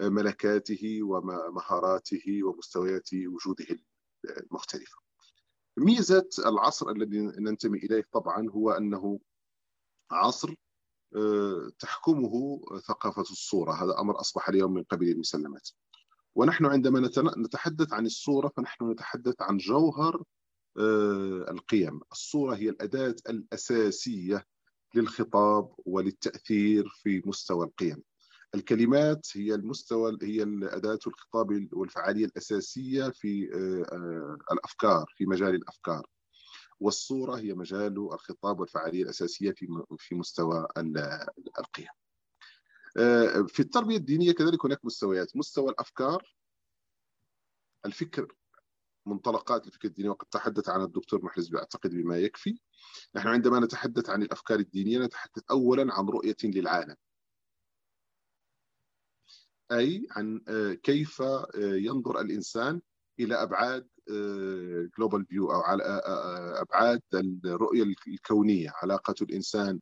ملكاته 0.00 1.02
ومهاراته 1.02 2.44
ومستويات 2.44 3.08
وجوده 3.14 3.66
المختلفة. 4.24 4.98
ميزة 5.76 6.28
العصر 6.46 6.90
الذي 6.90 7.18
ننتمي 7.18 7.78
إليه 7.78 8.04
طبعا 8.12 8.50
هو 8.50 8.70
أنه 8.70 9.20
عصر 10.10 10.54
آه، 11.16 11.70
تحكمه 11.78 12.60
ثقافة 12.88 13.22
الصورة. 13.22 13.72
هذا 13.72 13.98
أمر 13.98 14.20
أصبح 14.20 14.48
اليوم 14.48 14.74
من 14.74 14.82
قبيل 14.82 15.08
المسلمات. 15.08 15.68
ونحن 16.34 16.66
عندما 16.66 17.10
نتحدث 17.36 17.92
عن 17.92 18.06
الصورة 18.06 18.48
فنحن 18.56 18.90
نتحدث 18.90 19.34
عن 19.42 19.56
جوهر 19.56 20.22
آه، 20.78 21.50
القيم. 21.50 22.00
الصورة 22.12 22.54
هي 22.54 22.68
الأداة 22.68 23.16
الأساسية 23.28 24.46
للخطاب 24.94 25.74
وللتأثير 25.78 26.88
في 26.88 27.22
مستوى 27.26 27.66
القيم. 27.66 28.02
الكلمات 28.54 29.26
هي 29.34 29.54
المستوى 29.54 30.18
هي 30.22 30.42
أداة 30.62 30.98
الخطاب 31.06 31.68
والفعالية 31.72 32.24
الأساسية 32.24 33.10
في 33.10 33.48
آه، 33.54 34.36
الأفكار 34.52 35.06
في 35.16 35.26
مجال 35.26 35.54
الأفكار. 35.54 36.06
والصورة 36.80 37.36
هي 37.36 37.54
مجال 37.54 37.98
الخطاب 38.12 38.60
والفعالية 38.60 39.02
الأساسية 39.02 39.50
في 39.50 39.66
في 39.98 40.14
مستوى 40.14 40.66
القيم. 41.58 41.88
آه، 42.96 43.46
في 43.48 43.60
التربية 43.60 43.96
الدينية 43.96 44.32
كذلك 44.32 44.64
هناك 44.64 44.84
مستويات، 44.84 45.36
مستوى 45.36 45.70
الأفكار 45.70 46.34
الفكر 47.86 48.34
منطلقات 49.06 49.66
الفكر 49.66 49.88
الديني 49.88 50.08
وقد 50.08 50.26
تحدث 50.26 50.68
عن 50.68 50.82
الدكتور 50.82 51.24
محرز 51.24 51.54
أعتقد 51.54 51.90
بما 51.90 52.18
يكفي. 52.18 52.58
نحن 53.14 53.28
عندما 53.28 53.60
نتحدث 53.60 54.10
عن 54.10 54.22
الأفكار 54.22 54.58
الدينية 54.58 54.98
نتحدث 54.98 55.42
أولا 55.50 55.94
عن 55.94 56.06
رؤية 56.06 56.36
للعالم. 56.44 56.96
أي 59.72 60.06
عن 60.10 60.40
آه، 60.48 60.72
كيف 60.72 61.22
آه، 61.22 61.48
ينظر 61.54 62.20
الإنسان 62.20 62.80
إلى 63.20 63.34
أبعاد 63.42 63.88
global 64.98 65.20
آه، 65.20 65.24
view 65.28 65.52
أو 65.52 65.60
على 65.60 65.82
أبعاد 66.60 67.02
الرؤية 67.44 67.94
الكونية 68.08 68.72
علاقة 68.82 69.14
الإنسان 69.22 69.80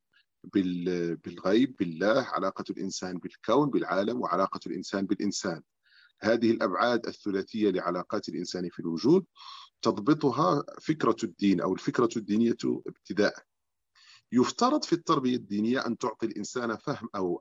بالغيب 1.24 1.76
بالله 1.76 2.22
علاقة 2.22 2.64
الإنسان 2.70 3.18
بالكون 3.18 3.70
بالعالم 3.70 4.20
وعلاقة 4.20 4.60
الإنسان 4.66 5.06
بالإنسان 5.06 5.62
هذه 6.22 6.50
الأبعاد 6.50 7.06
الثلاثية 7.06 7.70
لعلاقات 7.70 8.28
الإنسان 8.28 8.68
في 8.68 8.80
الوجود 8.80 9.24
تضبطها 9.82 10.64
فكرة 10.82 11.16
الدين 11.24 11.60
أو 11.60 11.74
الفكرة 11.74 12.08
الدينية 12.16 12.56
ابتداء. 12.86 13.34
يفترض 14.32 14.84
في 14.84 14.92
التربية 14.92 15.36
الدينية 15.36 15.86
أن 15.86 15.98
تعطي 15.98 16.26
الإنسان 16.26 16.76
فهم 16.76 17.08
أو 17.16 17.40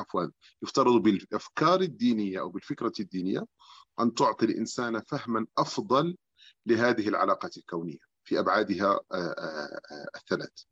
عفوا 0.00 0.26
يفترض 0.62 1.02
بالأفكار 1.02 1.80
الدينية 1.80 2.40
أو 2.40 2.48
بالفكرة 2.48 2.92
الدينية 3.00 3.46
أن 4.00 4.14
تعطي 4.14 4.46
الإنسان 4.46 5.00
فهما 5.00 5.46
أفضل 5.58 6.16
لهذه 6.66 7.08
العلاقة 7.08 7.50
الكونية 7.56 7.98
في 8.24 8.38
أبعادها 8.38 9.00
آه، 9.12 9.14
آه، 9.14 9.80
آه، 9.92 10.08
الثلاث. 10.16 10.62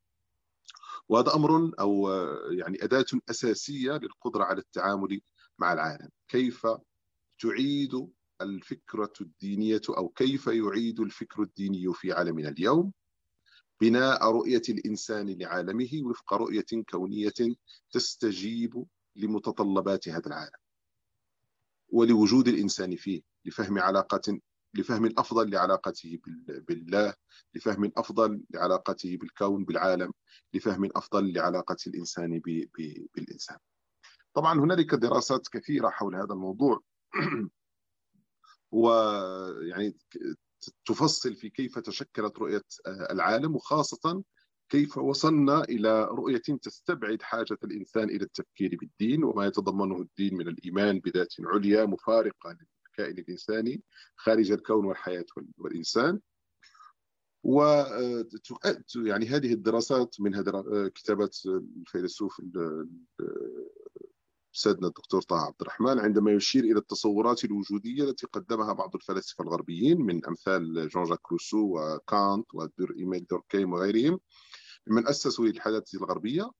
وهذا 1.08 1.34
أمر 1.34 1.72
أو 1.80 2.08
يعني 2.50 2.84
أداة 2.84 3.04
أساسية 3.30 3.92
للقدرة 3.92 4.44
على 4.44 4.58
التعامل 4.58 5.20
مع 5.58 5.72
العالم. 5.72 6.08
كيف 6.28 6.66
تعيد 7.44 8.08
الفكرة 8.40 9.12
الدينية 9.20 9.80
أو 9.88 10.08
كيف 10.08 10.46
يعيد 10.46 11.00
الفكر 11.00 11.42
الديني 11.42 11.94
في 11.94 12.12
عالمنا 12.12 12.48
اليوم؟ 12.48 12.92
بناء 13.80 14.30
رؤية 14.30 14.62
الإنسان 14.68 15.38
لعالمه 15.38 15.90
وفق 16.02 16.34
رؤية 16.34 16.84
كونية 16.90 17.56
تستجيب 17.90 18.84
لمتطلبات 19.16 20.08
هذا 20.08 20.26
العالم 20.26 20.58
ولوجود 21.88 22.48
الإنسان 22.48 22.96
فيه 22.96 23.22
لفهم 23.44 23.78
علاقات 23.78 24.26
لفهم 24.74 25.14
أفضل 25.18 25.50
لعلاقته 25.50 26.18
بالله 26.46 27.14
لفهم 27.54 27.92
أفضل 27.96 28.44
لعلاقته 28.50 29.16
بالكون 29.16 29.64
بالعالم 29.64 30.12
لفهم 30.54 30.90
أفضل 30.96 31.32
لعلاقة 31.32 31.76
الإنسان 31.86 32.40
بالإنسان. 33.14 33.58
طبعا 34.34 34.60
هنالك 34.60 34.94
دراسات 34.94 35.48
كثيرة 35.48 35.88
حول 35.88 36.14
هذا 36.14 36.32
الموضوع. 36.32 36.80
ويعني 38.72 39.96
تفصل 40.84 41.34
في 41.34 41.50
كيف 41.50 41.78
تشكلت 41.78 42.38
رؤية 42.38 42.62
العالم 42.86 43.56
وخاصة 43.56 44.24
كيف 44.68 44.98
وصلنا 44.98 45.64
إلى 45.64 46.04
رؤية 46.04 46.42
تستبعد 46.62 47.22
حاجة 47.22 47.58
الإنسان 47.64 48.10
إلى 48.10 48.24
التفكير 48.24 48.76
بالدين 48.80 49.24
وما 49.24 49.46
يتضمنه 49.46 50.00
الدين 50.00 50.36
من 50.36 50.48
الإيمان 50.48 51.00
بذات 51.00 51.34
عليا 51.40 51.84
مفارقة 51.84 52.56
للكائن 52.98 53.18
الإنساني 53.18 53.82
خارج 54.16 54.52
الكون 54.52 54.84
والحياة 54.84 55.26
والإنسان. 55.58 56.20
و 57.44 57.62
يعني 58.96 59.26
هذه 59.26 59.52
الدراسات 59.52 60.16
منها 60.20 60.42
كتابات 60.88 61.36
الفيلسوف 61.46 62.40
سيدنا 64.56 64.86
الدكتور 64.86 65.22
طه 65.22 65.36
عبد 65.36 65.54
الرحمن 65.60 65.98
عندما 65.98 66.32
يشير 66.32 66.64
إلى 66.64 66.78
التصورات 66.78 67.44
الوجودية 67.44 68.04
التي 68.04 68.26
قدمها 68.26 68.72
بعض 68.72 68.94
الفلاسفة 68.94 69.44
الغربيين 69.44 70.00
من 70.00 70.26
أمثال 70.26 70.88
جون 70.88 71.04
جاك 71.04 71.32
روسو 71.32 71.78
وكانت 71.78 72.54
ودور 72.54 73.18
دوركيم 73.30 73.72
وغيرهم 73.72 74.20
من 74.86 75.08
أسسوا 75.08 75.46
للحداثة 75.46 75.98
الغربية 75.98 76.50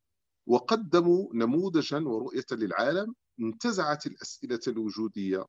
وقدموا 0.46 1.28
نموذجا 1.34 1.98
ورؤية 1.98 2.44
للعالم 2.52 3.14
انتزعت 3.40 4.06
الأسئلة 4.06 4.60
الوجودية 4.68 5.44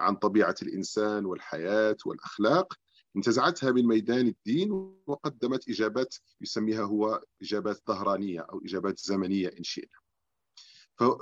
عن 0.00 0.16
طبيعة 0.16 0.56
الإنسان 0.62 1.24
والحياة 1.24 1.96
والأخلاق 2.06 2.74
انتزعتها 3.16 3.72
من 3.72 3.86
ميدان 3.86 4.26
الدين 4.26 4.72
وقدمت 5.06 5.68
إجابات 5.68 6.14
يسميها 6.40 6.82
هو 6.82 7.22
إجابات 7.42 7.80
ظهرانية 7.88 8.40
أو 8.40 8.60
إجابات 8.64 8.98
زمنية 8.98 9.48
إن 9.58 9.62
شئنا. 9.62 10.07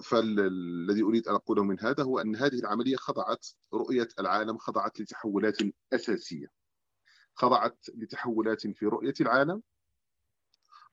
فالذي 0.03 1.03
أريد 1.03 1.29
أن 1.29 1.35
أقوله 1.35 1.65
من 1.65 1.81
هذا 1.81 2.03
هو 2.03 2.19
أن 2.19 2.37
هذه 2.37 2.59
العملية 2.59 2.97
خضعت 2.97 3.47
رؤية 3.75 4.09
العالم 4.19 4.59
خضعت 4.59 5.01
لتحولات 5.01 5.57
أساسية. 5.93 6.47
خضعت 7.35 7.87
لتحولات 7.95 8.67
في 8.67 8.87
رؤية 8.87 9.15
العالم. 9.21 9.63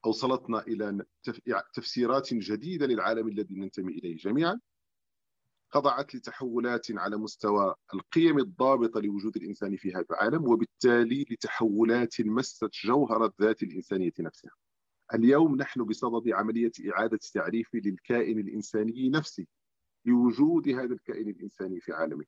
أوصلتنا 0.06 0.62
إلى 0.62 1.04
تفسيرات 1.74 2.34
جديدة 2.34 2.86
للعالم 2.86 3.28
الذي 3.28 3.54
ننتمي 3.54 3.92
إليه 3.92 4.16
جميعا. 4.16 4.60
خضعت 5.70 6.14
لتحولات 6.14 6.86
على 6.90 7.16
مستوى 7.16 7.74
القيم 7.94 8.38
الضابطة 8.38 9.00
لوجود 9.00 9.36
الإنسان 9.36 9.76
في 9.76 9.92
هذا 9.92 10.06
العالم 10.10 10.48
وبالتالي 10.48 11.26
لتحولات 11.30 12.20
مست 12.20 12.64
جوهر 12.84 13.24
الذات 13.24 13.62
الإنسانية 13.62 14.12
نفسها. 14.18 14.63
اليوم 15.14 15.56
نحن 15.56 15.84
بصدد 15.84 16.28
عملية 16.32 16.72
إعادة 16.90 17.18
تعريف 17.34 17.74
للكائن 17.74 18.38
الإنساني 18.38 19.08
نفسه 19.08 19.46
لوجود 20.04 20.68
هذا 20.68 20.94
الكائن 20.94 21.28
الإنساني 21.28 21.80
في 21.80 21.92
عالمه 21.92 22.24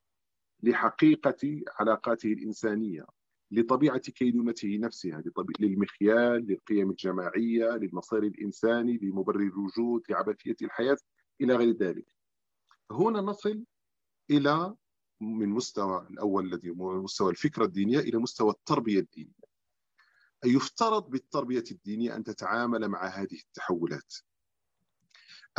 لحقيقة 0.63 1.61
علاقاته 1.79 2.33
الإنسانية 2.33 3.05
لطبيعة 3.51 3.97
كينونته 3.97 4.77
نفسها 4.77 5.23
للمخيال 5.59 6.47
للقيم 6.47 6.89
الجماعية 6.89 7.69
للمصير 7.69 8.23
الإنساني 8.23 8.97
لمبرر 8.97 9.39
الوجود 9.39 10.03
لعبثية 10.09 10.55
الحياة 10.61 10.97
إلى 11.41 11.55
غير 11.55 11.75
ذلك. 11.75 12.15
هنا 12.91 13.21
نصل 13.21 13.63
إلى 14.31 14.75
من 15.21 15.49
مستوى 15.49 16.07
الأول 16.11 16.45
الذي 16.53 16.69
هو 16.69 17.01
مستوى 17.01 17.31
الفكرة 17.31 17.65
الدينية 17.65 17.99
إلى 17.99 18.17
مستوى 18.17 18.49
التربية 18.49 18.99
الدينية. 18.99 19.36
يفترض 20.45 21.09
بالتربية 21.09 21.63
الدينية 21.71 22.15
أن 22.15 22.23
تتعامل 22.23 22.87
مع 22.87 23.07
هذه 23.07 23.39
التحولات. 23.47 24.13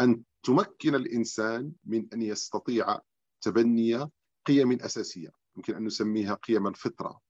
أن 0.00 0.22
تمكن 0.42 0.94
الإنسان 0.94 1.72
من 1.84 2.08
أن 2.12 2.22
يستطيع 2.22 2.98
تبني 3.40 4.10
قيم 4.46 4.72
أساسية 4.72 5.30
يمكن 5.56 5.74
أن 5.74 5.84
نسميها 5.84 6.34
قيم 6.34 6.66
الفطرة. 6.66 7.20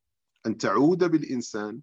أن 0.46 0.56
تعود 0.56 1.04
بالإنسان 1.04 1.80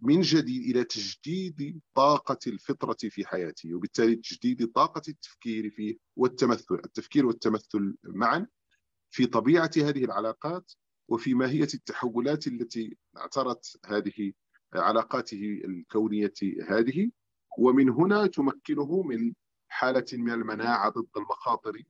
من 0.00 0.20
جديد 0.20 0.76
إلى 0.76 0.84
تجديد 0.84 1.80
طاقة 1.94 2.38
الفطرة 2.46 2.96
في 3.10 3.26
حياته 3.26 3.74
وبالتالي 3.74 4.16
تجديد 4.16 4.72
طاقة 4.72 5.02
التفكير 5.08 5.70
فيه 5.70 5.96
والتمثل 6.16 6.74
التفكير 6.84 7.26
والتمثل 7.26 7.96
معا 8.04 8.46
في 9.10 9.26
طبيعة 9.26 9.70
هذه 9.76 10.04
العلاقات 10.04 10.72
وفي 11.08 11.34
ماهية 11.34 11.68
التحولات 11.74 12.46
التي 12.46 12.96
اعترت 13.16 13.80
هذه 13.86 14.32
علاقاته 14.76 15.60
الكونية 15.64 16.32
هذه 16.68 17.10
ومن 17.58 17.90
هنا 17.90 18.26
تمكنه 18.26 19.02
من 19.02 19.34
حالة 19.68 20.06
من 20.12 20.30
المناعة 20.30 20.88
ضد 20.88 21.08
المخاطر 21.16 21.82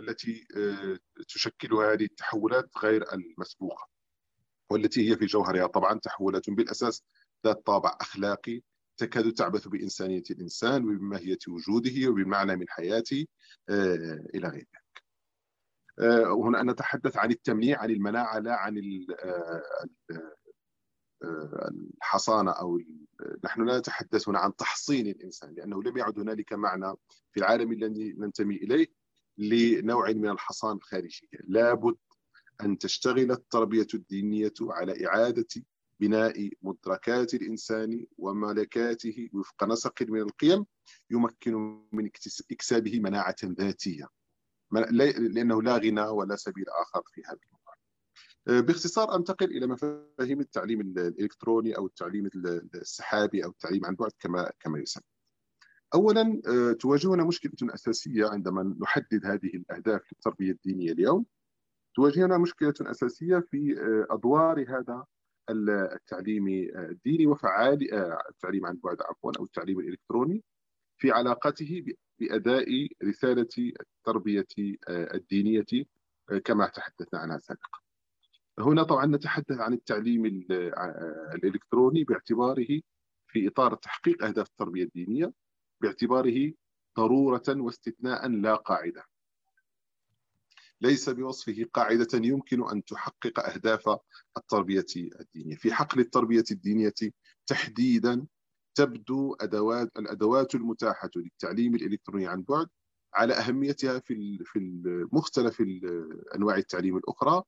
التي 0.00 0.46
آه، 0.56 0.98
تشكلها 1.28 1.92
هذه 1.92 2.04
التحولات 2.04 2.70
غير 2.82 3.12
المسبوقة 3.12 3.88
والتي 4.70 5.10
هي 5.10 5.16
في 5.16 5.26
جوهرها. 5.26 5.66
طبعا 5.66 5.98
تحولات 5.98 6.50
بالأساس 6.50 7.04
ذات 7.46 7.66
طابع 7.66 7.96
أخلاقي 8.00 8.62
تكاد 8.96 9.32
تعبث 9.32 9.68
بإنسانية 9.68 10.22
الإنسان 10.30 10.84
وبماهية 10.84 11.38
وجوده 11.48 12.08
وبمعنى 12.10 12.56
من 12.56 12.68
حياته 12.68 13.26
إلى 14.34 14.48
غير 14.48 14.66
ذلك. 14.74 14.90
هنا 16.26 16.62
نتحدث 16.62 17.16
عن 17.16 17.30
التمنيع 17.30 17.80
عن 17.82 17.90
المناعة 17.90 18.38
لا 18.38 18.56
عن 18.56 18.78
الحصانة 21.22 22.50
أو 22.50 22.80
نحن 23.44 23.62
لا 23.62 23.78
نتحدث 23.78 24.28
عن 24.28 24.56
تحصين 24.56 25.06
الإنسان 25.06 25.54
لأنه 25.54 25.82
لم 25.82 25.96
يعد 25.96 26.18
هنالك 26.18 26.52
معنى 26.52 26.94
في 27.32 27.40
العالم 27.40 27.72
الذي 27.72 28.12
ننتمي 28.12 28.56
إليه 28.56 28.86
لنوع 29.38 30.10
من 30.10 30.28
الحصان 30.28 30.76
الخارجية 30.76 31.28
لابد 31.48 31.96
أن 32.60 32.78
تشتغل 32.78 33.30
التربية 33.30 33.86
الدينية 33.94 34.52
على 34.60 35.06
إعادة 35.06 35.46
بناء 36.00 36.50
مدركات 36.62 37.34
الإنسان 37.34 38.06
وملكاته 38.18 39.28
وفق 39.32 39.64
نسق 39.64 40.02
من 40.02 40.20
القيم 40.20 40.66
يمكن 41.10 41.84
من 41.92 42.10
اكتسابه 42.50 43.00
مناعة 43.00 43.36
ذاتية. 43.44 44.08
لأنه 44.72 45.62
لا 45.62 45.76
غنى 45.76 46.02
ولا 46.02 46.36
سبيل 46.36 46.64
آخر 46.68 47.02
في 47.12 47.22
هذا. 47.26 47.59
باختصار 48.46 49.16
أنتقل 49.16 49.50
إلى 49.50 49.66
مفاهيم 49.66 50.40
التعليم 50.40 50.80
الإلكتروني 50.80 51.76
أو 51.76 51.86
التعليم 51.86 52.30
السحابي 52.74 53.44
أو 53.44 53.50
التعليم 53.50 53.84
عن 53.86 53.94
بعد 53.94 54.10
كما 54.18 54.50
كما 54.60 54.78
يسمى 54.78 55.02
اولا 55.94 56.40
تواجهنا 56.80 57.24
مشكلة 57.24 57.74
أساسية 57.74 58.26
عندما 58.26 58.76
نحدد 58.80 59.26
هذه 59.26 59.46
الأهداف 59.54 60.12
للتربية 60.12 60.50
الدينية 60.50 60.92
اليوم 60.92 61.26
تواجهنا 61.94 62.38
مشكلة 62.38 62.74
أساسية 62.80 63.38
في 63.38 63.74
أدوار 64.10 64.64
هذا 64.68 65.04
التعليم 65.50 66.48
الديني 66.74 67.26
وفعال 67.26 67.94
التعليم 68.28 68.66
عن 68.66 68.76
بعد 68.84 68.96
عفوا 69.02 69.32
أو 69.38 69.44
التعليم 69.44 69.80
الإلكتروني 69.80 70.44
في 70.98 71.10
علاقته 71.10 71.84
بأداء 72.18 72.88
رسالة 73.04 73.72
التربية 73.80 74.46
الدينية 74.90 75.86
كما 76.44 76.66
تحدثنا 76.66 77.20
عنها 77.20 77.38
سابقا. 77.38 77.79
هنا 78.60 78.82
طبعا 78.82 79.06
نتحدث 79.06 79.58
عن 79.58 79.72
التعليم 79.72 80.26
الإلكتروني 81.34 82.04
باعتباره 82.04 82.80
في 83.26 83.48
إطار 83.48 83.74
تحقيق 83.74 84.24
أهداف 84.24 84.46
التربية 84.46 84.82
الدينية 84.84 85.32
باعتباره 85.80 86.52
ضرورة 86.96 87.42
واستثناء 87.48 88.28
لا 88.28 88.54
قاعدة. 88.54 89.04
ليس 90.80 91.10
بوصفه 91.10 91.66
قاعدة 91.74 92.08
يمكن 92.14 92.68
أن 92.68 92.84
تحقق 92.84 93.40
أهداف 93.50 93.98
التربية 94.36 94.86
الدينية 94.96 95.56
في 95.56 95.72
حقل 95.72 96.00
التربية 96.00 96.44
الدينية 96.50 96.94
تحديدا 97.46 98.26
تبدو 98.74 99.34
أدوات 99.40 99.96
الأدوات 99.98 100.54
المتاحة 100.54 101.10
للتعليم 101.16 101.74
الإلكتروني 101.74 102.26
عن 102.26 102.42
بعد 102.42 102.68
على 103.14 103.34
أهميتها 103.34 103.98
في 103.98 104.38
في 104.44 104.82
مختلف 105.12 105.62
أنواع 106.34 106.56
التعليم 106.56 106.96
الأخرى 106.96 107.42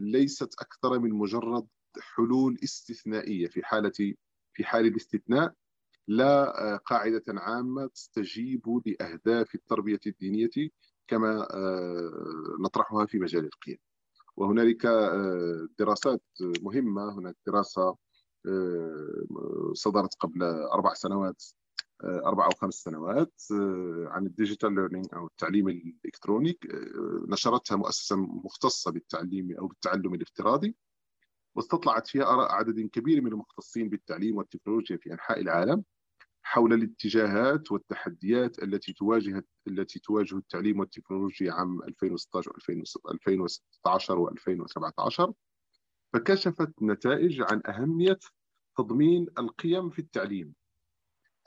ليست 0.00 0.54
أكثر 0.60 0.98
من 0.98 1.10
مجرد 1.12 1.66
حلول 2.00 2.58
استثنائية 2.64 3.46
في 3.48 3.64
حالة 3.64 4.14
في 4.52 4.64
حال 4.64 4.86
الاستثناء 4.86 5.54
لا 6.08 6.76
قاعدة 6.76 7.22
عامة 7.28 7.86
تستجيب 7.86 8.82
لأهداف 8.86 9.54
التربية 9.54 10.00
الدينية 10.06 10.70
كما 11.08 11.48
نطرحها 12.60 13.06
في 13.06 13.18
مجال 13.18 13.44
القيم. 13.44 13.78
وهنالك 14.36 14.86
دراسات 15.78 16.22
مهمة 16.40 17.18
هناك 17.18 17.36
دراسة 17.46 17.96
صدرت 19.72 20.14
قبل 20.20 20.42
أربع 20.72 20.94
سنوات 20.94 21.42
أربع 22.04 22.46
أو 22.46 22.50
خمس 22.50 22.74
سنوات 22.74 23.42
عن 24.06 24.26
ال 24.26 24.32
digital 24.32 24.74
learning 24.74 25.06
أو 25.12 25.26
التعليم 25.26 25.68
الإلكتروني 25.68 26.58
نشرتها 27.28 27.76
مؤسسة 27.76 28.16
مختصة 28.16 28.90
بالتعليم 28.90 29.56
أو 29.58 29.66
بالتعلم 29.66 30.14
الافتراضي 30.14 30.76
واستطلعت 31.54 32.06
فيها 32.06 32.24
آراء 32.24 32.52
عدد 32.52 32.80
كبير 32.80 33.20
من 33.20 33.32
المختصين 33.32 33.88
بالتعليم 33.88 34.36
والتكنولوجيا 34.36 34.96
في 34.96 35.12
أنحاء 35.12 35.40
العالم 35.40 35.84
حول 36.42 36.72
الاتجاهات 36.72 37.72
والتحديات 37.72 38.62
التي 38.62 38.92
تواجه 38.92 39.44
التي 39.68 39.98
تواجه 39.98 40.36
التعليم 40.36 40.80
والتكنولوجيا 40.80 41.52
عام 41.52 41.82
2016 41.82 42.52
2016 43.12 44.26
و2017 44.26 45.32
فكشفت 46.12 46.82
نتائج 46.82 47.42
عن 47.42 47.62
أهمية 47.68 48.18
تضمين 48.76 49.26
القيم 49.38 49.90
في 49.90 49.98
التعليم 49.98 50.54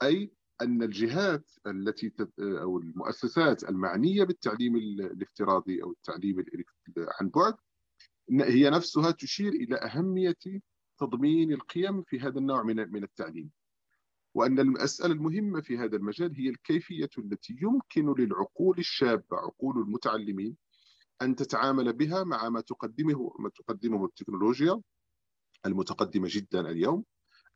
أي 0.02 0.35
أن 0.62 0.82
الجهات 0.82 1.50
التي 1.66 2.12
أو 2.40 2.78
المؤسسات 2.78 3.64
المعنية 3.64 4.24
بالتعليم 4.24 4.76
الافتراضي 4.76 5.82
أو 5.82 5.90
التعليم 5.90 6.44
عن 7.20 7.28
بعد 7.28 7.54
هي 8.30 8.70
نفسها 8.70 9.10
تشير 9.10 9.52
إلى 9.52 9.76
أهمية 9.76 10.36
تضمين 10.98 11.52
القيم 11.52 12.02
في 12.02 12.20
هذا 12.20 12.38
النوع 12.38 12.62
من 12.62 12.76
من 12.92 13.04
التعليم. 13.04 13.50
وأن 14.34 14.58
المسألة 14.60 15.12
المهمة 15.12 15.60
في 15.60 15.78
هذا 15.78 15.96
المجال 15.96 16.34
هي 16.36 16.48
الكيفية 16.48 17.10
التي 17.18 17.56
يمكن 17.62 18.14
للعقول 18.18 18.78
الشابة 18.78 19.36
عقول 19.36 19.78
المتعلمين 19.78 20.56
أن 21.22 21.36
تتعامل 21.36 21.92
بها 21.92 22.24
مع 22.24 22.48
ما 22.48 22.60
تقدمه 22.60 23.32
ما 23.38 23.48
تقدمه 23.48 24.04
التكنولوجيا 24.04 24.80
المتقدمة 25.66 26.28
جدا 26.30 26.60
اليوم 26.60 27.04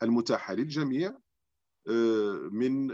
المتاحة 0.03 0.55
للجميع 0.55 1.19
من 2.53 2.91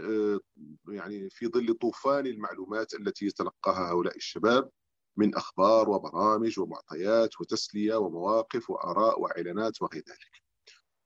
يعني 0.87 1.29
في 1.29 1.47
ظل 1.47 1.73
طوفان 1.73 2.27
المعلومات 2.27 2.93
التي 2.93 3.25
يتلقاها 3.25 3.91
هؤلاء 3.91 4.15
الشباب 4.15 4.69
من 5.17 5.35
أخبار 5.35 5.89
وبرامج 5.89 6.59
ومعطيات 6.59 7.41
وتسلية 7.41 7.95
ومواقف 7.95 8.69
وآراء 8.69 9.21
وإعلانات 9.21 9.81
وغير 9.81 10.03
ذلك. 10.09 10.43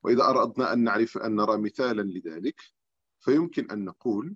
وإذا 0.04 0.24
أردنا 0.24 0.74
أن 0.74 0.84
نعرف 0.84 1.18
أن 1.18 1.36
نرى 1.36 1.58
مثالا 1.58 2.02
لذلك 2.02 2.62
فيمكن 3.20 3.72
أن 3.72 3.86
نقول 3.86 4.36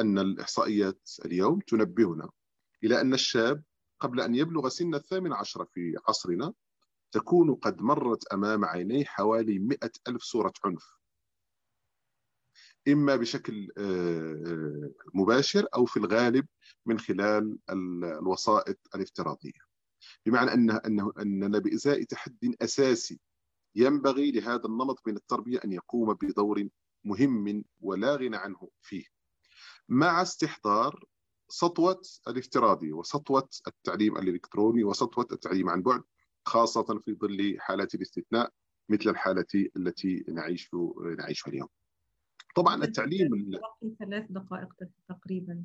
أن 0.00 0.18
الإحصائيات 0.18 1.10
اليوم 1.24 1.60
تنبهنا 1.60 2.30
إلى 2.84 3.00
أن 3.00 3.14
الشاب 3.14 3.62
قبل 4.00 4.20
أن 4.20 4.34
يبلغ 4.34 4.68
سن 4.68 4.94
الثامن 4.94 5.32
عشر 5.32 5.64
في 5.64 5.94
عصرنا 6.08 6.52
تكون 7.12 7.54
قد 7.54 7.82
مرت 7.82 8.26
أمام 8.32 8.64
عينيه 8.64 9.04
حوالي 9.04 9.58
مئة 9.58 9.90
ألف 10.08 10.22
صورة 10.22 10.52
عنف. 10.64 10.97
إما 12.88 13.16
بشكل 13.16 13.72
مباشر 15.14 15.66
أو 15.74 15.84
في 15.84 15.96
الغالب 15.96 16.46
من 16.86 16.98
خلال 16.98 17.58
الوسائط 17.70 18.78
الافتراضية. 18.94 19.60
بمعنى 20.26 20.54
أن 20.54 20.70
أنه 20.70 21.12
أننا 21.18 21.58
بإزاء 21.58 22.02
تحد 22.02 22.54
أساسي 22.62 23.20
ينبغي 23.74 24.30
لهذا 24.30 24.66
النمط 24.66 25.02
من 25.06 25.16
التربية 25.16 25.60
أن 25.64 25.72
يقوم 25.72 26.14
بدور 26.14 26.68
مهم 27.04 27.64
ولا 27.80 28.16
غنى 28.16 28.36
عنه 28.36 28.68
فيه. 28.82 29.04
مع 29.88 30.22
استحضار 30.22 31.04
سطوة 31.48 32.02
الافتراضي 32.28 32.92
وسطوة 32.92 33.48
التعليم 33.66 34.16
الإلكتروني 34.18 34.84
وسطوة 34.84 35.26
التعليم 35.32 35.68
عن 35.68 35.82
بعد 35.82 36.02
خاصة 36.44 37.00
في 37.04 37.14
ظل 37.14 37.56
حالات 37.60 37.94
الاستثناء 37.94 38.52
مثل 38.88 39.10
الحالة 39.10 39.46
التي 39.76 40.24
نعيش 40.28 40.70
نعيشها 41.18 41.50
اليوم. 41.50 41.68
طبعا 42.54 42.84
التعليم 42.84 43.50
ثلاث 43.98 44.24
دقائق 44.30 44.74
تقريبا. 45.08 45.64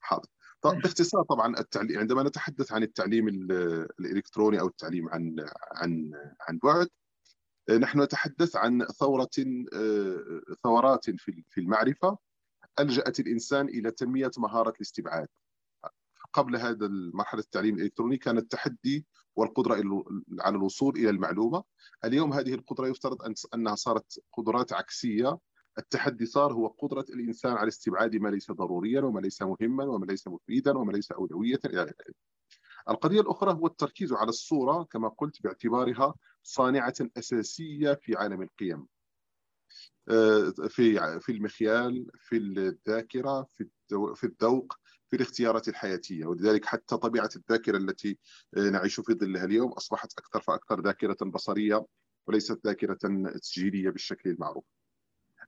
حاضر. 0.00 0.28
طب 0.60 0.78
باختصار 0.78 1.22
طبعا 1.22 1.58
التعليم 1.58 1.98
عندما 1.98 2.22
نتحدث 2.22 2.72
عن 2.72 2.82
التعليم 2.82 3.28
الإلكتروني 3.28 4.60
أو 4.60 4.66
التعليم 4.66 5.08
عن 5.08 5.36
عن 5.72 6.10
عن 6.48 6.58
بعد 6.62 6.88
نحن 7.70 8.02
نتحدث 8.02 8.56
عن 8.56 8.84
ثورة 8.84 9.30
ثورات 10.62 11.10
في 11.20 11.58
المعرفة 11.58 12.18
ألجأت 12.80 13.20
الإنسان 13.20 13.68
إلى 13.68 13.90
تنمية 13.90 14.30
مهارة 14.38 14.70
الاستبعاد. 14.70 15.28
قبل 16.32 16.56
هذا 16.56 16.86
المرحلة 16.86 17.40
التعليم 17.40 17.74
الإلكتروني 17.74 18.16
كان 18.16 18.38
التحدي 18.38 19.06
والقدرة 19.36 20.04
على 20.40 20.56
الوصول 20.56 20.96
إلى 20.96 21.10
المعلومة. 21.10 21.64
اليوم 22.04 22.32
هذه 22.32 22.54
القدرة 22.54 22.86
يفترض 22.86 23.34
أنها 23.54 23.74
صارت 23.74 24.20
قدرات 24.32 24.72
عكسية 24.72 25.38
التحدي 25.78 26.26
صار 26.26 26.52
هو 26.52 26.66
قدرة 26.66 27.04
الإنسان 27.10 27.52
على 27.52 27.68
استبعاد 27.68 28.16
ما 28.16 28.28
ليس 28.28 28.50
ضروريا 28.50 29.00
وما 29.00 29.20
ليس 29.20 29.42
مهما 29.42 29.84
وما 29.84 30.06
ليس 30.06 30.28
مفيدا 30.28 30.78
وما 30.78 30.92
ليس 30.92 31.12
أولوية. 31.12 31.60
إلى 31.64 31.82
آخره 31.82 32.14
القضية 32.88 33.20
الأخرى 33.20 33.52
هو 33.52 33.66
التركيز 33.66 34.12
على 34.12 34.28
الصورة 34.28 34.82
كما 34.82 35.08
قلت 35.08 35.42
باعتبارها 35.42 36.14
صانعة 36.42 36.94
أساسية 37.16 37.94
في 37.94 38.16
عالم 38.16 38.42
القيم. 38.42 38.86
في 40.68 41.20
في 41.20 41.32
المخيال 41.32 42.06
في 42.14 42.36
الذاكرة 42.36 43.46
في 43.52 43.68
في 44.14 44.24
الذوق 44.24 44.78
في 45.10 45.16
الاختيارات 45.16 45.68
الحياتية. 45.68 46.26
ولذلك 46.26 46.64
حتى 46.64 46.96
طبيعة 46.96 47.30
الذاكرة 47.36 47.76
التي 47.76 48.18
نعيش 48.56 49.00
في 49.00 49.14
ظلها 49.14 49.44
اليوم 49.44 49.72
أصبحت 49.72 50.18
أكثر 50.18 50.40
فأكثر 50.40 50.80
ذاكرة 50.80 51.16
بصرية 51.24 51.86
وليست 52.26 52.66
ذاكرة 52.66 52.98
تسجيلية 53.34 53.90
بالشكل 53.90 54.30
المعروف. 54.30 54.64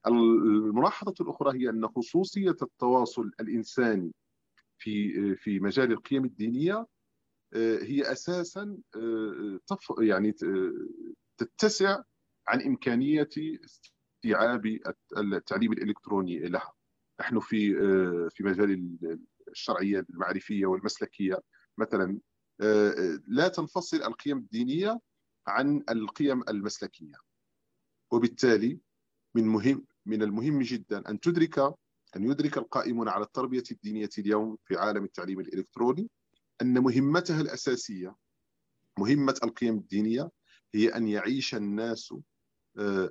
الملاحظة 0.07 1.15
الأخرى 1.21 1.59
هي 1.59 1.71
أن 1.71 1.89
خصوصية 1.89 2.57
التواصل 2.63 3.31
الإنساني 3.41 4.13
في 4.79 5.35
في 5.37 5.61
مجال 5.61 5.93
القيم 5.93 6.25
الدينية 6.25 6.87
هي 7.55 8.13
أساسا 8.13 8.79
يعني 10.01 10.35
تتسع 11.37 12.03
عن 12.49 12.63
إمكانية 12.63 13.29
استيعاب 13.65 14.79
التعليم 15.17 15.73
الإلكتروني 15.73 16.39
لها. 16.39 16.73
نحن 17.21 17.41
في 17.41 17.75
في 18.31 18.43
مجال 18.45 18.99
الشرعية 19.49 20.07
المعرفية 20.11 20.67
والمسلكية 20.67 21.39
مثلا 21.79 22.19
لا 23.27 23.49
تنفصل 23.49 23.97
القيم 23.97 24.39
الدينية 24.39 25.01
عن 25.47 25.85
القيم 25.91 26.43
المسلكية. 26.49 27.17
وبالتالي 28.13 28.81
من 29.35 29.45
مهم 29.47 29.87
من 30.11 30.23
المهم 30.23 30.63
جدا 30.63 31.11
أن 31.11 31.21
تدرك 31.21 31.59
أن 32.17 32.25
يدرك 32.31 32.59
القائمون 32.59 33.09
على 33.09 33.25
التربية 33.25 33.63
الدينية 33.71 34.09
اليوم 34.19 34.57
في 34.65 34.77
عالم 34.77 35.05
التعليم 35.05 35.41
الإلكتروني 35.41 36.11
أن 36.63 36.79
مهمتها 36.79 37.41
الأساسية 37.41 38.15
مهمة 38.99 39.41
القيم 39.45 39.75
الدينية 39.75 40.31
هي 40.75 40.89
أن 40.89 41.09
يعيش 41.09 41.55
الناس 41.55 42.15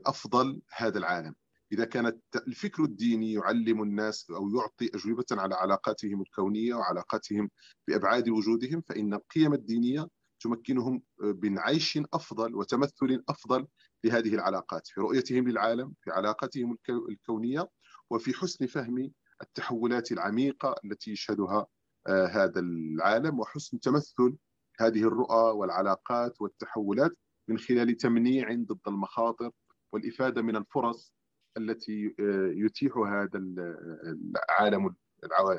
أفضل 0.05 0.61
هذا 0.75 0.97
العالم. 0.97 1.35
إذا 1.71 1.85
كان 1.85 2.19
الفكر 2.35 2.83
الديني 2.83 3.33
يعلم 3.33 3.83
الناس 3.83 4.29
أو 4.29 4.49
يعطي 4.49 4.89
أجوبة 4.95 5.25
على 5.31 5.55
علاقاتهم 5.55 6.21
الكونية 6.21 6.73
وعلاقاتهم 6.73 7.49
بأبعاد 7.87 8.29
وجودهم 8.29 8.81
فإن 8.81 9.13
القيم 9.13 9.53
الدينية 9.53 10.07
تمكنهم 10.39 11.03
من 11.19 11.59
عيش 11.59 11.99
أفضل 12.13 12.55
وتمثل 12.55 13.23
أفضل 13.29 13.67
لهذه 14.03 14.35
العلاقات 14.35 14.87
في 14.87 15.01
رؤيتهم 15.01 15.47
للعالم 15.47 15.93
في 16.01 16.11
علاقتهم 16.11 16.77
الكونية 16.89 17.69
وفي 18.09 18.33
حسن 18.33 18.65
فهم 18.65 19.11
التحولات 19.41 20.11
العميقة 20.11 20.75
التي 20.85 21.11
يشهدها 21.11 21.67
هذا 22.07 22.59
العالم 22.59 23.39
وحسن 23.39 23.79
تمثل 23.79 24.37
هذه 24.79 25.03
الرؤى 25.03 25.57
والعلاقات 25.57 26.41
والتحولات 26.41 27.11
من 27.47 27.57
خلال 27.57 27.97
تمنيع 27.97 28.53
ضد 28.53 28.87
المخاطر 28.87 29.51
والإفادة 29.93 30.41
من 30.41 30.55
الفرص 30.55 31.13
التي 31.57 32.15
يتيحها 32.55 33.23
هذا 33.23 33.39
العالم 33.39 34.95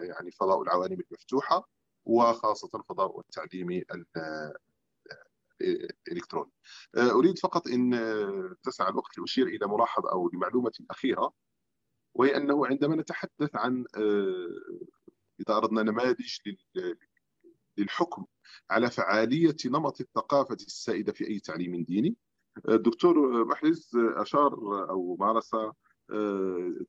يعني 0.02 0.30
فضاء 0.30 0.62
العوالم 0.62 1.00
المفتوحة 1.00 1.68
وخاصة 2.04 2.78
الفضاء 2.78 3.20
التعليمي 3.20 3.84
الالكتروني. 6.08 6.50
أريد 6.96 7.38
فقط 7.38 7.68
إن 7.68 7.90
تسع 8.62 8.88
الوقت 8.88 9.18
لأشير 9.18 9.46
إلى 9.46 9.66
ملاحظة 9.66 10.12
أو 10.12 10.30
لمعلومة 10.34 10.72
أخيرة 10.90 11.32
وهي 12.14 12.36
أنه 12.36 12.66
عندما 12.66 12.96
نتحدث 12.96 13.50
عن 13.54 13.84
إذا 15.40 15.56
أردنا 15.56 15.82
نماذج 15.82 16.38
للحكم 17.78 18.24
على 18.70 18.90
فعالية 18.90 19.56
نمط 19.66 20.00
الثقافة 20.00 20.54
السائدة 20.54 21.12
في 21.12 21.28
أي 21.28 21.40
تعليم 21.40 21.84
ديني 21.84 22.16
الدكتور 22.68 23.44
محرز 23.44 23.90
أشار 23.96 24.54
أو 24.90 25.16
مارس 25.20 25.50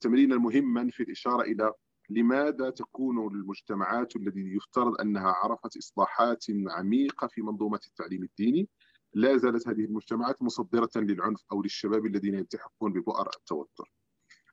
تمرينا 0.01 0.37
مهما 0.37 0.89
في 0.89 1.03
الإشارة 1.03 1.41
إلى 1.41 1.73
لماذا 2.11 2.69
تكون 2.69 3.35
المجتمعات 3.35 4.15
التي 4.15 4.39
يفترض 4.39 5.01
أنها 5.01 5.31
عرفت 5.31 5.77
إصلاحات 5.77 6.45
عميقة 6.67 7.27
في 7.27 7.41
منظومة 7.41 7.79
التعليم 7.87 8.23
الديني 8.23 8.69
لا 9.13 9.37
زالت 9.37 9.67
هذه 9.67 9.85
المجتمعات 9.85 10.41
مصدرة 10.41 10.89
للعنف 10.95 11.43
أو 11.51 11.61
للشباب 11.63 12.05
الذين 12.05 12.35
يلتحقون 12.35 12.93
ببؤر 12.93 13.29
التوتر. 13.37 13.91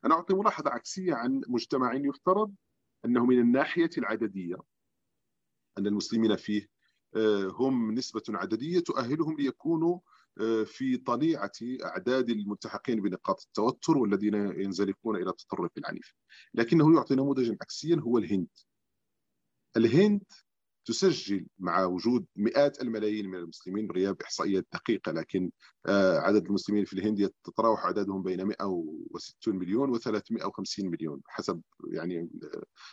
أنا 0.05 0.15
أعطي 0.15 0.35
ملاحظة 0.35 0.71
عكسية 0.71 1.15
عن 1.15 1.41
مجتمع 1.49 1.95
يفترض 1.95 2.55
أنه 3.05 3.27
من 3.27 3.41
الناحية 3.41 3.91
العددية 3.99 4.57
أن 5.79 5.87
المسلمين 5.87 6.37
فيه 6.37 6.69
هم 7.51 7.93
نسبة 7.93 8.23
عددية 8.29 8.81
تؤهلهم 8.81 9.37
ليكونوا 9.37 9.99
في 10.66 10.97
طليعه 10.97 11.53
أعداد 11.85 12.31
الملتحقين 12.31 13.01
بنقاط 13.03 13.43
التوتر 13.43 13.99
والذين 13.99 14.35
ينزلقون 14.35 15.16
إلى 15.16 15.31
التطرف 15.31 15.70
العنيف. 15.79 16.14
لكنه 16.55 16.95
يعطي 16.95 17.14
نموذجا 17.14 17.57
عكسيا 17.62 17.97
هو 17.97 18.18
الهند. 18.18 18.49
الهند 19.76 20.22
تسجل 20.85 21.47
مع 21.59 21.85
وجود 21.85 22.26
مئات 22.37 22.83
الملايين 22.83 23.29
من 23.29 23.39
المسلمين 23.39 23.87
بغياب 23.87 24.22
إحصائيات 24.22 24.66
دقيقة 24.72 25.12
لكن 25.12 25.51
عدد 26.26 26.45
المسلمين 26.47 26.85
في 26.85 26.93
الهند 26.93 27.20
يتراوح 27.20 27.87
عددهم 27.87 28.22
بين 28.22 28.45
160 28.45 29.57
مليون 29.57 29.99
و350 29.99 30.85
مليون 30.85 31.20
حسب 31.26 31.62
يعني 31.93 32.31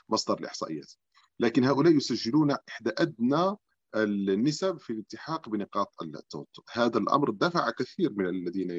مصدر 0.09 0.39
الإحصائيات. 0.39 0.93
لكن 1.39 1.63
هؤلاء 1.63 1.95
يسجلون 1.95 2.51
إحدى 2.51 2.91
أدنى 2.97 3.55
النسب 3.95 4.77
في 4.77 4.93
الالتحاق 4.93 5.49
بنقاط 5.49 6.01
التوتر 6.01 6.63
هذا 6.71 6.97
الأمر 6.97 7.31
دفع 7.31 7.69
كثير 7.69 8.13
من 8.13 8.25
الذين 8.25 8.71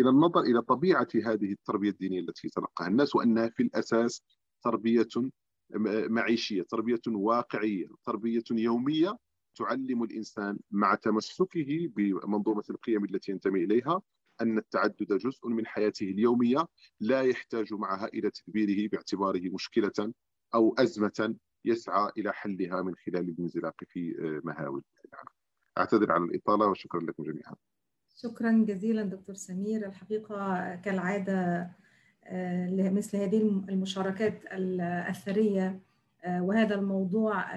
إلى 0.00 0.08
النظر 0.08 0.40
إلى 0.40 0.62
طبيعة 0.62 1.08
هذه 1.14 1.52
التربية 1.52 1.90
الدينية 1.90 2.20
التي 2.20 2.46
يتلقاها 2.46 2.88
الناس 2.88 3.16
وأنها 3.16 3.48
في 3.48 3.62
الأساس 3.62 4.22
تربية 4.64 5.08
معيشية 6.08 6.62
تربية 6.62 7.00
واقعية 7.06 7.86
تربية 8.04 8.44
يومية 8.50 9.18
تعلم 9.58 10.02
الإنسان 10.02 10.58
مع 10.70 10.94
تمسكه 10.94 11.88
بمنظومة 11.96 12.64
القيم 12.70 13.04
التي 13.04 13.32
ينتمي 13.32 13.64
إليها 13.64 14.02
أن 14.40 14.58
التعدد 14.58 15.12
جزء 15.12 15.48
من 15.48 15.66
حياته 15.66 16.04
اليومية 16.04 16.68
لا 17.00 17.22
يحتاج 17.22 17.74
معها 17.74 18.06
إلى 18.06 18.30
تدبيره 18.30 18.88
باعتباره 18.88 19.50
مشكلة 19.54 20.12
أو 20.54 20.74
أزمة 20.78 21.36
يسعى 21.66 22.10
إلى 22.18 22.32
حلها 22.32 22.82
من 22.82 22.94
خلال 22.94 23.28
الانزلاق 23.28 23.74
في 23.88 24.14
مهاوي 24.44 24.82
العمل. 25.08 25.28
أعتذر 25.78 26.12
على 26.12 26.24
الإطالة 26.24 26.66
وشكرا 26.66 27.00
لكم 27.00 27.22
جميعا. 27.22 27.54
شكرا 28.16 28.64
جزيلا 28.68 29.02
دكتور 29.02 29.34
سمير 29.34 29.86
الحقيقة 29.86 30.74
كالعادة 30.74 31.70
لمثل 32.68 33.16
هذه 33.16 33.38
المشاركات 33.68 34.42
الثريه 34.52 35.80
وهذا 36.28 36.74
الموضوع 36.74 37.56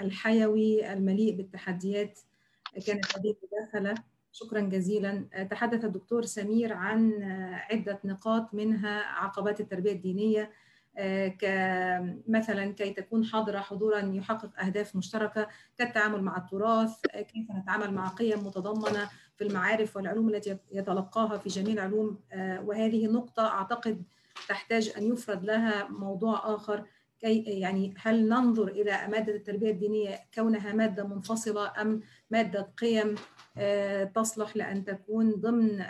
الحيوي 0.00 0.92
المليء 0.92 1.36
بالتحديات 1.36 2.20
كانت 2.86 3.18
هذه 3.18 3.34
المداخله 3.42 3.94
شكرا 4.32 4.60
جزيلا 4.60 5.28
تحدث 5.50 5.84
الدكتور 5.84 6.22
سمير 6.24 6.72
عن 6.72 7.22
عدة 7.70 8.00
نقاط 8.04 8.54
منها 8.54 9.02
عقبات 9.02 9.60
التربية 9.60 9.92
الدينية 9.92 10.50
كمثلا 11.38 12.72
كي 12.72 12.90
تكون 12.90 13.24
حاضرة 13.24 13.58
حضورا 13.58 13.98
يحقق 13.98 14.60
أهداف 14.60 14.96
مشتركة 14.96 15.48
كالتعامل 15.78 16.22
مع 16.22 16.36
التراث 16.36 17.00
كيف 17.06 17.50
نتعامل 17.50 17.94
مع 17.94 18.08
قيم 18.08 18.46
متضمنة 18.46 19.08
في 19.36 19.44
المعارف 19.44 19.96
والعلوم 19.96 20.28
التي 20.28 20.58
يتلقاها 20.72 21.38
في 21.38 21.48
جميع 21.48 21.72
العلوم. 21.72 22.18
وهذه 22.36 23.06
نقطة 23.06 23.46
أعتقد 23.46 24.02
تحتاج 24.48 24.92
أن 24.98 25.12
يفرد 25.12 25.44
لها 25.44 25.88
موضوع 25.88 26.54
آخر 26.54 26.84
كي 27.20 27.42
يعني 27.42 27.94
هل 28.02 28.28
ننظر 28.28 28.68
إلى 28.68 29.08
مادة 29.10 29.34
التربية 29.36 29.70
الدينية 29.70 30.20
كونها 30.34 30.72
مادة 30.72 31.04
منفصلة 31.04 31.72
أم 31.82 32.02
مادة 32.30 32.72
قيم 32.78 33.14
تصلح 34.14 34.56
لأن 34.56 34.84
تكون 34.84 35.30
ضمن 35.32 35.84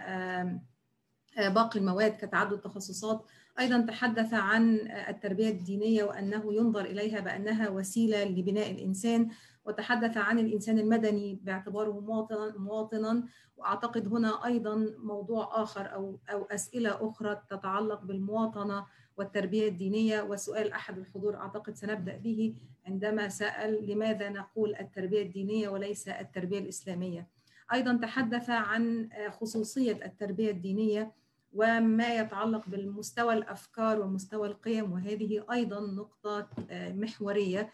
باقي 1.37 1.79
المواد 1.81 2.17
كتعدد 2.17 2.59
تخصصات 2.59 3.27
أيضا 3.61 3.81
تحدث 3.81 4.35
عن 4.35 4.79
التربية 5.09 5.49
الدينية 5.49 6.05
وأنه 6.05 6.55
ينظر 6.55 6.81
إليها 6.81 7.21
بأنها 7.21 7.69
وسيلة 7.69 8.25
لبناء 8.25 8.71
الإنسان 8.71 9.29
وتحدث 9.65 10.17
عن 10.17 10.39
الإنسان 10.39 10.79
المدني 10.79 11.41
باعتباره 11.43 12.01
مواطنا 12.01 12.55
مواطنا 12.59 13.25
وأعتقد 13.57 14.09
هنا 14.09 14.47
أيضا 14.47 14.95
موضوع 14.99 15.63
آخر 15.63 15.95
أو 15.95 16.19
أو 16.31 16.45
أسئلة 16.45 17.09
أخرى 17.09 17.43
تتعلق 17.51 18.05
بالمواطنة 18.05 18.87
والتربية 19.17 19.69
الدينية 19.69 20.23
وسؤال 20.23 20.73
أحد 20.73 20.99
الحضور 20.99 21.37
أعتقد 21.37 21.77
سنبدأ 21.77 22.17
به 22.17 22.55
عندما 22.87 23.29
سأل 23.29 23.91
لماذا 23.91 24.29
نقول 24.29 24.75
التربية 24.81 25.23
الدينية 25.23 25.69
وليس 25.69 26.09
التربية 26.09 26.59
الإسلامية. 26.59 27.27
أيضا 27.73 27.97
تحدث 27.97 28.51
عن 28.51 29.09
خصوصية 29.31 30.05
التربية 30.05 30.51
الدينية 30.51 31.13
وما 31.55 32.15
يتعلق 32.15 32.69
بالمستوى 32.69 33.35
الأفكار 33.35 34.01
ومستوى 34.01 34.49
القيم 34.49 34.93
وهذه 34.93 35.45
أيضا 35.53 35.81
نقطة 35.81 36.49
محورية. 36.73 37.71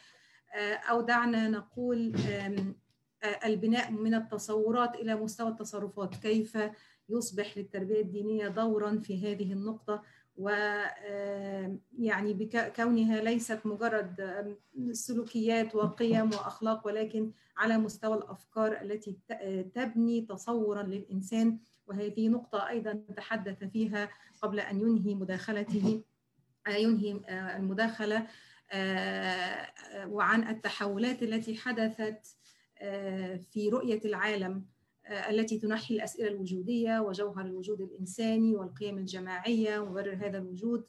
أو 0.90 1.00
دعنا 1.00 1.48
نقول 1.48 2.14
البناء 3.44 3.90
من 3.90 4.14
التصورات 4.14 4.94
إلى 4.94 5.14
مستوى 5.14 5.48
التصرفات. 5.48 6.14
كيف 6.14 6.58
يصبح 7.08 7.58
للتربية 7.58 8.00
الدينية 8.00 8.48
دورا 8.48 8.98
في 8.98 9.32
هذه 9.32 9.52
النقطة؟ 9.52 10.02
ويعني 10.36 12.34
بكونها 12.34 13.20
ليست 13.20 13.60
مجرد 13.64 14.44
سلوكيات 14.92 15.74
وقيم 15.74 16.30
وأخلاق 16.30 16.86
ولكن 16.86 17.32
على 17.56 17.78
مستوى 17.78 18.16
الأفكار 18.16 18.80
التي 18.82 19.18
تبني 19.74 20.20
تصورا 20.20 20.82
للإنسان 20.82 21.58
وهذه 21.90 22.28
نقطة 22.28 22.68
أيضا 22.68 23.02
تحدث 23.16 23.64
فيها 23.64 24.08
قبل 24.42 24.60
أن 24.60 24.80
ينهي 24.80 25.14
مداخلته 25.14 26.02
ينهي 26.68 27.20
المداخلة 27.56 28.26
وعن 30.06 30.48
التحولات 30.48 31.22
التي 31.22 31.56
حدثت 31.56 32.36
في 33.50 33.68
رؤية 33.72 34.00
العالم 34.04 34.64
التي 35.10 35.58
تنحي 35.58 35.94
الأسئلة 35.94 36.28
الوجودية 36.28 37.00
وجوهر 37.00 37.44
الوجود 37.44 37.80
الإنساني 37.80 38.56
والقيم 38.56 38.98
الجماعية 38.98 39.78
ومبرر 39.78 40.14
هذا 40.14 40.38
الوجود 40.38 40.86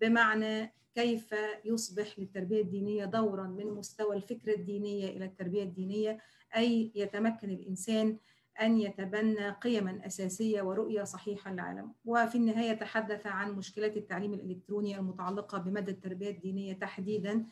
بمعنى 0.00 0.72
كيف 0.94 1.34
يصبح 1.64 2.18
للتربية 2.18 2.62
الدينية 2.62 3.04
دورا 3.04 3.46
من 3.46 3.66
مستوى 3.66 4.16
الفكرة 4.16 4.54
الدينية 4.54 5.08
إلى 5.08 5.24
التربية 5.24 5.62
الدينية 5.62 6.18
أي 6.56 6.92
يتمكن 6.94 7.50
الإنسان 7.50 8.18
أن 8.60 8.78
يتبنى 8.78 9.50
قيما 9.50 10.06
أساسية 10.06 10.62
ورؤية 10.62 11.04
صحيحة 11.04 11.52
للعالم. 11.52 11.92
وفي 12.04 12.34
النهاية 12.38 12.72
تحدث 12.72 13.26
عن 13.26 13.52
مشكلات 13.52 13.96
التعليم 13.96 14.34
الإلكتروني 14.34 14.98
المتعلقة 14.98 15.58
بمدى 15.58 15.90
التربية 15.90 16.30
الدينية 16.30 16.72
تحديدا 16.72 17.44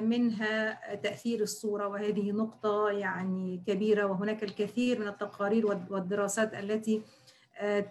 منها 0.00 0.94
تأثير 0.94 1.40
الصورة. 1.40 1.88
وهذه 1.88 2.32
نقطة 2.32 2.90
يعني 2.90 3.62
كبيرة 3.66 4.04
وهناك 4.04 4.42
الكثير 4.42 5.00
من 5.00 5.08
التقارير 5.08 5.66
والدراسات 5.66 6.54
التي 6.54 7.02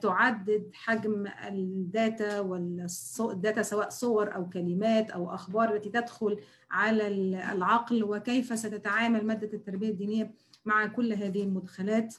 تعدد 0.01 0.69
حجم 0.73 1.27
ال 1.47 1.66
data 1.66 2.39
وال 2.39 2.80
data 2.80 3.61
سواء 3.61 3.89
صور 3.89 4.35
أو 4.35 4.49
كلمات 4.49 5.11
أو 5.11 5.33
أخبار 5.33 5.75
التي 5.75 5.89
تدخل 5.89 6.39
على 6.71 7.07
العقل 7.51 8.03
وكيف 8.03 8.59
ستتعامل 8.59 9.25
مادة 9.25 9.53
التربية 9.53 9.89
الدينية 9.89 10.31
مع 10.65 10.85
كل 10.85 11.13
هذه 11.13 11.43
المدخلات. 11.43 12.15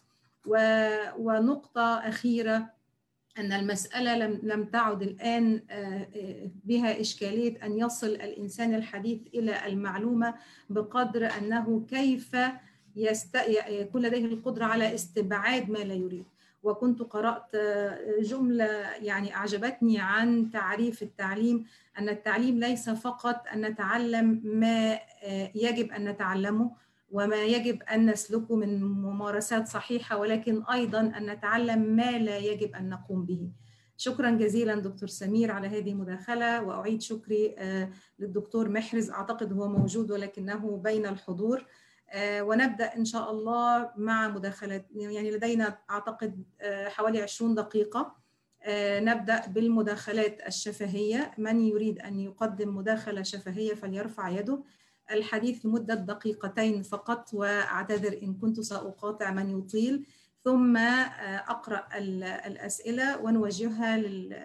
ونقطة 1.18 1.94
أخيرة 1.98 2.70
أن 3.38 3.52
المسألة 3.52 4.16
لم 4.16 4.40
لم 4.42 4.64
تعد 4.64 5.02
الآن 5.02 5.60
بها 6.64 7.00
إشكالية 7.00 7.64
أن 7.66 7.78
يصل 7.78 8.06
الإنسان 8.06 8.74
الحديث 8.74 9.20
إلى 9.34 9.66
المعلومة 9.66 10.34
بقدر 10.70 11.26
أنه 11.38 11.86
كيف 11.90 12.36
يست... 12.96 13.36
يكون 13.68 14.02
لديه 14.02 14.24
القدرة 14.24 14.64
على 14.64 14.94
استبعاد 14.94 15.70
ما 15.70 15.78
لا 15.78 15.94
يريد. 15.94 16.24
وكنت 16.62 17.02
قرأت 17.02 17.56
جملة 18.20 18.64
يعني 19.02 19.34
أعجبتني 19.34 20.00
عن 20.00 20.50
تعريف 20.50 21.02
التعليم 21.02 21.66
أن 21.98 22.08
التعليم 22.08 22.58
ليس 22.60 22.90
فقط 22.90 23.44
أن 23.52 23.60
نتعلم 23.60 24.40
ما 24.44 24.98
يجب 25.54 25.92
أن 25.92 26.04
نتعلمه 26.04 26.70
وما 27.12 27.42
يجب 27.44 27.82
أن 27.82 28.10
نسلكه 28.10 28.56
من 28.56 28.84
ممارسات 28.84 29.68
صحيحة 29.68 30.16
ولكن 30.16 30.62
أيضا 30.64 31.00
أن 31.00 31.30
نتعلم 31.30 31.82
ما 31.82 32.18
لا 32.18 32.38
يجب 32.38 32.74
أن 32.74 32.88
نقوم 32.88 33.24
به. 33.24 33.50
شكرا 33.96 34.30
جزيلا 34.30 34.74
دكتور 34.74 35.08
سمير 35.08 35.50
على 35.50 35.68
هذه 35.68 35.90
المداخلة 35.90 36.62
وأعيد 36.62 37.02
شكري 37.02 37.56
للدكتور 38.18 38.68
محرز. 38.68 39.10
أعتقد 39.10 39.52
هو 39.52 39.68
موجود 39.68 40.10
ولكنه 40.10 40.76
بين 40.76 41.06
الحضور. 41.06 41.66
ونبدأ 42.18 42.96
إن 42.96 43.04
شاء 43.04 43.30
الله 43.30 43.90
مع 43.96 44.28
مداخلات 44.28 44.86
يعني 44.94 45.30
لدينا 45.30 45.78
أعتقد 45.90 46.44
حوالي 46.64 47.22
20 47.22 47.54
دقيقة. 47.54 48.16
نبدأ 49.00 49.46
بالمداخلات 49.46 50.46
الشفهية. 50.46 51.30
من 51.38 51.60
يريد 51.60 51.98
أن 51.98 52.20
يقدم 52.20 52.76
مداخلة 52.76 53.22
شفهية 53.22 53.74
فليرفع 53.74 54.28
يده. 54.28 54.62
الحديث 55.10 55.66
لمدة 55.66 55.94
دقيقتين 55.94 56.82
فقط 56.82 57.34
وأعتذر 57.34 58.22
إن 58.22 58.34
كنت 58.34 58.60
سأقاطع 58.60 59.30
من 59.30 59.58
يطيل. 59.58 60.06
ثم 60.40 60.76
أقرأ 60.76 61.86
الأسئلة 62.46 63.22
ونوجهها 63.22 63.96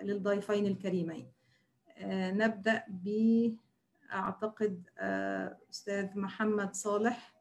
للضيفين 0.04 0.66
الكريمين. 0.66 1.32
نبدأ 2.42 2.84
ب 2.88 3.08
أعتقد 4.14 4.90
أستاذ 5.70 6.20
محمد 6.20 6.76
صالح. 6.76 7.34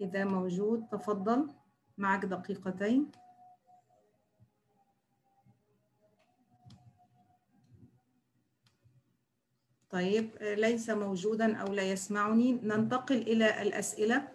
إذا 0.00 0.24
موجود 0.24 0.86
تفضل. 0.92 1.50
معك 1.98 2.24
دقيقتين. 2.24 3.10
طيب 9.90 10.30
ليس 10.40 10.90
موجودا 10.90 11.56
أو 11.56 11.72
لا 11.74 11.82
يسمعني. 11.82 12.52
ننتقل 12.52 13.16
إلى 13.16 13.62
الأسئلة 13.62 14.28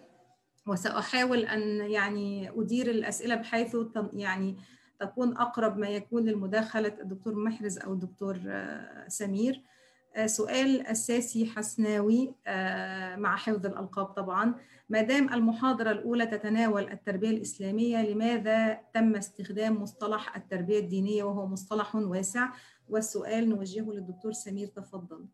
وسأحاول 0.67 1.39
أن 1.45 1.91
يعني 1.91 2.49
أدير 2.49 2.89
الأسئلة 2.89 3.35
بحيث 3.35 3.77
يعني 4.13 4.57
تكون 4.99 5.37
أقرب 5.37 5.77
ما 5.77 5.89
يكون 5.89 6.25
للمداخلة 6.25 6.93
الدكتور 7.01 7.35
محرز 7.35 7.77
أو 7.77 7.93
الدكتور 7.93 8.39
سمير. 9.07 9.61
سؤال 10.25 10.87
أساسي 10.87 11.45
حسناوي 11.45 12.35
مع 13.17 13.35
حفظ 13.35 13.65
الألقاب 13.65 14.05
طبعا. 14.05 14.55
ما 14.89 15.01
دام 15.01 15.33
المحاضرة 15.33 15.91
الأولى 15.91 16.25
تتناول 16.25 16.89
التربية 16.89 17.29
الإسلامية 17.29 18.01
لماذا 18.01 18.79
تم 18.93 19.15
استخدام 19.15 19.81
مصطلح 19.81 20.35
التربية 20.35 20.79
الدينية 20.79 21.23
وهو 21.23 21.47
مصطلح 21.47 21.95
واسع؟ 21.95 22.49
والسؤال 22.89 23.49
نوجهه 23.49 23.91
للدكتور 23.91 24.31
سمير 24.31 24.67
تفضل. 24.67 25.25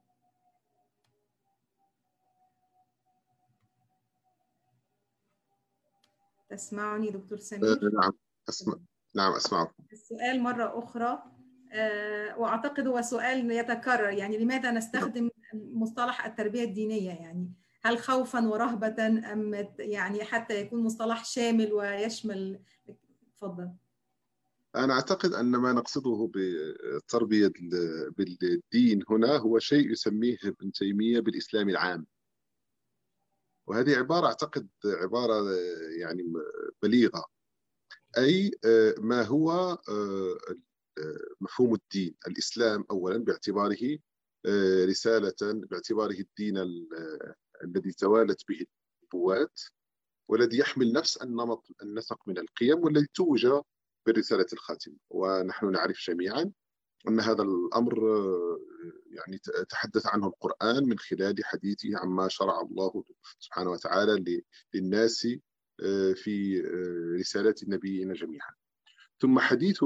تسمعني 6.57 7.09
دكتور 7.09 7.37
سمير؟ 7.37 7.79
نعم 8.01 8.11
أسمع 8.49 8.75
نعم 9.15 9.31
أسمعكم 9.33 9.73
السؤال 9.91 10.41
مرة 10.41 10.79
أخرى 10.79 11.23
أه 11.71 12.39
وأعتقد 12.39 12.87
هو 12.87 13.01
سؤال 13.01 13.51
يتكرر 13.51 14.09
يعني 14.09 14.37
لماذا 14.37 14.71
نستخدم 14.71 15.29
مصطلح 15.53 16.25
التربية 16.25 16.63
الدينية؟ 16.63 17.11
يعني 17.11 17.51
هل 17.83 17.97
خوفا 17.97 18.47
ورهبة 18.47 19.07
أم 19.07 19.67
يعني 19.79 20.23
حتى 20.23 20.61
يكون 20.61 20.83
مصطلح 20.83 21.25
شامل 21.25 21.73
ويشمل؟ 21.73 22.59
تفضل. 23.37 23.71
أنا 24.75 24.93
أعتقد 24.93 25.33
أن 25.33 25.51
ما 25.51 25.73
نقصده 25.73 26.31
بالتربية 26.33 27.51
بالدين 28.17 29.03
هنا 29.09 29.37
هو 29.37 29.59
شيء 29.59 29.91
يسميه 29.91 30.37
ابن 30.43 30.71
تيمية 30.71 31.19
بالإسلام 31.19 31.69
العام. 31.69 32.05
وهذه 33.67 33.97
عبارة 33.97 34.27
أعتقد 34.27 34.67
عبارة 34.85 35.51
يعني 35.99 36.33
بليغة. 36.81 37.25
أي 38.17 38.51
ما 38.97 39.21
هو 39.21 39.77
مفهوم 41.41 41.73
الدين؟ 41.73 42.15
الإسلام 42.27 42.85
أولا 42.91 43.17
باعتباره 43.17 43.99
رسالة 44.85 45.35
باعتباره 45.41 46.19
الدين 46.19 46.57
الذي 47.63 47.91
توالت 47.91 48.41
به 48.49 48.65
النبوات 49.03 49.61
والذي 50.29 50.57
يحمل 50.57 50.91
نفس 50.91 51.17
النمط 51.17 51.67
النسق 51.81 52.27
من 52.27 52.37
القيم 52.37 52.83
والذي 52.83 53.07
توج 53.13 53.47
بالرسالة 54.05 54.45
الخاتمة. 54.53 54.95
ونحن 55.09 55.71
نعرف 55.71 55.99
جميعا 56.07 56.51
أن 57.07 57.19
هذا 57.19 57.43
الأمر 57.43 57.99
يعني 59.05 59.39
تحدث 59.69 60.07
عنه 60.07 60.27
القرآن 60.27 60.89
من 60.89 60.99
خلال 60.99 61.45
حديثه 61.45 61.97
عما 61.97 62.27
شرع 62.27 62.61
الله 62.61 63.03
سبحانه 63.39 63.71
وتعالى 63.71 64.43
للناس 64.73 65.27
في 66.15 66.61
رسالة 67.19 67.55
النبيين 67.63 68.13
جميعا. 68.13 68.53
ثم 69.19 69.39
حديث 69.39 69.83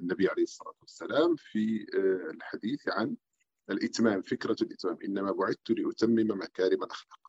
النبي 0.00 0.28
عليه 0.28 0.42
الصلاة 0.42 0.74
والسلام 0.80 1.36
في 1.36 1.86
الحديث 2.30 2.88
عن 2.88 3.16
الإتمام 3.70 4.22
فكرة 4.22 4.56
الإتمام. 4.62 4.98
إنما 5.04 5.32
بعثت 5.32 5.70
لأتمم 5.70 6.38
مكارم 6.38 6.82
الأخلاق. 6.82 7.20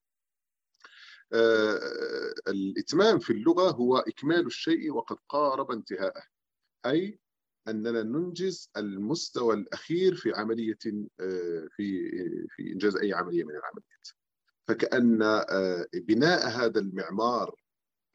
الإتمام 2.47 3.19
في 3.19 3.33
اللغة 3.33 3.71
هو 3.71 3.97
إكمال 3.97 4.45
الشيء 4.45 4.91
وقد 4.91 5.17
قارب 5.29 5.71
انتهاءه. 5.71 6.23
أي 6.85 7.19
أننا 7.67 8.03
ننجز 8.03 8.71
المستوى 8.77 9.55
الأخير 9.55 10.15
في 10.15 10.31
عملية 10.33 10.77
في 11.75 12.11
في 12.49 12.71
إنجاز 12.73 12.95
أي 12.97 13.13
عملية 13.13 13.43
من 13.43 13.55
العمليات. 13.55 14.07
فكأن 14.67 15.17
بناء 15.93 16.47
هذا 16.47 16.79
المعمار 16.79 17.55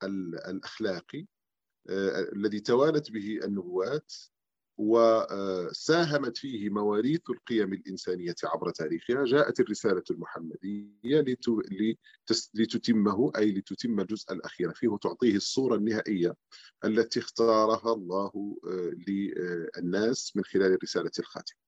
الأخلاقي 0.02 1.26
الذي 2.32 2.60
توالت 2.60 3.10
به 3.10 3.40
النبوات 3.44 4.12
وساهمت 4.78 6.36
فيه 6.36 6.70
مواريث 6.70 7.30
القيم 7.30 7.72
الإنسانية 7.72 8.34
عبر 8.44 8.70
تاريخها 8.70 9.24
جاءت 9.24 9.60
الرسالة 9.60 10.02
المحمدية 10.10 11.24
لتتمه 12.54 13.32
أي 13.36 13.52
لتتم 13.52 14.00
الجزء 14.00 14.32
الأخير 14.32 14.74
فيه 14.74 14.88
وتعطيه 14.88 15.36
الصورة 15.36 15.76
النهائية 15.76 16.34
التي 16.84 17.20
اختارها 17.20 17.92
الله 17.92 18.58
للناس 19.08 20.36
من 20.36 20.44
خلال 20.44 20.72
الرسالة 20.72 21.10
الخاتمة. 21.18 21.58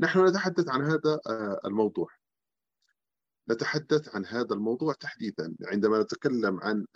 نحن 0.00 0.26
نتحدث 0.26 0.68
عن 0.68 0.82
هذا 0.82 1.20
الموضوع. 1.64 2.08
نتحدث 3.50 4.14
عن 4.14 4.26
هذا 4.26 4.54
الموضوع 4.54 4.92
تحديدا. 4.92 5.56
عندما 5.64 6.02
نتكلم 6.02 6.60
عن 6.60 6.86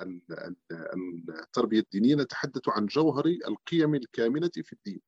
التربية 1.29 1.81
الدينية 1.81 2.15
نتحدث 2.15 2.69
عن 2.69 2.87
جوهر 2.87 3.27
القيم 3.27 3.95
الكامنة 3.95 4.51
في 4.55 4.73
الدين. 4.73 5.01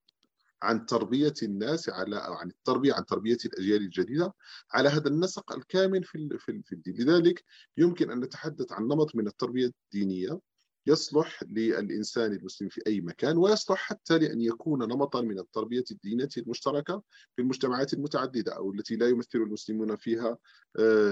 عن 0.63 0.87
تربية 0.87 1.35
الناس 1.43 1.89
على 1.89 2.17
أو 2.17 2.33
عن 2.33 2.49
التربية 2.49 2.95
عن 2.95 3.07
تربية 3.07 3.39
الأجيال 3.45 3.83
الجديدة 3.83 4.35
على 4.73 4.89
هذا 4.89 5.09
النسق 5.09 5.53
الكامن 5.53 6.03
في 6.03 6.39
في 6.65 6.73
الدين. 6.73 6.95
لذلك 6.95 7.45
يمكن 7.77 8.11
أن 8.11 8.21
نتحدث 8.21 8.73
عن 8.73 8.83
نمط 8.83 9.17
من 9.17 9.27
التربية 9.27 9.71
الدينية 9.85 10.41
يصلح 10.87 11.43
للإنسان 11.43 12.33
المسلم 12.33 12.69
في 12.69 12.83
أي 12.87 13.01
مكان 13.01 13.37
ويصلح 13.37 13.79
حتى 13.79 14.19
لأن 14.19 14.41
يكون 14.41 14.83
نمطا 14.83 15.21
من 15.21 15.39
التربية 15.39 15.85
الدينية 15.91 16.29
المشتركة 16.37 17.03
في 17.37 17.43
المجتمعات 17.43 17.95
المتعددة 17.95 18.57
أو 18.57 18.73
التي 18.73 18.97
لا 18.97 19.09
يمثل 19.09 19.39
المسلمون 19.39 19.97
فيها 19.97 20.39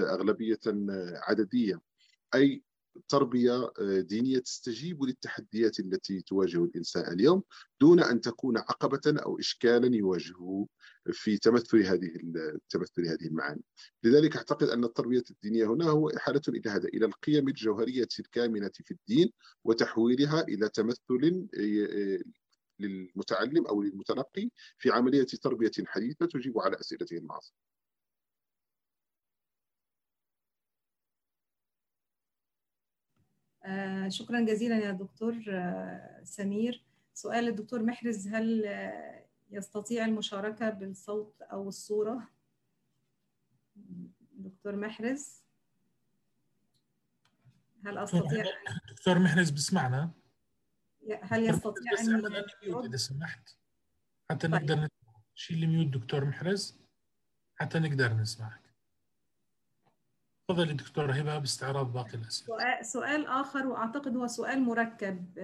أغلبية 0.09 0.59
عددية. 1.27 1.81
أي 2.35 2.63
تربية 3.07 3.71
دينية 3.99 4.39
تستجيب 4.39 5.03
للتحديات 5.03 5.79
التي 5.79 6.21
تواجه 6.21 6.63
الإنسان 6.63 7.13
اليوم 7.13 7.43
دون 7.81 7.99
أن 7.99 8.21
تكون 8.21 8.57
عقبة 8.57 9.01
أو 9.07 9.39
إشكالا 9.39 9.95
يواجهه 9.95 10.67
في 11.11 11.37
تمثل 11.37 11.83
هذه 11.85 12.09
تمثل 12.69 13.07
هذه 13.07 13.25
المعاني. 13.27 13.63
لذلك 14.03 14.35
أعتقد 14.35 14.69
أن 14.69 14.83
التربية 14.83 15.23
الدينية 15.31 15.65
هنا 15.65 15.85
هو 15.85 16.09
إحالة 16.09 16.41
إلى 16.49 16.69
هذا 16.69 16.87
إلى 16.87 17.05
القيم 17.05 17.47
الجوهرية 17.47 18.07
الكامنة 18.19 18.71
في 18.73 18.91
الدين 18.91 19.31
وتحويلها 19.63 20.41
إلى 20.41 20.69
تمثل 20.69 21.47
للمتعلم 22.79 23.67
أو 23.67 23.81
للمتلقي 23.81 24.49
في 24.77 24.91
عملية 24.91 25.23
تربية 25.23 25.71
حديثة 25.85 26.25
تجيب 26.25 26.59
على 26.59 26.79
أسئلته 26.79 27.17
المعاصرة. 27.17 27.72
شكرا 34.07 34.45
جزيلا 34.45 34.77
يا 34.77 34.91
دكتور 34.91 35.43
آه 35.49 36.23
سمير. 36.23 36.83
سؤال 37.13 37.47
الدكتور 37.47 37.83
محرز 37.83 38.27
هل 38.27 38.65
آه 38.65 39.25
يستطيع 39.51 40.05
المشاركة 40.05 40.69
بالصوت 40.69 41.41
أو 41.41 41.67
الصورة؟ 41.67 42.29
دكتور 44.31 44.75
محرز؟ 44.75 45.43
هل 47.85 47.97
أستطيع 47.97 48.45
دكتور 48.91 49.19
محرز 49.19 49.49
بسمعنا. 49.49 50.11
هل 51.21 51.49
يستطيع 51.49 51.91
أن 51.99 52.25
إذا 52.85 52.97
سمحت. 52.97 53.49
حتى 54.31 54.47
نقدر 54.47 54.75
نسمع. 54.75 55.21
شيل 55.35 55.63
الميوت 55.63 55.87
دكتور 55.87 56.25
محرز. 56.25 56.79
حتى 57.55 57.79
نقدر 57.79 58.13
نسمعك 58.13 58.62
تفضلي 60.47 60.73
دكتور 60.73 61.11
هبه 61.11 61.37
باستعراض 61.37 61.93
باقي 61.93 62.13
الأسئلة. 62.13 62.81
سؤال 62.81 63.25
آخر 63.27 63.67
وأعتقد 63.67 64.17
هو 64.17 64.27
سؤال 64.27 64.61
مركب 64.63 65.37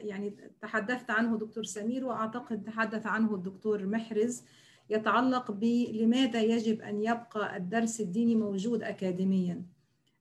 يعني 0.00 0.36
تحدثت 0.62 1.10
عنه 1.10 1.38
دكتور 1.38 1.64
سمير 1.64 2.04
وأعتقد 2.04 2.64
تحدث 2.64 3.06
عنه 3.06 3.34
الدكتور 3.34 3.86
محرز 3.86 4.42
يتعلق 4.90 5.50
بلماذا 5.50 6.40
يجب 6.42 6.80
أن 6.80 7.00
يبقى 7.02 7.56
الدرس 7.56 8.00
الديني 8.00 8.34
موجود 8.34 8.82
اكاديميا. 8.82 9.62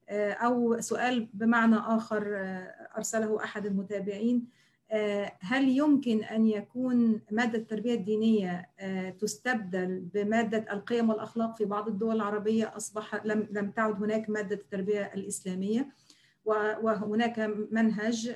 أو 0.10 0.81
سؤال 0.81 1.30
بمعنى 1.34 1.76
آخر 1.76 2.23
أرسله 2.97 3.43
أحد 3.43 3.65
المتابعين 3.65 4.47
هل 5.39 5.69
يمكن 5.69 6.23
أن 6.23 6.47
يكون 6.47 7.21
مادة 7.31 7.57
التربية 7.57 7.93
الدينية 7.93 8.69
تستبدل 9.19 9.99
بمادة 10.13 10.73
القيم 10.73 11.09
والأخلاق 11.09 11.55
في 11.55 11.65
بعض 11.65 11.87
الدول 11.87 12.15
العربية؟ 12.15 12.77
أصبح 12.77 13.25
لم 13.25 13.47
لم 13.51 13.71
تعد 13.71 14.03
هناك 14.03 14.29
مادة 14.29 14.55
التربية 14.55 15.11
الإسلامية 15.13 15.89
وهناك 16.45 17.39
منهج 17.71 18.35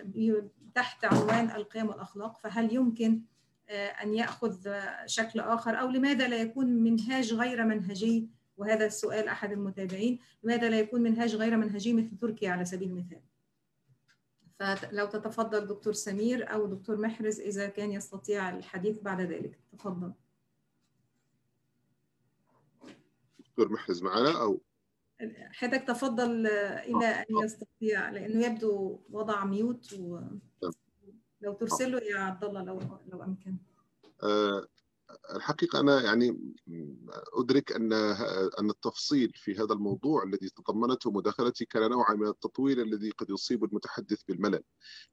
تحت 0.75 1.05
عنوان 1.05 1.51
القيم 1.51 1.89
والأخلاق 1.89 2.37
فهل 2.37 2.75
يمكن 2.75 3.21
أن 4.03 4.13
يأخذ 4.13 4.57
شكل 5.05 5.39
آخر؟ 5.39 5.79
أو 5.79 5.87
لماذا 5.87 6.27
لا 6.27 6.37
يكون 6.37 6.67
منهاج 6.67 7.33
غير 7.33 7.65
منهجي؟ 7.65 8.29
وهذا 8.57 8.85
السؤال 8.85 9.27
أحد 9.27 9.51
المتابعين 9.51 10.19
لماذا 10.43 10.69
لا 10.69 10.79
يكون 10.79 11.01
منهاج 11.01 11.35
غير 11.35 11.57
منهجي 11.57 11.93
مثل 11.93 12.17
تركيا 12.21 12.51
على 12.51 12.65
سبيل 12.65 12.89
المثال؟ 12.89 13.21
فلو 14.59 15.05
تتفضل 15.05 15.67
دكتور 15.67 15.93
سمير 15.93 16.53
أو 16.53 16.65
دكتور 16.65 16.97
محرز 16.97 17.39
إذا 17.39 17.67
كان 17.67 17.91
يستطيع 17.91 18.49
الحديث 18.49 18.99
بعد 18.99 19.21
ذلك. 19.21 19.59
تفضل. 19.71 20.13
دكتور 23.39 23.71
محرز 23.71 24.03
معنا 24.03 24.41
أو؟ 24.41 24.61
حضرتك 25.51 25.87
تفضل 25.87 26.47
إلى 26.47 27.05
أن 27.05 27.25
يستطيع 27.43 28.09
لأنه 28.09 28.45
يبدو 28.45 28.99
وضع 29.09 29.45
ميوت 29.45 29.93
و... 29.93 30.19
لو 31.41 31.53
ترسله 31.53 31.99
يا 31.99 32.19
عبد 32.19 32.43
الله 32.43 32.63
لو 32.63 32.79
لو 33.07 33.23
أمكن. 33.23 33.55
أه 34.23 34.67
الحقيقة 35.35 35.79
أنا 35.79 36.01
يعني 36.01 36.53
أدرك 37.33 37.71
أن 37.71 37.93
أن 38.59 38.69
التفصيل 38.69 39.31
في 39.35 39.55
هذا 39.55 39.73
الموضوع 39.73 40.23
الذي 40.23 40.49
تضمنته 40.49 41.11
مداخلتي 41.11 41.65
كان 41.65 41.89
نوعا 41.89 42.13
من 42.13 42.27
التطويل 42.27 42.79
الذي 42.79 43.09
قد 43.09 43.29
يصيب 43.29 43.63
المتحدث 43.63 44.23
بالملل. 44.27 44.63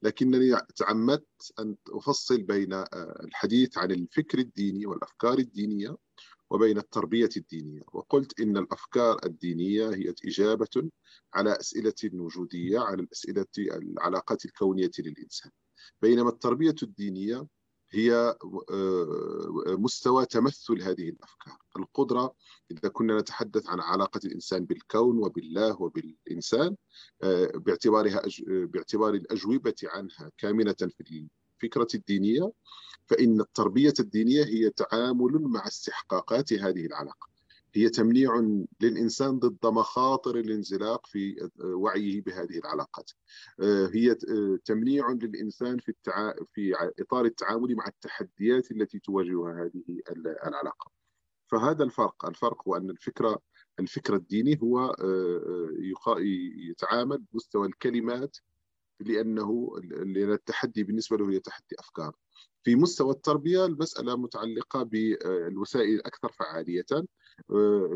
لكنني 0.02 0.56
تعمدت 0.76 1.52
أن 1.58 1.76
أفصل 1.90 2.42
بين 2.42 2.84
الحديث 2.94 3.78
عن 3.78 3.90
الفكر 3.90 4.38
الديني 4.38 4.86
والأفكار 4.86 5.38
الدينية 5.38 5.96
وبين 6.50 6.78
التربية 6.78 7.30
الدينية. 7.36 7.82
وقلت 7.92 8.40
إن 8.40 8.56
الأفكار 8.56 9.20
الدينية 9.24 9.88
هي 9.88 10.14
إجابة 10.24 10.90
على 11.34 11.60
أسئلة 11.60 11.94
وجودية 12.14 12.80
على 12.80 13.02
الأسئلة 13.02 13.46
العلاقات 13.58 14.44
الكونية 14.44 14.90
للإنسان. 14.98 15.50
بينما 16.02 16.28
التربية 16.28 16.74
الدينية 16.82 17.46
هي 17.96 18.36
مستوى 19.66 20.26
تمثل 20.26 20.82
هذه 20.82 21.08
الأفكار، 21.08 21.58
القدرة 21.76 22.34
إذا 22.70 22.88
كنا 22.88 23.20
نتحدث 23.20 23.66
عن 23.66 23.80
علاقة 23.80 24.20
الإنسان 24.24 24.64
بالكون 24.64 25.18
وبالله 25.18 25.82
وبالإنسان 25.82 26.76
باعتبارها 27.54 28.22
باعتبار 28.48 29.14
الأجوبة 29.14 29.74
عنها 29.84 30.30
كامنة 30.38 30.76
في 30.78 31.28
الفكرة 31.54 31.88
الدينية 31.94 32.52
فإن 33.06 33.40
التربية 33.40 33.94
الدينية 34.00 34.44
هي 34.44 34.70
تعامل 34.70 35.32
مع 35.32 35.66
استحقاقات 35.66 36.52
هذه 36.52 36.86
العلاقة. 36.86 37.35
هي 37.76 37.88
تمنيع 37.88 38.58
للإنسان 38.80 39.38
ضد 39.38 39.66
مخاطر 39.66 40.36
الانزلاق 40.36 41.06
في 41.06 41.50
وعيه 41.64 42.22
بهذه 42.22 42.58
العلاقات. 42.58 43.10
هي 43.94 44.14
تمنيع 44.64 45.10
للإنسان 45.10 45.78
في. 45.78 45.92
في 46.52 46.74
إطار 47.00 47.24
التعامل 47.24 47.76
مع 47.76 47.86
التحديات 47.86 48.70
التي 48.70 48.98
تواجهها 48.98 49.64
هذه 49.64 50.00
العلاقة. 50.46 50.90
فهذا 51.46 51.84
الفرق 51.84 52.26
الفرق 52.26 52.68
هو 52.68 52.76
أن 52.76 52.90
الفكرة 52.90 53.42
الفكر 53.80 54.14
الديني 54.14 54.58
هو 54.62 54.96
يتعامل 56.70 57.18
بمستوى 57.32 57.66
الكلمات 57.66 58.36
لأنه 59.00 59.72
لأن 59.84 60.32
التحدي 60.32 60.84
بالنسبة 60.84 61.16
له 61.16 61.30
هي 61.30 61.40
تحدي 61.40 61.76
أفكار. 61.78 62.16
في 62.62 62.76
مستوى 62.76 63.10
التربية 63.10 63.66
المسألة 63.66 64.16
متعلقة 64.16 64.82
بالوسائل 64.82 65.94
الأكثر 65.94 66.32
فعالية. 66.32 66.86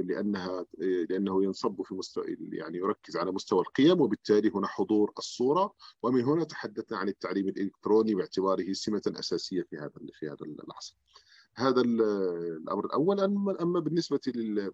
لأنها 0.05 0.67
لأنه 0.79 1.45
ينصب 1.45 1.83
في 1.83 1.95
مستوى 1.95 2.37
يعني 2.53 2.79
يركز 2.79 3.17
على 3.17 3.33
مستوى 3.33 3.61
القيم 3.61 4.01
وبالتالي 4.01 4.51
هنا 4.55 4.67
حضور 4.67 5.13
الصورة. 5.19 5.75
ومن 6.03 6.25
هنا 6.25 6.45
تحدثنا 6.45 6.99
عن 6.99 7.09
التعليم 7.09 7.49
الإلكتروني 7.49 8.15
باعتباره 8.15 8.73
سمة 8.73 9.03
أساسية 9.07 9.63
في 9.63 9.77
هذا 9.77 9.93
في 10.13 10.27
هذا 10.27 10.47
العصر. 10.65 10.97
هذا 11.55 11.81
الأمر 11.81 12.85
الأول. 12.87 13.21
أما 13.61 13.81
بالنسبة 13.81 14.21
لل 14.27 14.73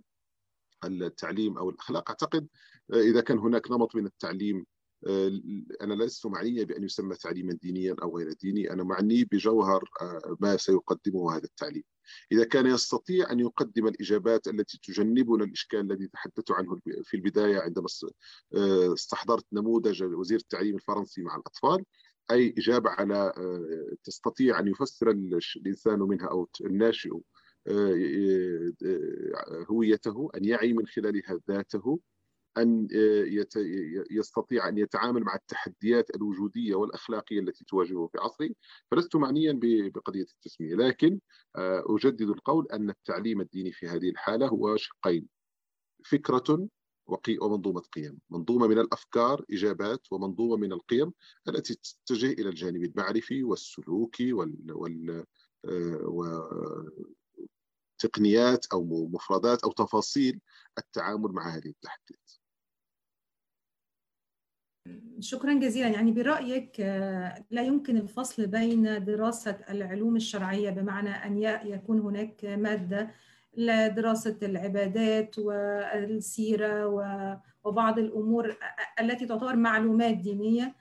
التعليم 0.85 1.59
أو 1.59 1.71
الأخلاق 1.71 2.11
أعتقد 2.11 2.47
إذا 2.93 3.21
كان 3.21 3.39
هناك 3.39 3.71
نمط 3.71 3.95
من 3.97 4.07
التعليم 4.07 4.67
أنا 5.83 5.95
لست 5.95 6.27
معنية 6.27 6.65
بأن 6.65 6.85
يسمى 6.85 7.17
تعليما 7.17 7.53
دينيا 7.53 7.97
أو 8.03 8.19
غير 8.19 8.33
ديني. 8.33 8.73
أنا 8.73 8.85
معني 8.85 9.25
بجوهر 9.25 9.91
ما 10.41 10.57
سيقدمه 10.57 11.37
هذا 11.37 11.45
التعليم. 11.45 11.83
إذا 12.33 12.45
كان 12.45 12.67
يستطيع 12.67 13.33
أن 13.33 13.41
يقدم 13.41 13.87
الإجابات 13.87 14.49
التي 14.49 14.79
تجنبنا 14.83 15.45
الإشكال 15.45 15.81
الذي 15.81 16.07
تحدثت 16.07 16.51
عنه 16.51 16.81
في 17.05 17.15
البداية 17.15 17.59
عندما 17.59 17.87
استحضرت 18.95 19.45
نموذج 19.53 20.03
وزير 20.03 20.39
التعليم 20.39 20.75
الفرنسي 20.75 21.23
مع 21.23 21.37
الأطفال 21.37 21.85
أي 22.31 22.55
إجابة 22.59 22.91
على 22.91 23.33
تستطيع 24.05 24.59
أن 24.59 24.69
يفسر 24.69 25.11
الإنسان 25.57 25.99
منها 25.99 26.27
أو 26.27 26.49
الناشئ 26.61 27.11
هويته 29.71 30.31
أن 30.37 30.45
يعي 30.45 30.73
من 30.73 30.87
خلالها 30.87 31.41
ذاته 31.49 31.99
أن 32.59 32.89
يستطيع 34.11 34.69
أن 34.69 34.79
يتعامل 34.79 35.23
مع 35.23 35.35
التحديات 35.35 36.17
الوجودية 36.17 36.75
والأخلاقية 36.75 37.41
التي 37.41 37.65
تواجهه 37.65 38.07
في 38.13 38.19
عصره 38.19 38.51
فلست 38.91 39.17
معنيا 39.17 39.61
بقضية 39.95 40.23
التسمية. 40.23 40.75
لكن 40.75 41.21
أجدد 41.57 42.23
القول 42.23 42.67
أن 42.73 42.91
التعليم 42.91 43.41
الديني 43.41 43.73
في 43.73 43.89
هذه 43.89 44.09
الحالة 44.11 44.49
هو 44.49 44.77
شقين 44.77 45.29
فكرة 46.05 46.69
ومنظومة 47.41 47.81
قيم. 47.81 48.19
منظومة 48.31 48.67
من 48.67 48.79
الأفكار 48.79 49.45
إجابات 49.51 50.01
ومنظومة 50.11 50.57
من 50.57 50.73
القيم 50.73 51.13
التي 51.49 51.75
تتجه 51.75 52.33
إلى 52.33 52.49
الجانب 52.49 52.85
المعرفي 52.85 53.45
والسلوكي 53.45 54.33
وال, 54.33 54.73
وال... 54.73 55.25
تقنيات 57.99 58.67
أو 58.67 59.09
مفردات 59.13 59.65
أو 59.65 59.73
تفاصيل 59.73 60.41
التعامل 60.79 61.33
مع 61.33 61.49
هذه 61.49 61.69
التحديات. 61.69 62.33
شكرا 65.21 65.55
جزيلا. 65.55 65.89
يعني 65.89 66.13
برأيك 66.13 66.81
لا 67.51 67.63
يمكن 67.63 67.97
الفصل 67.97 68.47
بين 68.47 69.05
دراسة 69.05 69.59
العلوم 69.71 70.17
الشرعية 70.17 70.71
بمعنى 70.71 71.11
أن 71.11 71.39
يكون 71.65 72.01
هناك 72.01 72.45
مادة 72.45 73.11
لدراسة 73.57 74.37
العبادات 74.43 75.39
والسيرة 75.39 76.87
وبعض 77.65 77.99
الأمور 77.99 78.57
التي 79.01 79.27
تعتبر 79.27 79.57
معلومات 79.57 80.17
دينية 80.17 80.75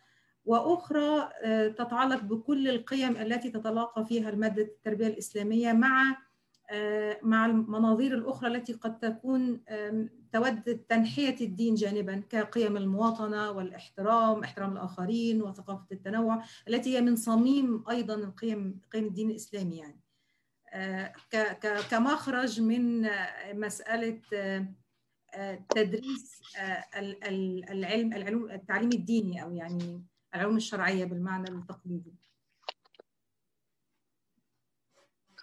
وأخرى 0.45 1.29
تتعلق 1.69 2.21
بكل 2.23 2.67
القيم 2.67 3.17
التي 3.17 3.49
تتلاقى 3.49 4.05
فيها 4.05 4.29
المادة 4.29 4.61
التربية 4.61 5.07
الإسلامية 5.07 5.73
مع 5.73 6.17
مع 7.21 7.45
المناظير 7.45 8.13
الأخرى 8.15 8.55
التي 8.55 8.73
قد 8.73 8.99
تكون 8.99 9.59
تود 10.35 10.85
تنحية 10.89 11.35
الدين 11.41 11.75
جانبا 11.75 12.23
كقيم 12.29 12.77
المواطنة 12.77 13.51
والإحترام 13.51 14.43
إحترام 14.43 14.71
الآخرين 14.71 15.41
وثقافة 15.41 15.87
التنوع 15.91 16.43
التي 16.67 16.97
هي 16.97 17.01
من 17.01 17.15
صميم 17.15 17.83
أيضا 17.89 18.15
القيم 18.15 18.81
قيم 18.93 19.05
الدين 19.05 19.29
الإسلامي 19.29 19.77
يعني. 19.77 20.01
كمخرج 21.89 22.61
من 22.61 23.07
مسألة 23.53 24.21
تدريس 25.69 26.41
العلم 27.69 28.13
العلوم 28.13 28.51
التعليم 28.51 28.89
الديني 28.91 29.43
أو 29.43 29.55
يعني 29.55 30.05
العلوم 30.35 30.57
الشرعية 30.57 31.05
بالمعنى 31.05 31.49
التقليدي. 31.49 32.15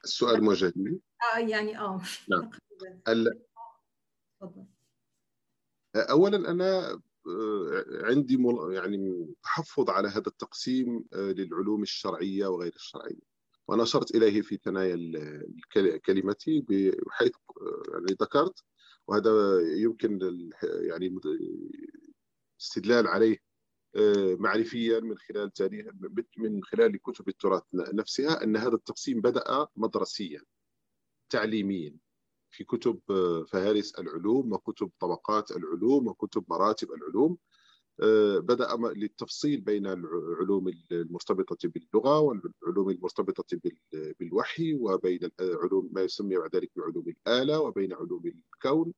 السؤال 0.04 0.44
موجه 0.44 0.72
لي 0.76 1.00
آه 1.34 1.38
يعني 1.38 1.78
آه 1.78 2.02
نعم. 2.28 2.50
ال... 3.08 3.42
اولا 5.96 6.50
أنا 6.50 7.00
عندي 7.92 8.38
يعني 8.70 9.26
تحفظ 9.42 9.90
على 9.90 10.08
هذا 10.08 10.26
التقسيم 10.26 11.04
للعلوم 11.12 11.82
الشرعية 11.82 12.46
وغير 12.46 12.72
الشرعية. 12.74 13.32
وأنا 13.68 13.82
أشرت 13.82 14.14
إليه 14.14 14.40
في 14.40 14.56
ثنايا 14.56 14.96
كلمتي 16.06 16.60
بحيث 16.60 17.32
يعني 17.92 18.16
ذكرت 18.20 18.64
وهذا 19.06 19.60
يمكن 19.76 20.18
يعني 20.62 21.18
الاستدلال 22.60 23.06
عليه 23.06 23.38
معرفيا 24.38 25.00
من 25.00 25.18
خلال 25.18 25.52
تاريخ 25.52 25.86
من 26.38 26.64
خلال 26.64 27.02
كتب 27.02 27.28
التراث 27.28 27.62
نفسها 27.74 28.44
أن 28.44 28.56
هذا 28.56 28.74
التقسيم 28.74 29.20
بدأ 29.20 29.66
مدرسيا 29.76 30.42
تعليميا. 31.30 31.96
في 32.52 32.64
كتب 32.64 33.00
فهارس 33.48 33.94
العلوم 33.94 34.52
وكتب 34.52 34.90
طبقات 35.00 35.50
العلوم 35.50 36.08
وكتب 36.08 36.44
مراتب 36.48 36.88
العلوم 36.92 37.36
بدأ 38.42 38.76
للتفصيل 38.76 39.60
بين 39.60 39.86
العلوم 39.86 40.72
المرتبطة 40.92 41.68
باللغة 41.68 42.20
والعلوم 42.20 42.90
المرتبطة 42.90 43.58
بالوحي 43.92 44.74
وبين 44.74 45.30
علوم 45.40 45.90
ما 45.92 46.02
يسمى 46.02 46.36
بعد 46.36 46.56
ذلك 46.56 46.70
بعلوم 46.76 47.04
الآلة 47.08 47.60
وبين 47.60 47.92
علوم 47.92 48.22
الكون. 48.26 48.94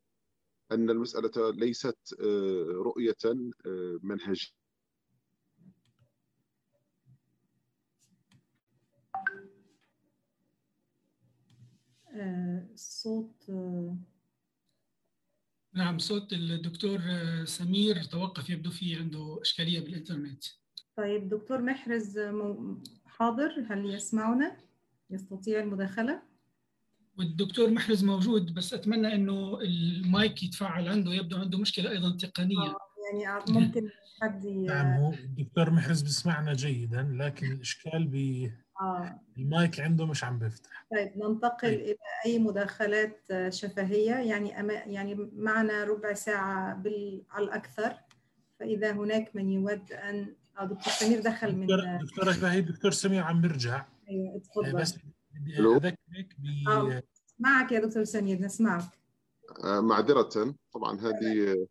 أن 0.72 0.90
المسألة 0.90 1.51
ليست 1.51 2.14
رؤية 2.70 3.16
منهجية. 4.02 4.64
الصوت 12.15 13.51
نعم 15.74 15.99
صوت 15.99 16.32
الدكتور 16.32 17.01
سمير 17.45 18.03
توقف 18.03 18.51
يبدو 18.51 18.70
في 18.70 18.97
عنده 18.97 19.39
إشكالية 19.43 19.81
بالإنترنت 19.81 20.45
طيب 20.97 21.28
دكتور 21.28 21.62
محرز 21.62 22.19
حاضر 23.07 23.66
هل 23.69 23.95
يسمعنا؟ 23.95 24.57
يستطيع 25.11 25.61
المداخلة؟ 25.61 26.23
والدكتور 27.19 27.70
محرز 27.70 28.05
موجود 28.05 28.55
بس 28.55 28.74
أتمنى 28.74 29.15
أنه 29.15 29.61
المايك 29.61 30.43
يتفعل 30.43 30.89
عنده 30.89 31.12
يبدو 31.15 31.36
عنده 31.36 31.59
مشكلة 31.59 31.91
أيضا 31.91 32.16
تقنية 32.16 32.59
آه 32.59 32.77
يعني 33.12 33.45
ممكن 33.49 33.91
حد 34.23 34.47
نعم 34.47 35.01
هو 35.01 35.12
الدكتور 35.12 35.70
محرز 35.70 36.03
بيسمعنا 36.03 36.53
جيدا 36.53 37.03
لكن 37.12 37.53
الإشكال 37.53 38.09
ب 38.09 38.15
آه. 38.80 39.20
المايك 39.38 39.80
عنده 39.80 40.06
مش 40.06 40.24
عم 40.24 40.38
بيفتح. 40.38 40.86
طيب 40.90 41.12
ننتقل 41.16 41.68
طيب. 41.68 41.80
إلى 41.80 41.96
أي 42.26 42.38
مداخلات 42.38 43.22
شفهية. 43.48 44.14
يعني 44.14 44.60
أما 44.60 44.72
يعني 44.72 45.30
معنا 45.36 45.84
ربع 45.84 46.14
ساعة 46.14 46.74
بال... 46.74 47.22
على 47.30 47.44
الأكثر. 47.44 47.96
فإذا 48.60 48.92
هناك 48.92 49.36
من 49.36 49.51
يود 49.51 49.92
أن 49.92 50.34
آه 50.59 50.64
دكتور 50.64 50.92
سمير 50.92 51.20
دخل 51.20 51.56
من 51.56 51.66
دكتور 51.66 52.32
دكتور 52.32 52.48
هي 52.48 52.60
دكتور 52.60 52.90
سمير 52.90 53.22
عم 53.22 53.40
بيرجع. 53.40 53.86
أيوه 54.09 54.36
اتفضل. 54.36 54.80
بس 54.80 54.98
بدي 55.30 55.59
أذكرك 55.59 55.98
ب 56.38 56.68
آه. 56.68 57.02
معك 57.38 57.72
يا 57.72 57.80
دكتور 57.80 58.05
سمير 58.05 58.40
نسمعك. 58.40 58.84
آه 59.64 59.80
معذرة. 59.80 60.55
طبعا 60.74 61.01
هذه 61.01 61.66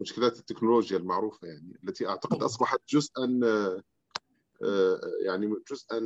مشكلات 0.00 0.38
التكنولوجيا 0.38 0.98
المعروفة 0.98 1.48
يعني 1.48 1.78
التي 1.84 2.08
أعتقد 2.08 2.42
أصبحت 2.42 2.78
جزءا 2.88 3.40
يعني 5.20 5.54
جزءا 5.70 6.00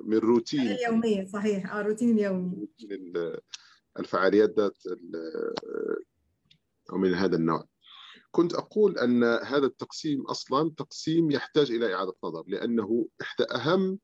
من 0.00 0.18
روتين 0.18 0.60
اليومية 0.60 1.24
صحيح. 1.24 1.74
آه 1.74 1.82
روتين 1.82 2.18
اليومي. 2.18 2.68
الفعاليات 3.98 4.58
ذات 4.58 4.78
أو 6.92 6.98
من 6.98 7.14
هذا 7.14 7.36
النوع. 7.36 7.64
كنت 8.30 8.54
أقول 8.54 8.98
أن 8.98 9.24
هذا 9.24 9.66
التقسيم 9.66 10.22
أصلا 10.22 10.70
تقسيم 10.76 11.30
يحتاج 11.30 11.70
إلى 11.70 11.94
إعادة 11.94 12.14
نظر 12.24 12.44
لأنه 12.46 13.08
إحدى 13.22 13.44
أهم 13.54 13.98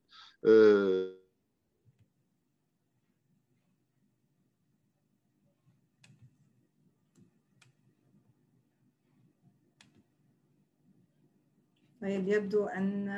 طيب 12.09 12.28
يبدو 12.28 12.66
أن 12.66 13.09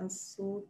الصوت 0.00 0.68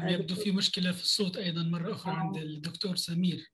يبدو 0.00 0.34
في 0.34 0.52
مشكلة 0.52 0.92
في 0.92 1.02
الصوت 1.02 1.36
أيضا 1.36 1.62
مرة 1.62 1.92
أخرى 1.92 2.14
عند 2.14 2.36
الدكتور 2.36 2.96
سمير؟ 2.96 3.52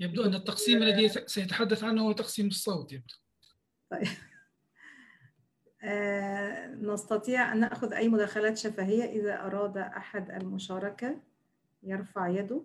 يبدو 0.00 0.24
أن 0.24 0.34
التقسيم 0.34 0.82
الذي 0.82 1.08
سيتحدث 1.08 1.84
عنه 1.84 2.02
هو 2.02 2.12
تقسيم 2.12 2.46
الصوت 2.46 2.92
يبدو. 2.92 3.14
طيب. 3.90 4.08
نستطيع 6.92 7.52
أن 7.52 7.60
نأخذ 7.60 7.92
أي 7.92 8.08
مداخلات 8.08 8.58
شفهية 8.58 9.04
إذا 9.04 9.46
أراد 9.46 9.78
أحد 9.78 10.30
المشاركة. 10.30 11.20
يرفع 11.82 12.28
يده. 12.28 12.64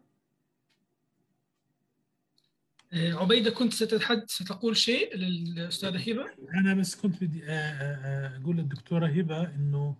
عبيدة 2.93 3.51
كنت 3.51 3.73
ستتحدث 3.73 4.31
ستقول 4.31 4.77
شيء 4.77 5.15
للأستاذة 5.15 6.11
هبة؟ 6.11 6.25
أنا 6.53 6.73
بس 6.73 6.95
كنت 6.95 7.23
بدي 7.23 7.43
أقول 7.45 8.57
للدكتورة 8.57 9.07
هبة 9.07 9.55
إنه 9.55 9.95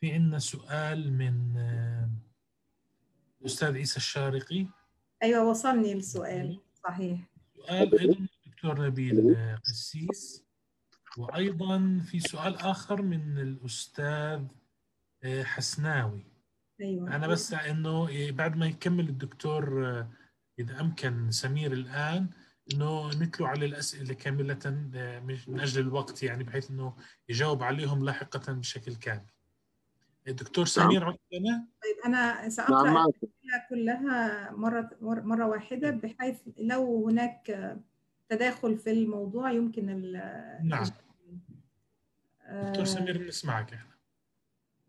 في 0.00 0.12
عندنا 0.12 0.38
سؤال 0.38 1.12
من 1.12 1.56
الأستاذ 3.40 3.76
عيسى 3.76 3.96
الشارقي. 3.96 4.66
أيوة 5.22 5.50
وصلني 5.50 5.92
السؤال. 5.92 6.60
صحيح. 6.84 7.20
سؤال 7.56 8.00
أيضا 8.00 8.18
من 8.20 8.26
الدكتور 8.46 8.86
نبيل 8.86 9.36
قسيس. 9.64 10.44
وأيضا 11.16 12.00
في 12.06 12.20
سؤال 12.20 12.56
آخر 12.56 13.02
من 13.02 13.38
الأستاذ 13.38 14.44
حسناوي. 15.24 16.24
أيوة. 16.80 17.16
أنا 17.16 17.26
بس 17.26 17.54
إنه 17.54 18.30
بعد 18.30 18.56
ما 18.56 18.66
يكمل 18.66 19.08
الدكتور 19.08 20.06
إذا 20.58 20.80
أمكن 20.80 21.30
سمير 21.30 21.72
الآن 21.72 22.30
إنه 22.72 23.10
نتلو 23.22 23.46
على 23.46 23.66
الأسئلة 23.66 24.14
كاملة 24.14 24.58
من 25.48 25.60
أجل 25.60 25.80
الوقت 25.80 26.22
يعني 26.22 26.44
بحيث 26.44 26.70
إنه 26.70 26.96
يجاوب 27.28 27.62
عليهم 27.62 28.04
لاحقا 28.04 28.52
بشكل 28.52 28.94
كامل. 28.94 29.26
الدكتور 30.28 30.66
سمير 30.66 31.04
عندنا 31.04 31.66
طيب 31.82 31.96
أنا 32.06 32.48
سأقرأ 32.48 32.90
نعم. 32.90 33.06
كلها 33.70 34.50
مرة 34.50 34.90
مرة 35.00 35.46
واحدة 35.46 35.90
بحيث 35.90 36.38
لو 36.58 37.08
هناك 37.08 37.76
تداخل 38.28 38.78
في 38.78 38.90
الموضوع 38.90 39.50
يمكن 39.52 39.90
ال- 39.90 40.68
نعم. 40.68 40.84
دكتور 42.52 42.82
آه، 42.82 42.84
سمير 42.84 43.18
بنسمعك 43.18 43.72
إحنا. 43.72 43.92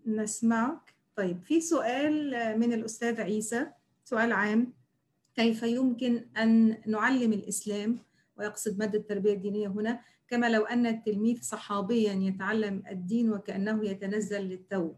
نسمعك. 0.06 0.94
طيب 1.16 1.42
في 1.42 1.62
سؤال 1.62 2.32
من 2.60 2.74
الأستاذ 2.74 3.22
عيسى 3.22 3.68
سؤال 4.04 4.32
عام. 4.34 4.74
كيف 5.36 5.64
يمكن 5.64 6.26
أن 6.38 6.78
نعلم 6.88 7.34
الإسلام 7.34 8.00
ويقصد 8.38 8.80
مادة 8.80 9.00
التربية 9.00 9.34
الدينية 9.34 9.68
هنا؟ 9.68 10.00
كما 10.28 10.50
لو 10.50 10.64
أن 10.66 10.86
التلميذ 10.86 11.42
صحابيا 11.42 12.14
يتعلم 12.14 12.84
الدين 12.90 13.32
وكأنه 13.34 13.86
يتنزل 13.86 14.42
للتو 14.42 14.94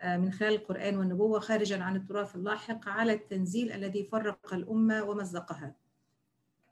آه، 0.00 0.16
من 0.16 0.32
خلال 0.32 0.54
القرآن 0.54 0.96
والنبوة 0.96 1.40
خارجا 1.40 1.82
عن 1.82 1.96
التراث 1.96 2.36
اللاحق 2.36 2.88
على 2.88 3.12
التنزيل 3.12 3.72
الذي 3.72 4.04
فرق 4.04 4.54
الأمة 4.54 5.02
ومزقها. 5.04 5.74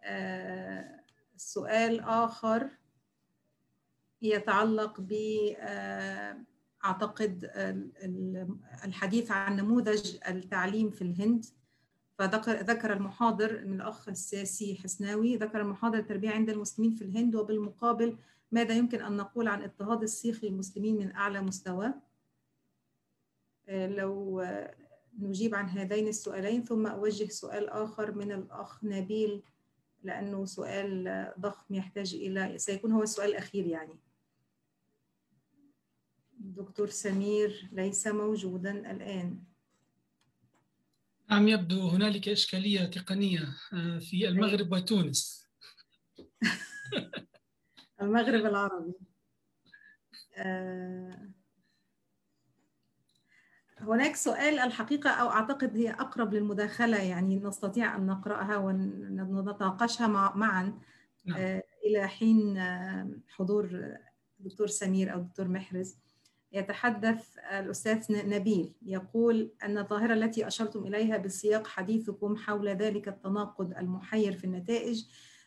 آه، 0.05 1.01
سؤال 1.37 2.01
آخر 2.01 2.69
يتعلق 4.23 5.01
ب 5.01 5.13
آه، 5.59 6.37
أعتقد 6.85 7.45
ال- 7.45 7.93
ال- 8.05 8.57
الحديث 8.85 9.31
عن 9.31 9.57
نموذج 9.57 10.17
التعليم 10.29 10.91
في 10.91 11.03
الهند. 11.03 11.45
فذكر 12.19 12.53
ذكر 12.53 12.93
المحاضر 12.93 13.65
من 13.65 13.81
الأخ 13.81 14.09
السياسي 14.09 14.77
حسناوي 14.77 15.37
ذكر 15.37 15.61
المحاضر 15.61 15.99
التربية 15.99 16.31
عند 16.31 16.51
المسلمين 16.51 16.95
في 16.95 17.03
الهند 17.03 17.35
وبالمقابل 17.35 18.17
ماذا 18.53 18.75
يمكن 18.75 19.03
أن 19.03 19.17
نقول 19.17 19.49
عن 19.49 19.63
اضطهاد 19.63 20.03
السيخ 20.03 20.45
للمسلمين 20.45 20.97
من 20.97 21.13
أعلى 21.13 21.41
مستوى؟ 21.41 21.95
آه، 23.69 23.87
لو 23.87 24.41
آه، 24.41 24.75
نجيب 25.19 25.55
عن 25.55 25.69
هذين 25.69 26.09
السؤالين 26.09 26.65
ثم 26.65 26.87
أوجه 26.87 27.29
سؤال 27.29 27.69
آخر 27.69 28.13
من 28.15 28.33
الأخ 28.33 28.85
نبيل 28.85 29.43
لأنه 30.03 30.45
سؤال 30.45 31.09
آه، 31.09 31.35
ضخم 31.41 31.75
يحتاج 31.75 32.15
إلى 32.15 32.59
سيكون 32.59 32.93
هو 32.93 33.03
السؤال 33.03 33.31
الأخير 33.31 33.67
يعني. 33.67 33.99
دكتور 36.39 36.89
سمير 36.89 37.69
ليس 37.73 38.07
موجودا 38.07 38.91
الآن. 38.91 39.54
نعم 41.31 41.49
يبدو 41.49 41.89
هنالك 41.89 42.29
إشكالية 42.29 42.85
تقنية 42.85 43.49
آه، 43.73 43.99
في 43.99 44.29
المغرب 44.29 44.73
وتونس. 44.73 45.47
المغرب 48.03 48.47
العربي. 48.47 48.93
آه، 50.37 51.29
هناك 53.81 54.17
سؤال 54.17 54.59
الحقيقة 54.59 55.11
أو 55.11 55.29
أعتقد 55.31 55.77
هي 55.77 55.91
أقرب 55.91 56.35
للمداخلة 56.35 57.03
يعني 57.03 57.37
نستطيع 57.39 57.97
أن 57.97 58.07
نقرأها 58.07 58.57
ونتناقشها 58.57 60.07
مع- 60.07 60.35
معا. 60.37 60.79
نعم. 61.25 61.39
آه، 61.41 61.63
إلى 61.87 62.09
حين 62.09 62.57
حضور 63.29 63.95
الدكتور 64.41 64.67
سمير 64.67 65.13
أو 65.13 65.19
الدكتور 65.19 65.49
محرز. 65.49 65.97
يتحدث 66.55 67.39
الأستاذ 67.39 68.29
نبيل 68.29 68.73
يقول 68.83 69.51
أن 69.63 69.79
الظاهرة 69.79 70.15
التي 70.15 70.47
أشرتم 70.47 70.87
إليها 70.87 71.17
بسياق 71.17 71.67
حديثكم 71.67 72.37
حول 72.37 72.69
ذلك 72.69 73.09
التناقض 73.09 73.73
المحير 73.79 74.33
في 74.33 74.45
النتائج 74.45 75.05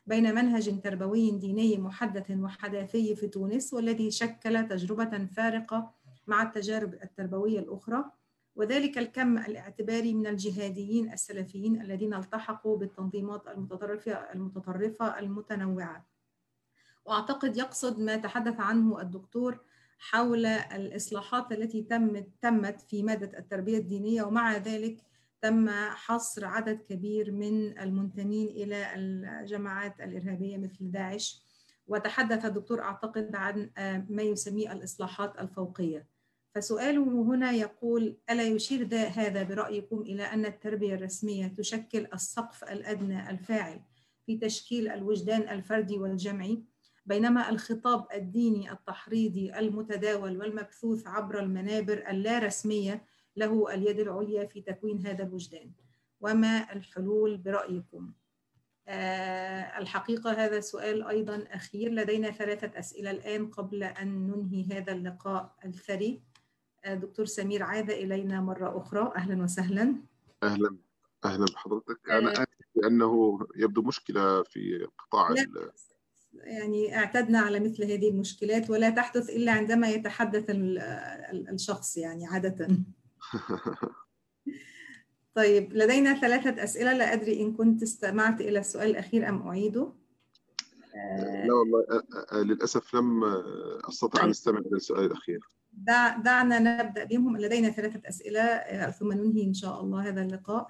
بين 0.08 0.36
منهج 0.36 0.82
تربوي 0.82 1.32
ديني 1.32 1.78
محدث 1.78 2.32
وحداثي 2.32 3.16
في 3.16 3.28
تونس 3.28 3.74
والذي 3.74 4.12
شكل 4.12 4.68
تجربة 4.68 5.26
فارقة 5.26 5.92
مع 6.28 6.44
التجارب 6.44 6.94
التربوية 6.94 7.60
الأخرى 7.60 8.06
وذلك 8.56 8.98
الكم 8.98 9.38
الاعتباري 9.38 10.14
من 10.14 10.28
الجهاديين 10.28 11.14
السلفيين 11.14 11.82
الذين 11.82 12.14
التحقوا 12.14 12.78
بالتنظيمات 12.78 13.48
المتطرفة 13.48 14.12
المتطرفة 14.12 15.20
المتنوعة. 15.20 16.06
وأعتقد 17.06 17.58
يقصد 17.58 18.00
ما 18.00 18.16
تحدث 18.16 18.60
عنه 18.60 19.02
الدكتور 19.02 19.60
حول 20.00 20.46
الإصلاحات 20.46 21.52
التي 21.52 21.82
تمت 21.82 22.28
تمت 22.42 22.82
في 22.82 23.04
مادة 23.04 23.40
التربية 23.40 23.78
الدينية 23.78 24.24
ومع 24.24 24.58
ذلك 24.58 24.98
تم 25.42 25.70
حصر 25.90 26.46
عدد 26.46 26.82
كبير 26.90 27.32
من 27.32 27.80
المنتمين 27.80 28.48
إلى 28.48 28.96
الجماعات 28.96 30.02
الإرهابية 30.02 30.58
مثل 30.58 30.92
داعش. 30.92 31.42
وتحدث 31.88 32.46
الدكتور 32.46 32.82
أعتقد 32.82 33.36
عن 33.36 33.70
ما 34.10 34.24
يسميه 34.24 34.72
الإصلاحات 34.72 35.40
الفوقية. 35.40 36.08
فسؤاله 36.56 37.04
هنا 37.22 37.52
يقول 37.52 38.18
ألا 38.30 38.44
يشير 38.44 38.84
ذا- 38.88 39.08
هذا 39.08 39.44
برأيكم 39.44 40.02
إلى 40.02 40.24
أن 40.24 40.46
التربية 40.46 40.96
الرسمية 40.96 41.48
تشكل 41.48 42.08
السقف 42.14 42.64
الأدنى 42.64 43.30
الفاعل 43.30 43.82
في 44.26 44.38
تشكيل 44.38 44.88
الوجدان 44.88 45.42
الفردي 45.50 45.98
والجمعي 45.98 46.64
بينما 47.08 47.50
الخطاب 47.50 48.08
الديني 48.14 48.72
التحريضي 48.72 49.60
المتداول 49.60 50.38
والمبثوث 50.38 51.08
عبر 51.08 51.40
المنابر 51.40 52.04
اللا 52.10 52.40
رسمية 52.40 53.06
له 53.36 53.74
اليد 53.74 54.00
العليا 54.00 54.46
في 54.46 54.62
تكوين 54.62 55.08
هذا 55.08 55.24
الوجدان. 55.24 55.72
وما 56.22 56.74
الحلول 56.74 57.38
برأيكم؟ 57.38 58.12
آه، 58.88 59.80
الحقيقة 59.80 60.32
هذا 60.32 60.60
سؤال 60.60 61.04
أيضا 61.04 61.48
أخير. 61.52 61.92
لدينا 61.92 62.32
ثلاثة 62.32 62.80
أسئلة 62.80 63.12
الآن 63.12 63.48
قبل 63.48 63.84
أن 63.84 64.28
ننهي 64.28 64.78
هذا 64.78 64.92
اللقاء 64.94 65.56
الثري. 65.66 66.22
آه، 66.86 66.94
دكتور 66.96 67.26
سمير 67.26 67.64
عاد 67.64 67.90
إلينا 67.90 68.42
مرة 68.42 68.78
أخرى. 68.78 69.12
أهلا 69.16 69.44
وسهلا. 69.44 69.96
أهلا. 70.44 70.78
أهلا 71.26 71.46
بحضرتك. 71.54 72.10
أنا 72.10 72.30
آه. 72.30 72.34
آسف 72.34 72.68
لأنه 72.76 73.40
يبدو 73.56 73.82
مشكلة 73.82 74.44
في 74.44 74.88
قطاع 74.98 75.30
لا. 75.30 75.72
يعني 76.44 76.98
اعتدنا 76.98 77.40
على 77.40 77.60
مثل 77.60 77.84
هذه 77.84 78.10
المشكلات 78.10 78.70
ولا 78.70 78.90
تحدث 78.90 79.30
إلا 79.30 79.52
عندما 79.52 79.90
يتحدث 79.90 80.50
ال- 80.50 80.80
ال- 81.32 81.50
الشخص 81.50 81.98
يعني 81.98 82.28
عادة. 82.28 82.68
طيب 85.36 85.74
لدينا 85.74 86.14
ثلاثة 86.22 86.64
أسئلة. 86.64 86.94
لا 86.94 87.14
أدري 87.14 87.42
إن 87.42 87.54
كنت 87.54 87.84
استمعت 87.84 88.42
إلى 88.42 88.60
السؤال 88.60 88.90
الأخير 88.90 89.30
أم 89.30 89.48
أعيده 89.48 89.94
لا 91.46 91.54
والله 91.54 92.04
للأسف 92.44 92.96
لم 92.96 93.24
أستطع 93.90 94.20
أن 94.20 94.22
طيب. 94.24 94.30
أستمع 94.30 94.60
إلى 94.60 94.76
السؤال 94.76 95.06
الأخير. 95.06 95.40
دع 95.74 96.18
دعنا 96.18 96.60
نبدأ 96.84 97.04
بهم. 97.04 97.38
لدينا 97.38 97.70
ثلاثة 97.70 98.02
أسئلة 98.10 98.42
آه، 98.42 98.92
ثم 98.92 99.12
ننهي 99.12 99.44
إن 99.44 99.54
شاء 99.54 99.82
الله 99.82 100.08
هذا 100.10 100.22
اللقاء. 100.22 100.68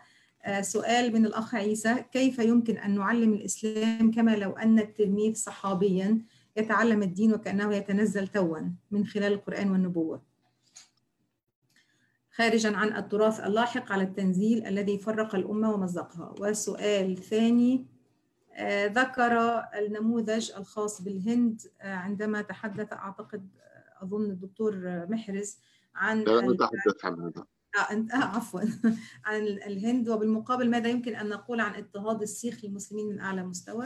سؤال 0.62 1.14
من 1.14 1.26
الأخ 1.26 1.56
عيسى. 1.56 1.96
كيف 2.12 2.40
يمكن 2.40 2.78
أن 2.78 2.96
نعلم 2.96 3.34
الإسلام 3.34 4.12
كما 4.12 4.36
لو 4.36 4.52
أن 4.52 4.80
التلميذ 4.80 5.36
صحابيا 5.36 6.22
يتعلم 6.58 7.04
الدين 7.04 7.34
وكأنه 7.34 7.76
يتنزل 7.76 8.28
توا 8.28 8.60
من 8.92 9.06
خلال 9.06 9.34
القرآن 9.34 9.72
والنبوة؟ 9.72 10.22
خارجا 12.32 12.78
عن 12.78 12.96
التراث 12.96 13.40
اللاحق 13.40 13.92
على 13.92 14.04
التنزيل 14.04 14.66
الذي 14.66 14.98
فرق 14.98 15.36
الأمة 15.36 15.74
ومزقها. 15.74 16.36
والسؤال 16.40 17.18
ثاني 17.18 17.86
آه، 18.54 18.88
ذكر 18.88 19.64
النموذج 19.80 20.52
الخاص 20.52 21.02
بالهند 21.02 21.62
آه، 21.82 21.96
عندما 21.96 22.42
تحدث 22.42 22.94
أعتقد 22.94 23.50
آه، 23.60 24.04
أظن 24.06 24.26
الدكتور 24.26 25.06
محرز 25.10 25.60
عن 25.96 26.24
لا 26.24 26.42
نتحدث 26.42 27.06
عن 27.06 27.22
هذا. 27.22 27.46
آه 27.78 28.06
آه 28.14 28.24
عفوا. 28.36 28.62
عن 29.26 29.42
الهند 29.42 30.10
وبالمقابل 30.10 30.70
ماذا 30.70 30.90
يمكن 30.90 31.16
أن 31.16 31.30
نقول 31.30 31.60
عن 31.60 31.76
اضطهاد 31.76 32.22
السيخ 32.22 32.66
للمسلمين 32.66 33.08
من 33.08 33.20
أعلى 33.20 33.44
مستوى؟ 33.44 33.86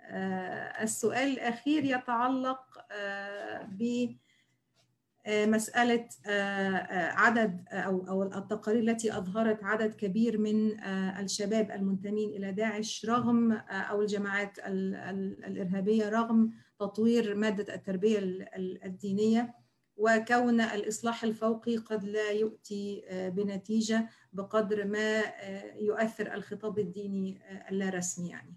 آه، 0.00 0.82
السؤال 0.82 1.28
الأخير 1.32 1.84
يتعلق 1.84 2.60
آه، 2.92 3.62
ب 3.62 4.08
آه، 5.26 5.46
مسألة 5.46 6.08
آه، 6.26 7.10
عدد 7.12 7.64
أو 7.72 8.08
أو 8.08 8.22
التقارير 8.22 8.80
التي 8.82 9.16
أظهرت 9.18 9.64
عدد 9.64 9.94
كبير 9.94 10.38
من 10.38 10.80
الشباب 11.20 11.70
المنتمين 11.70 12.30
إلى 12.30 12.52
داعش 12.52 13.06
رغم 13.08 13.52
أو 13.52 14.02
الجماعات 14.02 14.58
ال- 14.58 14.94
ال- 14.94 15.44
الإرهابية 15.44 16.08
رغم 16.08 16.50
تطوير 16.80 17.34
مادة 17.34 17.74
التربية 17.74 18.18
ال- 18.18 18.54
ال- 18.54 18.84
الدينية. 18.84 19.54
وكون 19.96 20.60
الإصلاح 20.60 21.24
الفوقي 21.24 21.76
قد 21.76 22.04
لا 22.04 22.30
يؤتي 22.30 23.02
آه، 23.06 23.28
بنتيجة 23.28 24.08
بقدر 24.32 24.84
ما 24.84 25.20
آه، 25.20 25.74
يؤثر 25.76 26.34
الخطاب 26.34 26.78
الديني 26.78 27.42
آه، 27.42 27.68
اللا 27.70 27.88
رسمي 27.90 28.28
يعني 28.30 28.54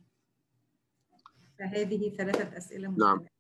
فهذه 1.60 2.16
ثلاثة 2.18 2.58
أسئلة 2.58 2.88
نعم. 2.90 3.16
مختلفة. 3.16 3.36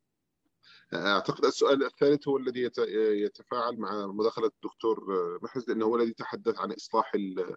أعتقد 0.93 1.45
السؤال 1.45 1.83
الثالث 1.83 2.27
هو 2.27 2.37
الذي 2.37 2.61
يت- 2.61 2.77
يتفاعل 3.25 3.77
مع 3.77 4.07
مداخلة 4.07 4.47
الدكتور 4.55 5.05
محرز 5.43 5.69
لأنه 5.69 5.85
هو 5.85 5.95
الذي 5.95 6.13
تحدث 6.13 6.59
عن 6.59 6.71
إصلاح 6.71 7.11
ال- 7.15 7.55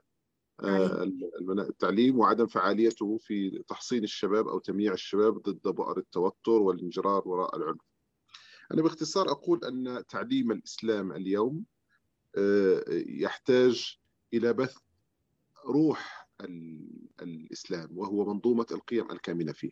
التعليم 1.60 2.18
وعدم 2.18 2.46
فعاليته 2.46 3.18
في 3.18 3.62
تحصين 3.68 4.04
الشباب 4.04 4.48
أو 4.48 4.58
تمييع 4.58 4.92
الشباب 4.92 5.42
ضد 5.42 5.68
بؤر 5.74 5.98
التوتر 5.98 6.50
والانجرار 6.52 7.28
وراء 7.28 7.56
العنف 7.56 7.80
أنا 8.72 8.82
باختصار 8.82 9.30
أقول 9.30 9.64
أن 9.64 10.04
تعليم 10.08 10.52
الإسلام 10.52 11.12
اليوم 11.12 11.64
يحتاج 13.06 13.98
إلى 14.34 14.52
بث 14.52 14.76
روح 15.66 16.28
الإسلام 17.22 17.98
وهو 17.98 18.34
منظومة 18.34 18.66
القيم 18.70 19.10
الكامنة 19.10 19.52
فيه. 19.52 19.70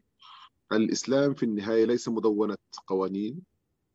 الإسلام 0.72 1.34
في 1.34 1.42
النهاية 1.42 1.84
ليس 1.84 2.08
مدونة 2.08 2.56
قوانين 2.86 3.42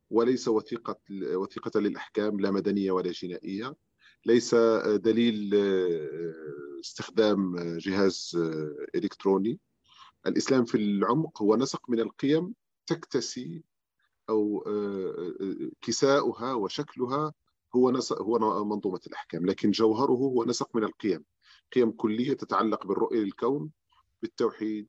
وليس 0.09 0.47
وثيقة 0.47 0.99
وثيقة 1.11 1.79
للأحكام 1.79 2.39
لا 2.39 2.51
مدنية 2.51 2.91
ولا 2.91 3.11
جنائية 3.11 3.75
ليس 4.25 4.55
دليل 4.85 5.55
استخدام 6.79 7.55
جهاز 7.77 8.37
إلكتروني. 8.95 9.59
الإسلام 10.27 10.65
في 10.65 10.75
العمق 10.75 11.41
هو 11.41 11.55
نسق 11.55 11.89
من 11.89 11.99
القيم 11.99 12.53
تكتسي 12.87 13.63
أو 14.29 14.63
كساؤها 15.81 16.53
وشكلها 16.53 17.33
هو 17.75 17.91
نسق 17.91 18.21
هو 18.21 18.65
منظومة 18.65 18.99
الأحكام 19.07 19.45
لكن 19.45 19.71
جوهره 19.71 20.11
هو 20.11 20.43
نسق 20.43 20.75
من 20.75 20.83
القيم. 20.83 21.25
قيم 21.73 21.91
كلية 21.91 22.33
تتعلق 22.33 22.87
بالرؤية 22.87 23.19
للكون 23.19 23.71
بالتوحيد 24.21 24.87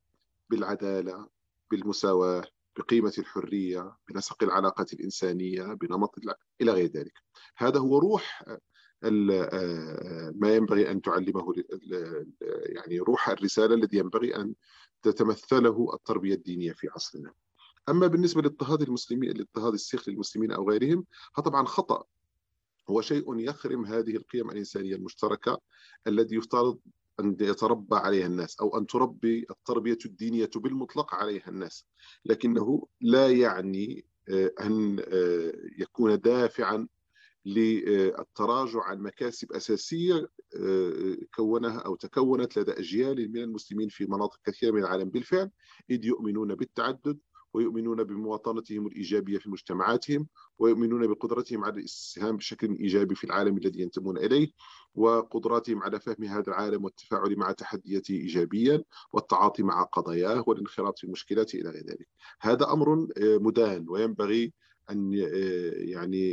بالعدالة 0.51 1.29
بالمساواة 1.71 2.45
بقيمة 2.79 3.13
الحرية 3.19 3.97
بنسق 4.09 4.43
العلاقات 4.43 4.93
الإنسانية 4.93 5.63
بنمط 5.63 6.15
إلى 6.61 6.73
غير 6.73 6.87
ذلك. 6.87 7.13
هذا 7.57 7.79
هو 7.79 7.99
روح 7.99 8.45
ما 10.35 10.57
ينبغي 10.57 10.91
أن 10.91 11.03
تعلمه 11.03 11.55
يعني 12.51 12.99
روح 12.99 13.29
الرسالة 13.29 13.75
الذي 13.75 13.99
ينبغي 13.99 14.37
أن 14.37 14.55
تتمثله 15.03 15.95
التربية 15.95 16.35
الدينية 16.35 16.73
في 16.73 16.89
عصرنا. 16.89 17.33
أما 17.89 18.07
بالنسبة 18.07 18.43
لاضطهاد 18.43 18.83
المسلمين 18.83 19.31
لاضطهاد 19.31 19.73
السيخ 19.73 20.09
للمسلمين 20.09 20.53
أو 20.53 20.71
غيرهم 20.71 21.05
طبعا 21.45 21.67
خطأ. 21.67 22.05
هو 22.91 23.01
شيء 23.01 23.39
يخرم 23.39 23.85
هذه 23.85 24.17
القيم 24.17 24.51
الإنسانية 24.51 24.95
المشتركة 24.95 25.61
الذي 26.07 26.37
يفترض 26.37 26.79
أن 27.21 27.37
يتربى 27.41 27.97
عليها 27.97 28.27
الناس 28.27 28.61
أو 28.61 28.79
أن 28.79 28.87
تربي 28.87 29.47
التربية 29.51 29.99
الدينية 30.07 30.51
بالمطلق 30.57 31.15
عليها 31.15 31.49
الناس. 31.49 31.87
لكنه 32.25 32.87
لا 33.01 33.31
يعني 33.31 34.05
أن 34.61 35.05
يكون 35.79 36.21
دافعا 36.21 36.89
للتراجع 37.47 38.83
عن 38.83 38.99
مكاسب 38.99 39.53
أساسية 39.53 40.29
كونها 41.35 41.79
أو 41.79 41.97
تكونت 41.97 42.59
لدى 42.59 42.73
أجيال 42.73 43.33
من 43.33 43.43
المسلمين 43.43 43.89
في 43.89 44.07
مناطق 44.07 44.41
كثيرة 44.45 44.71
من 44.71 44.81
العالم. 44.81 45.11
بالفعل 45.11 45.51
إذ 45.91 46.05
يؤمنون 46.05 46.55
بالتعدد 46.55 47.19
ويؤمنون 47.55 48.05
بمواطنتهم 48.05 48.87
الإيجابية 48.87 49.39
في 49.39 49.51
مجتمعاتهم 49.51 50.29
ويؤمنون 50.59 51.07
بقدرتهم 51.07 51.65
على 51.65 51.81
الاستسهام 51.81 52.37
بشكل 52.37 52.73
إيجابي 52.73 53.15
في 53.15 53.25
العالم 53.25 53.57
الذي 53.57 53.81
ينتمون 53.81 54.19
إليه 54.19 54.53
وقدراتهم 54.95 55.83
على 55.83 56.01
فهم 56.01 56.25
هذا 56.25 56.49
العالم 56.49 56.85
والتفاعل 56.85 57.37
مع 57.37 57.53
تحدياته 57.53 58.13
إيجابيا 58.13 58.85
والتعاطي 59.13 59.63
مع 59.63 59.83
قضاياه 59.83 60.45
والانخراط 60.47 60.99
في 60.99 61.05
المشكلات 61.05 61.55
إلى 61.55 61.71
غير 61.71 61.87
ذلك. 61.87 62.09
هذا 62.41 62.73
أمر 62.73 63.09
مدان 63.21 63.87
وينبغي 63.89 64.53
أن 64.91 65.13
يعني 65.93 66.33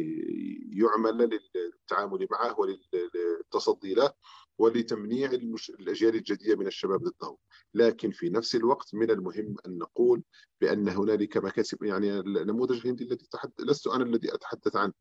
يعمل 0.72 1.42
للتعامل 1.56 2.28
معه 2.32 2.56
وللتصدي 2.60 3.94
له. 3.94 4.12
ولتمنيع 4.60 5.32
الأجيال 5.80 6.16
الجديدة 6.16 6.56
من 6.56 6.68
الشباب 6.68 7.04
ضده 7.04 7.38
لكن 7.74 8.12
في 8.12 8.30
نفس 8.30 8.56
الوقت 8.56 8.96
من 8.96 9.12
المهم 9.12 9.56
أن 9.68 9.78
نقول 9.78 10.24
بأن 10.62 10.90
هنالك 10.90 11.38
مكاسب 11.38 11.84
يعني 11.84 12.20
النموذج 12.20 12.80
الهندي 12.80 13.04
الذي 13.04 13.28
تحدث 13.32 13.54
لست 13.60 13.88
أنا 13.88 14.04
الذي 14.04 14.34
أتحدث 14.34 14.76
عن 14.76 14.92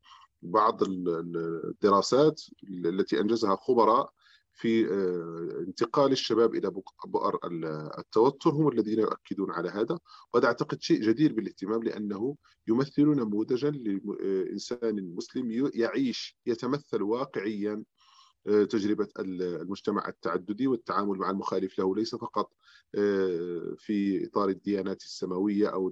بعض 0.41 0.83
الدراسات 0.83 2.41
التي 2.69 3.19
أنجزها 3.19 3.55
خبراء 3.55 4.11
في 4.53 4.89
انتقال 5.67 6.11
الشباب 6.11 6.55
إلى 6.55 6.71
بؤر 7.05 7.39
التوتر 7.99 8.49
هم 8.49 8.67
الذين 8.67 8.99
يؤكدون 8.99 9.51
على 9.51 9.69
هذا. 9.69 9.99
وهذا 10.33 10.47
أعتقد 10.47 10.81
شيء 10.81 11.01
جدير 11.01 11.33
بالاهتمام 11.33 11.83
لأنه 11.83 12.35
يمثل 12.67 13.05
نموذجا 13.05 13.69
لانسان 13.69 15.15
مسلم 15.15 15.69
يعيش 15.73 16.37
يتمثل 16.45 17.01
واقعيا 17.01 17.83
تجربة 18.45 19.07
المجتمع 19.19 20.07
التعددي 20.07 20.67
والتعامل 20.67 21.17
مع 21.17 21.29
المخالف 21.29 21.79
له 21.79 21.95
ليس 21.95 22.15
فقط 22.15 22.51
في 23.77 24.27
إطار 24.27 24.49
الديانات 24.49 25.01
السماوية 25.01 25.67
أو 25.67 25.89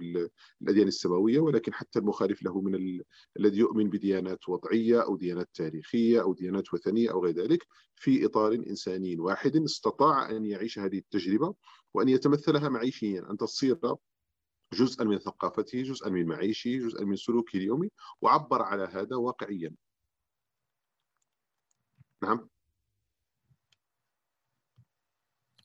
الأديان 0.62 0.88
السماوية 0.88 1.40
ولكن 1.40 1.74
حتى 1.74 1.98
المخالف 1.98 2.42
له 2.42 2.60
من 2.60 2.74
ال... 2.74 3.02
الذي 3.38 3.58
يؤمن 3.58 3.90
بديانات 3.90 4.48
وضعية 4.48 5.02
أو 5.02 5.16
ديانات 5.16 5.48
تاريخية 5.54 6.22
أو 6.22 6.34
ديانات 6.34 6.74
وثنية 6.74 7.10
أو 7.10 7.24
غير 7.24 7.34
ذلك 7.34 7.66
في 7.96 8.26
إطار 8.26 8.54
إنساني 8.54 9.20
واحد 9.20 9.56
استطاع 9.56 10.30
أن 10.30 10.46
يعيش 10.46 10.78
هذه 10.78 10.98
التجربة 10.98 11.54
وأن 11.94 12.08
يتمثلها 12.08 12.68
معيشيا. 12.68 13.30
أن 13.30 13.36
تصير 13.36 13.78
جزءا 14.72 15.04
من 15.04 15.18
ثقافته 15.18 15.82
جزءا 15.82 16.10
من 16.10 16.26
معيشه 16.26 16.70
جزءا 16.78 17.04
من 17.04 17.16
سلوكه 17.16 17.56
اليومي 17.56 17.90
وعبر 18.22 18.62
على 18.62 18.84
هذا 18.92 19.16
واقعيا. 19.16 19.74
نعم 22.22 22.48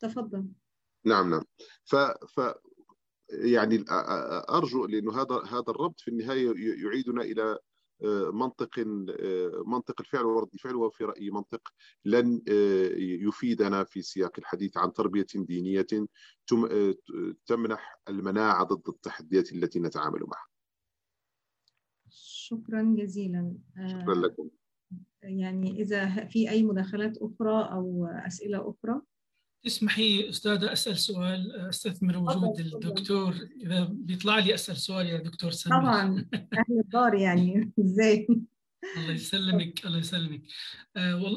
تفضل 0.00 0.48
نعم 1.04 1.30
نعم 1.30 1.44
ف 1.84 1.96
ف 1.96 2.54
يعني 3.30 3.84
أرجو 4.50 4.86
لأنه 4.86 5.22
هذا 5.22 5.42
هذا 5.46 5.64
الربط 5.68 6.00
في 6.00 6.08
النهاية 6.08 6.52
يعيدنا 6.84 7.22
إلى 7.22 7.58
منطق 8.32 8.78
منطق 9.66 10.00
الفعل 10.00 10.24
ورد 10.24 10.48
الفعل 10.54 10.74
وهو 10.74 10.90
في 10.90 11.04
رأيي 11.04 11.30
منطق 11.30 11.68
لن 12.04 12.42
يفيدنا 12.98 13.84
في 13.84 14.02
سياق 14.02 14.32
الحديث 14.38 14.76
عن 14.76 14.92
تربية 14.92 15.26
دينية 15.34 15.86
تمنح 17.46 18.00
المناعة 18.08 18.64
ضد 18.64 18.88
التحديات 18.88 19.52
التي 19.52 19.80
نتعامل 19.80 20.20
معها. 20.20 20.46
شكرا 22.10 22.94
جزيلا. 22.98 23.54
شكرا 23.86 24.14
لكم. 24.14 24.50
يعني 25.24 25.82
إذا 25.82 26.26
في 26.26 26.50
أي 26.50 26.62
مداخلات 26.62 27.18
أخرى 27.18 27.68
أو 27.72 28.06
أسئلة 28.06 28.58
أخرى؟ 28.58 29.00
تسمحي 29.64 30.28
أستاذة 30.28 30.72
أسأل 30.72 30.98
سؤال 30.98 31.52
أستثمر 31.68 32.16
وجود 32.16 32.60
الدكتور. 32.60 33.34
إذا 33.60 33.88
بيطلع 33.92 34.38
لي 34.38 34.54
أسأل 34.54 34.76
سؤال 34.76 35.06
يا 35.06 35.18
دكتور 35.18 35.50
سمير 35.50 35.78
طبعا. 35.78 36.26
أهل 36.34 36.80
الدار 36.84 37.14
يعني. 37.14 37.72
إزاي؟ 37.80 38.26
الله 38.96 39.12
يسلمك 39.12 39.86
الله 39.86 39.98
يسلمك. 39.98 40.42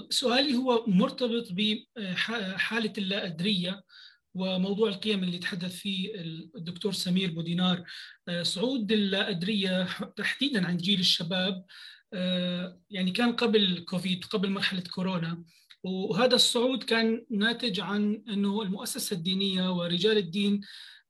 سؤالي 0.10 0.56
هو 0.56 0.86
مرتبط 0.88 1.48
بحالة 1.52 2.94
اللا 2.98 3.26
أدرية 3.26 3.84
وموضوع 4.34 4.90
القيم 4.90 5.24
اللي 5.24 5.38
تحدث 5.38 5.76
فيه 5.76 6.16
الدكتور 6.56 6.94
سمير 6.94 7.32
بودينار. 7.32 7.84
صعود 8.42 8.92
اللا 8.92 9.30
أدرية 9.30 9.88
تحديدا 10.16 10.68
عند 10.68 10.82
جيل 10.82 11.00
الشباب 11.00 11.66
يعني 12.90 13.12
كان 13.12 13.32
قبل 13.32 13.86
كوفيد 13.90 14.26
قبل 14.26 14.50
مرحلة 14.50 14.84
كورونا 14.96 15.44
وهذا 15.84 16.36
الصعود 16.36 16.84
كان 16.84 17.26
ناتج 17.30 17.80
عن 17.80 18.24
إنه 18.30 18.62
المؤسسة 18.62 19.16
الدينية 19.16 19.72
ورجال 19.72 20.18
الدين 20.18 20.62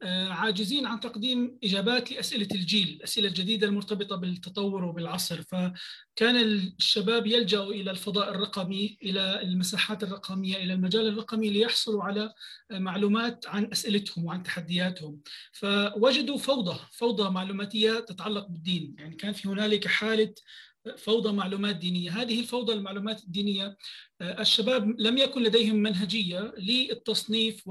عاجزين 0.04 0.86
عن 0.86 1.00
تقديم 1.00 1.58
إجابات 1.64 2.12
لأسئلة 2.12 2.48
الجيل، 2.52 2.88
الأسئلة 2.88 3.28
الجديدة 3.28 3.68
المرتبطة 3.68 4.16
بالتطور 4.16 4.84
وبالعصر، 4.84 5.42
فكان 5.42 6.36
الشباب 6.36 7.28
يلجأوا 7.28 7.74
إلى 7.74 7.92
الفضاء 7.92 8.32
الرقمي، 8.32 8.98
إلى 9.04 9.42
المساحات 9.42 10.04
الرقمية، 10.04 10.56
إلى 10.58 10.74
المجال 10.74 11.08
الرقمي 11.08 11.50
ليحصلوا 11.50 12.04
على 12.04 12.34
معلومات 12.72 13.48
عن 13.48 13.70
أسئلتهم 13.72 14.26
وعن 14.26 14.44
تحدياتهم، 14.44 15.20
فوجدوا 15.52 16.38
فوضى، 16.38 16.80
فوضى 16.92 17.30
معلوماتية 17.30 18.00
تتعلق 18.00 18.48
بالدين، 18.48 18.96
يعني 18.98 19.16
كان 19.16 19.34
في 19.34 19.48
هنالك 19.48 19.88
حالة 19.88 20.34
فوضى 20.96 21.32
معلومات 21.32 21.76
دينية. 21.76 22.22
هذه 22.22 22.40
الفوضى 22.40 22.74
المعلومات 22.74 23.24
الدينية 23.24 23.78
الشباب 24.22 24.96
لم 25.00 25.18
يكن 25.18 25.44
لديهم 25.44 25.76
منهجية 25.76 26.54
للتصنيف 26.58 27.64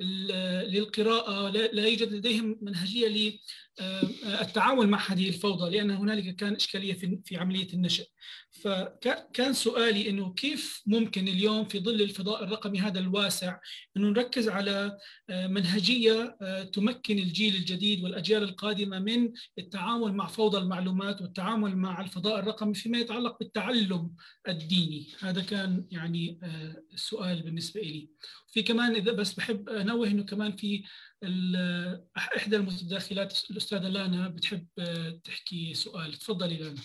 وللقراءة 0.00 1.48
لا 1.50 1.86
يوجد 1.88 2.12
لديهم 2.12 2.58
منهجية 2.62 3.36
للتعامل 3.80 4.88
مع 4.88 5.12
هذه 5.12 5.28
الفوضى 5.28 5.76
لأن 5.76 5.90
هنالك 5.90 6.36
كان 6.36 6.54
إشكالية 6.54 6.94
في 7.24 7.36
عملية 7.36 7.72
النشأ. 7.74 8.04
فكان 8.64 9.52
سؤالي 9.52 10.10
أنه 10.10 10.34
كيف 10.34 10.82
ممكن 10.86 11.28
اليوم 11.28 11.64
في 11.68 11.80
ظل 11.80 12.02
الفضاء 12.02 12.44
الرقمي 12.44 12.80
هذا 12.80 12.98
الواسع 12.98 13.58
أنه 13.96 14.08
نركز 14.08 14.48
على 14.48 14.98
منهجية 15.30 16.36
تمكن 16.72 17.18
الجيل 17.18 17.54
الجديد 17.54 18.04
والأجيال 18.04 18.42
القادمة 18.42 18.98
من 18.98 19.32
التعامل 19.58 20.12
مع 20.12 20.26
فوضى 20.26 20.58
المعلومات 20.58 21.22
والتعامل 21.22 21.76
مع 21.76 22.00
الفضاء 22.00 22.38
الرقمي 22.38 22.74
فيما 22.74 22.98
يتعلق 22.98 23.38
بالتعلم 23.38 24.14
الديني. 24.48 25.06
هذا 25.20 25.42
كان 25.42 25.86
يعني 25.90 26.38
السؤال 26.92 27.42
بالنسبة 27.42 27.80
لي 27.80 28.08
في 28.52 28.62
كمان 28.62 28.94
إذا 28.94 29.12
بس 29.12 29.34
بحب 29.34 29.68
أنوه 29.68 30.06
إنه 30.06 30.22
كمان 30.22 30.56
في 30.56 30.82
إحدى 32.16 32.56
المتداخلات 32.56 33.50
الأستاذة 33.50 33.88
لانا 33.88 34.28
بتحب 34.28 34.66
تحكي 35.24 35.74
سؤال. 35.74 36.14
تفضلي 36.14 36.56
لانا. 36.56 36.82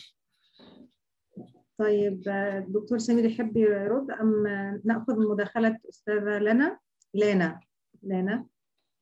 طيب 1.80 2.30
الدكتور 2.30 2.98
سمير 2.98 3.26
يحب 3.26 3.58
يرد 3.58 4.12
أم 4.12 4.48
نأخذ 4.86 5.30
مداخلة 5.30 5.80
أستاذة 5.90 6.40
لنا؟ 6.40 6.80
لانا 7.14 7.60
لانا 8.04 8.46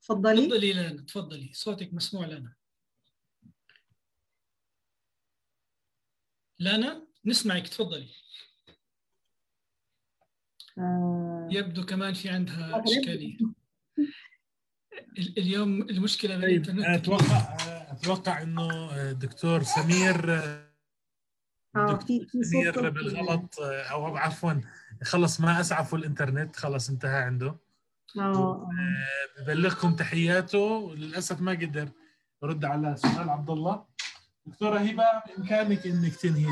تفضلي 0.02 0.48
تفضلي 0.48 0.74
لانا 0.74 1.02
تفضلي 1.02 1.50
صوتك 1.54 1.94
مسموع 1.94 2.26
لانا 2.26 2.54
لانا 6.60 7.08
نسمعك 7.26 7.68
تفضلي 7.68 8.10
آه. 10.78 11.50
يبدو 11.52 11.86
كمان 11.86 12.14
في 12.14 12.30
عندها 12.30 12.84
إشكالية. 12.84 13.38
اليوم 15.38 15.82
المشكلة 15.82 16.42
طيب 16.42 16.62
بالانترنت 16.62 16.86
أتوقع 16.86 17.58
أتوقع 17.92 18.42
إنه 18.42 18.96
الدكتور 19.12 19.64
سمير 19.64 20.32
آه 21.78 21.98
في 21.98 22.90
بالغلط 22.90 23.56
أو 23.62 24.18
عفوا 24.18 24.54
خلص 25.04 25.42
ما 25.42 25.60
اسعفوا 25.60 25.98
الإنترنت 25.98 26.56
خلص 26.56 26.90
انتهى 26.90 27.24
عنده. 27.24 27.56
آه 28.20 28.70
ببلغكم 29.40 29.96
تحياته 29.96 30.96
للأسف 30.96 31.42
ما 31.42 31.52
قدر 31.52 31.90
يرد 32.44 32.66
على 32.66 32.96
سؤال 32.96 33.30
عبد 33.30 33.50
الله 33.50 33.86
دكتورة 34.46 34.78
هبة 34.78 35.04
بإمكانك 35.28 35.88
إنك 35.88 36.16
تنهي 36.16 36.48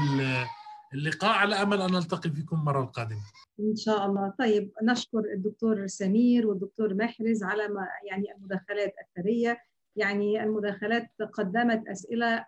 اللقاء 0.93 1.31
على 1.31 1.56
أمل 1.56 1.81
أن 1.81 1.91
نلتقي 1.91 2.30
فيكم 2.30 2.56
المره 2.56 2.81
القادمه 2.84 3.22
إن 3.60 3.76
شاء 3.76 4.06
الله. 4.06 4.34
طيب 4.39 4.72
نشكر 4.84 5.19
الدكتور 5.34 5.88
سمير 5.88 6.47
والدكتور 6.47 6.93
محرز 6.93 7.43
على 7.43 7.68
ما 7.68 7.88
يعني 8.10 8.31
المداخلات 8.35 8.95
الثرية. 9.07 9.61
يعني 9.95 10.43
المداخلات 10.43 11.11
قدمت 11.34 11.88
أسئلة 11.88 12.45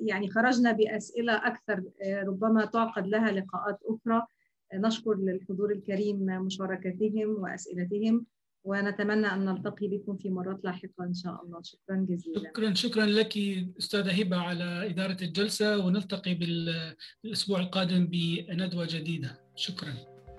يعني 0.00 0.30
خرجنا 0.30 0.72
بأسئلة 0.72 1.46
أكثر 1.46 1.82
ربما 2.06 2.64
تعقد 2.64 3.06
لها 3.06 3.32
لقاءات 3.32 3.78
أخرى. 3.84 4.26
نشكر 4.74 5.14
للحضور 5.14 5.72
الكريم 5.72 6.16
مشاركتهم 6.16 7.28
وأسئلتهم 7.28 8.26
ونتمنى 8.64 9.26
أن 9.26 9.44
نلتقي 9.44 9.88
بكم 9.88 10.16
في 10.16 10.30
مرات 10.30 10.64
لاحقة 10.64 11.04
إن 11.04 11.14
شاء 11.14 11.44
الله. 11.44 11.62
شكرا 11.62 12.06
جزيلا. 12.08 12.40
شكرا 12.40 12.74
شكرا 12.74 13.06
لك 13.06 13.38
أستاذة 13.78 14.20
هبة 14.20 14.36
على 14.36 14.86
إدارة 14.90 15.16
الجلسة 15.22 15.86
ونلتقي 15.86 16.34
بالاسبوع 16.34 17.60
القادم 17.60 18.06
بندوة 18.06 18.86
جديدة. 18.90 19.40
شكرا. 19.56 19.94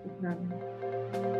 شكرا. 0.05 1.30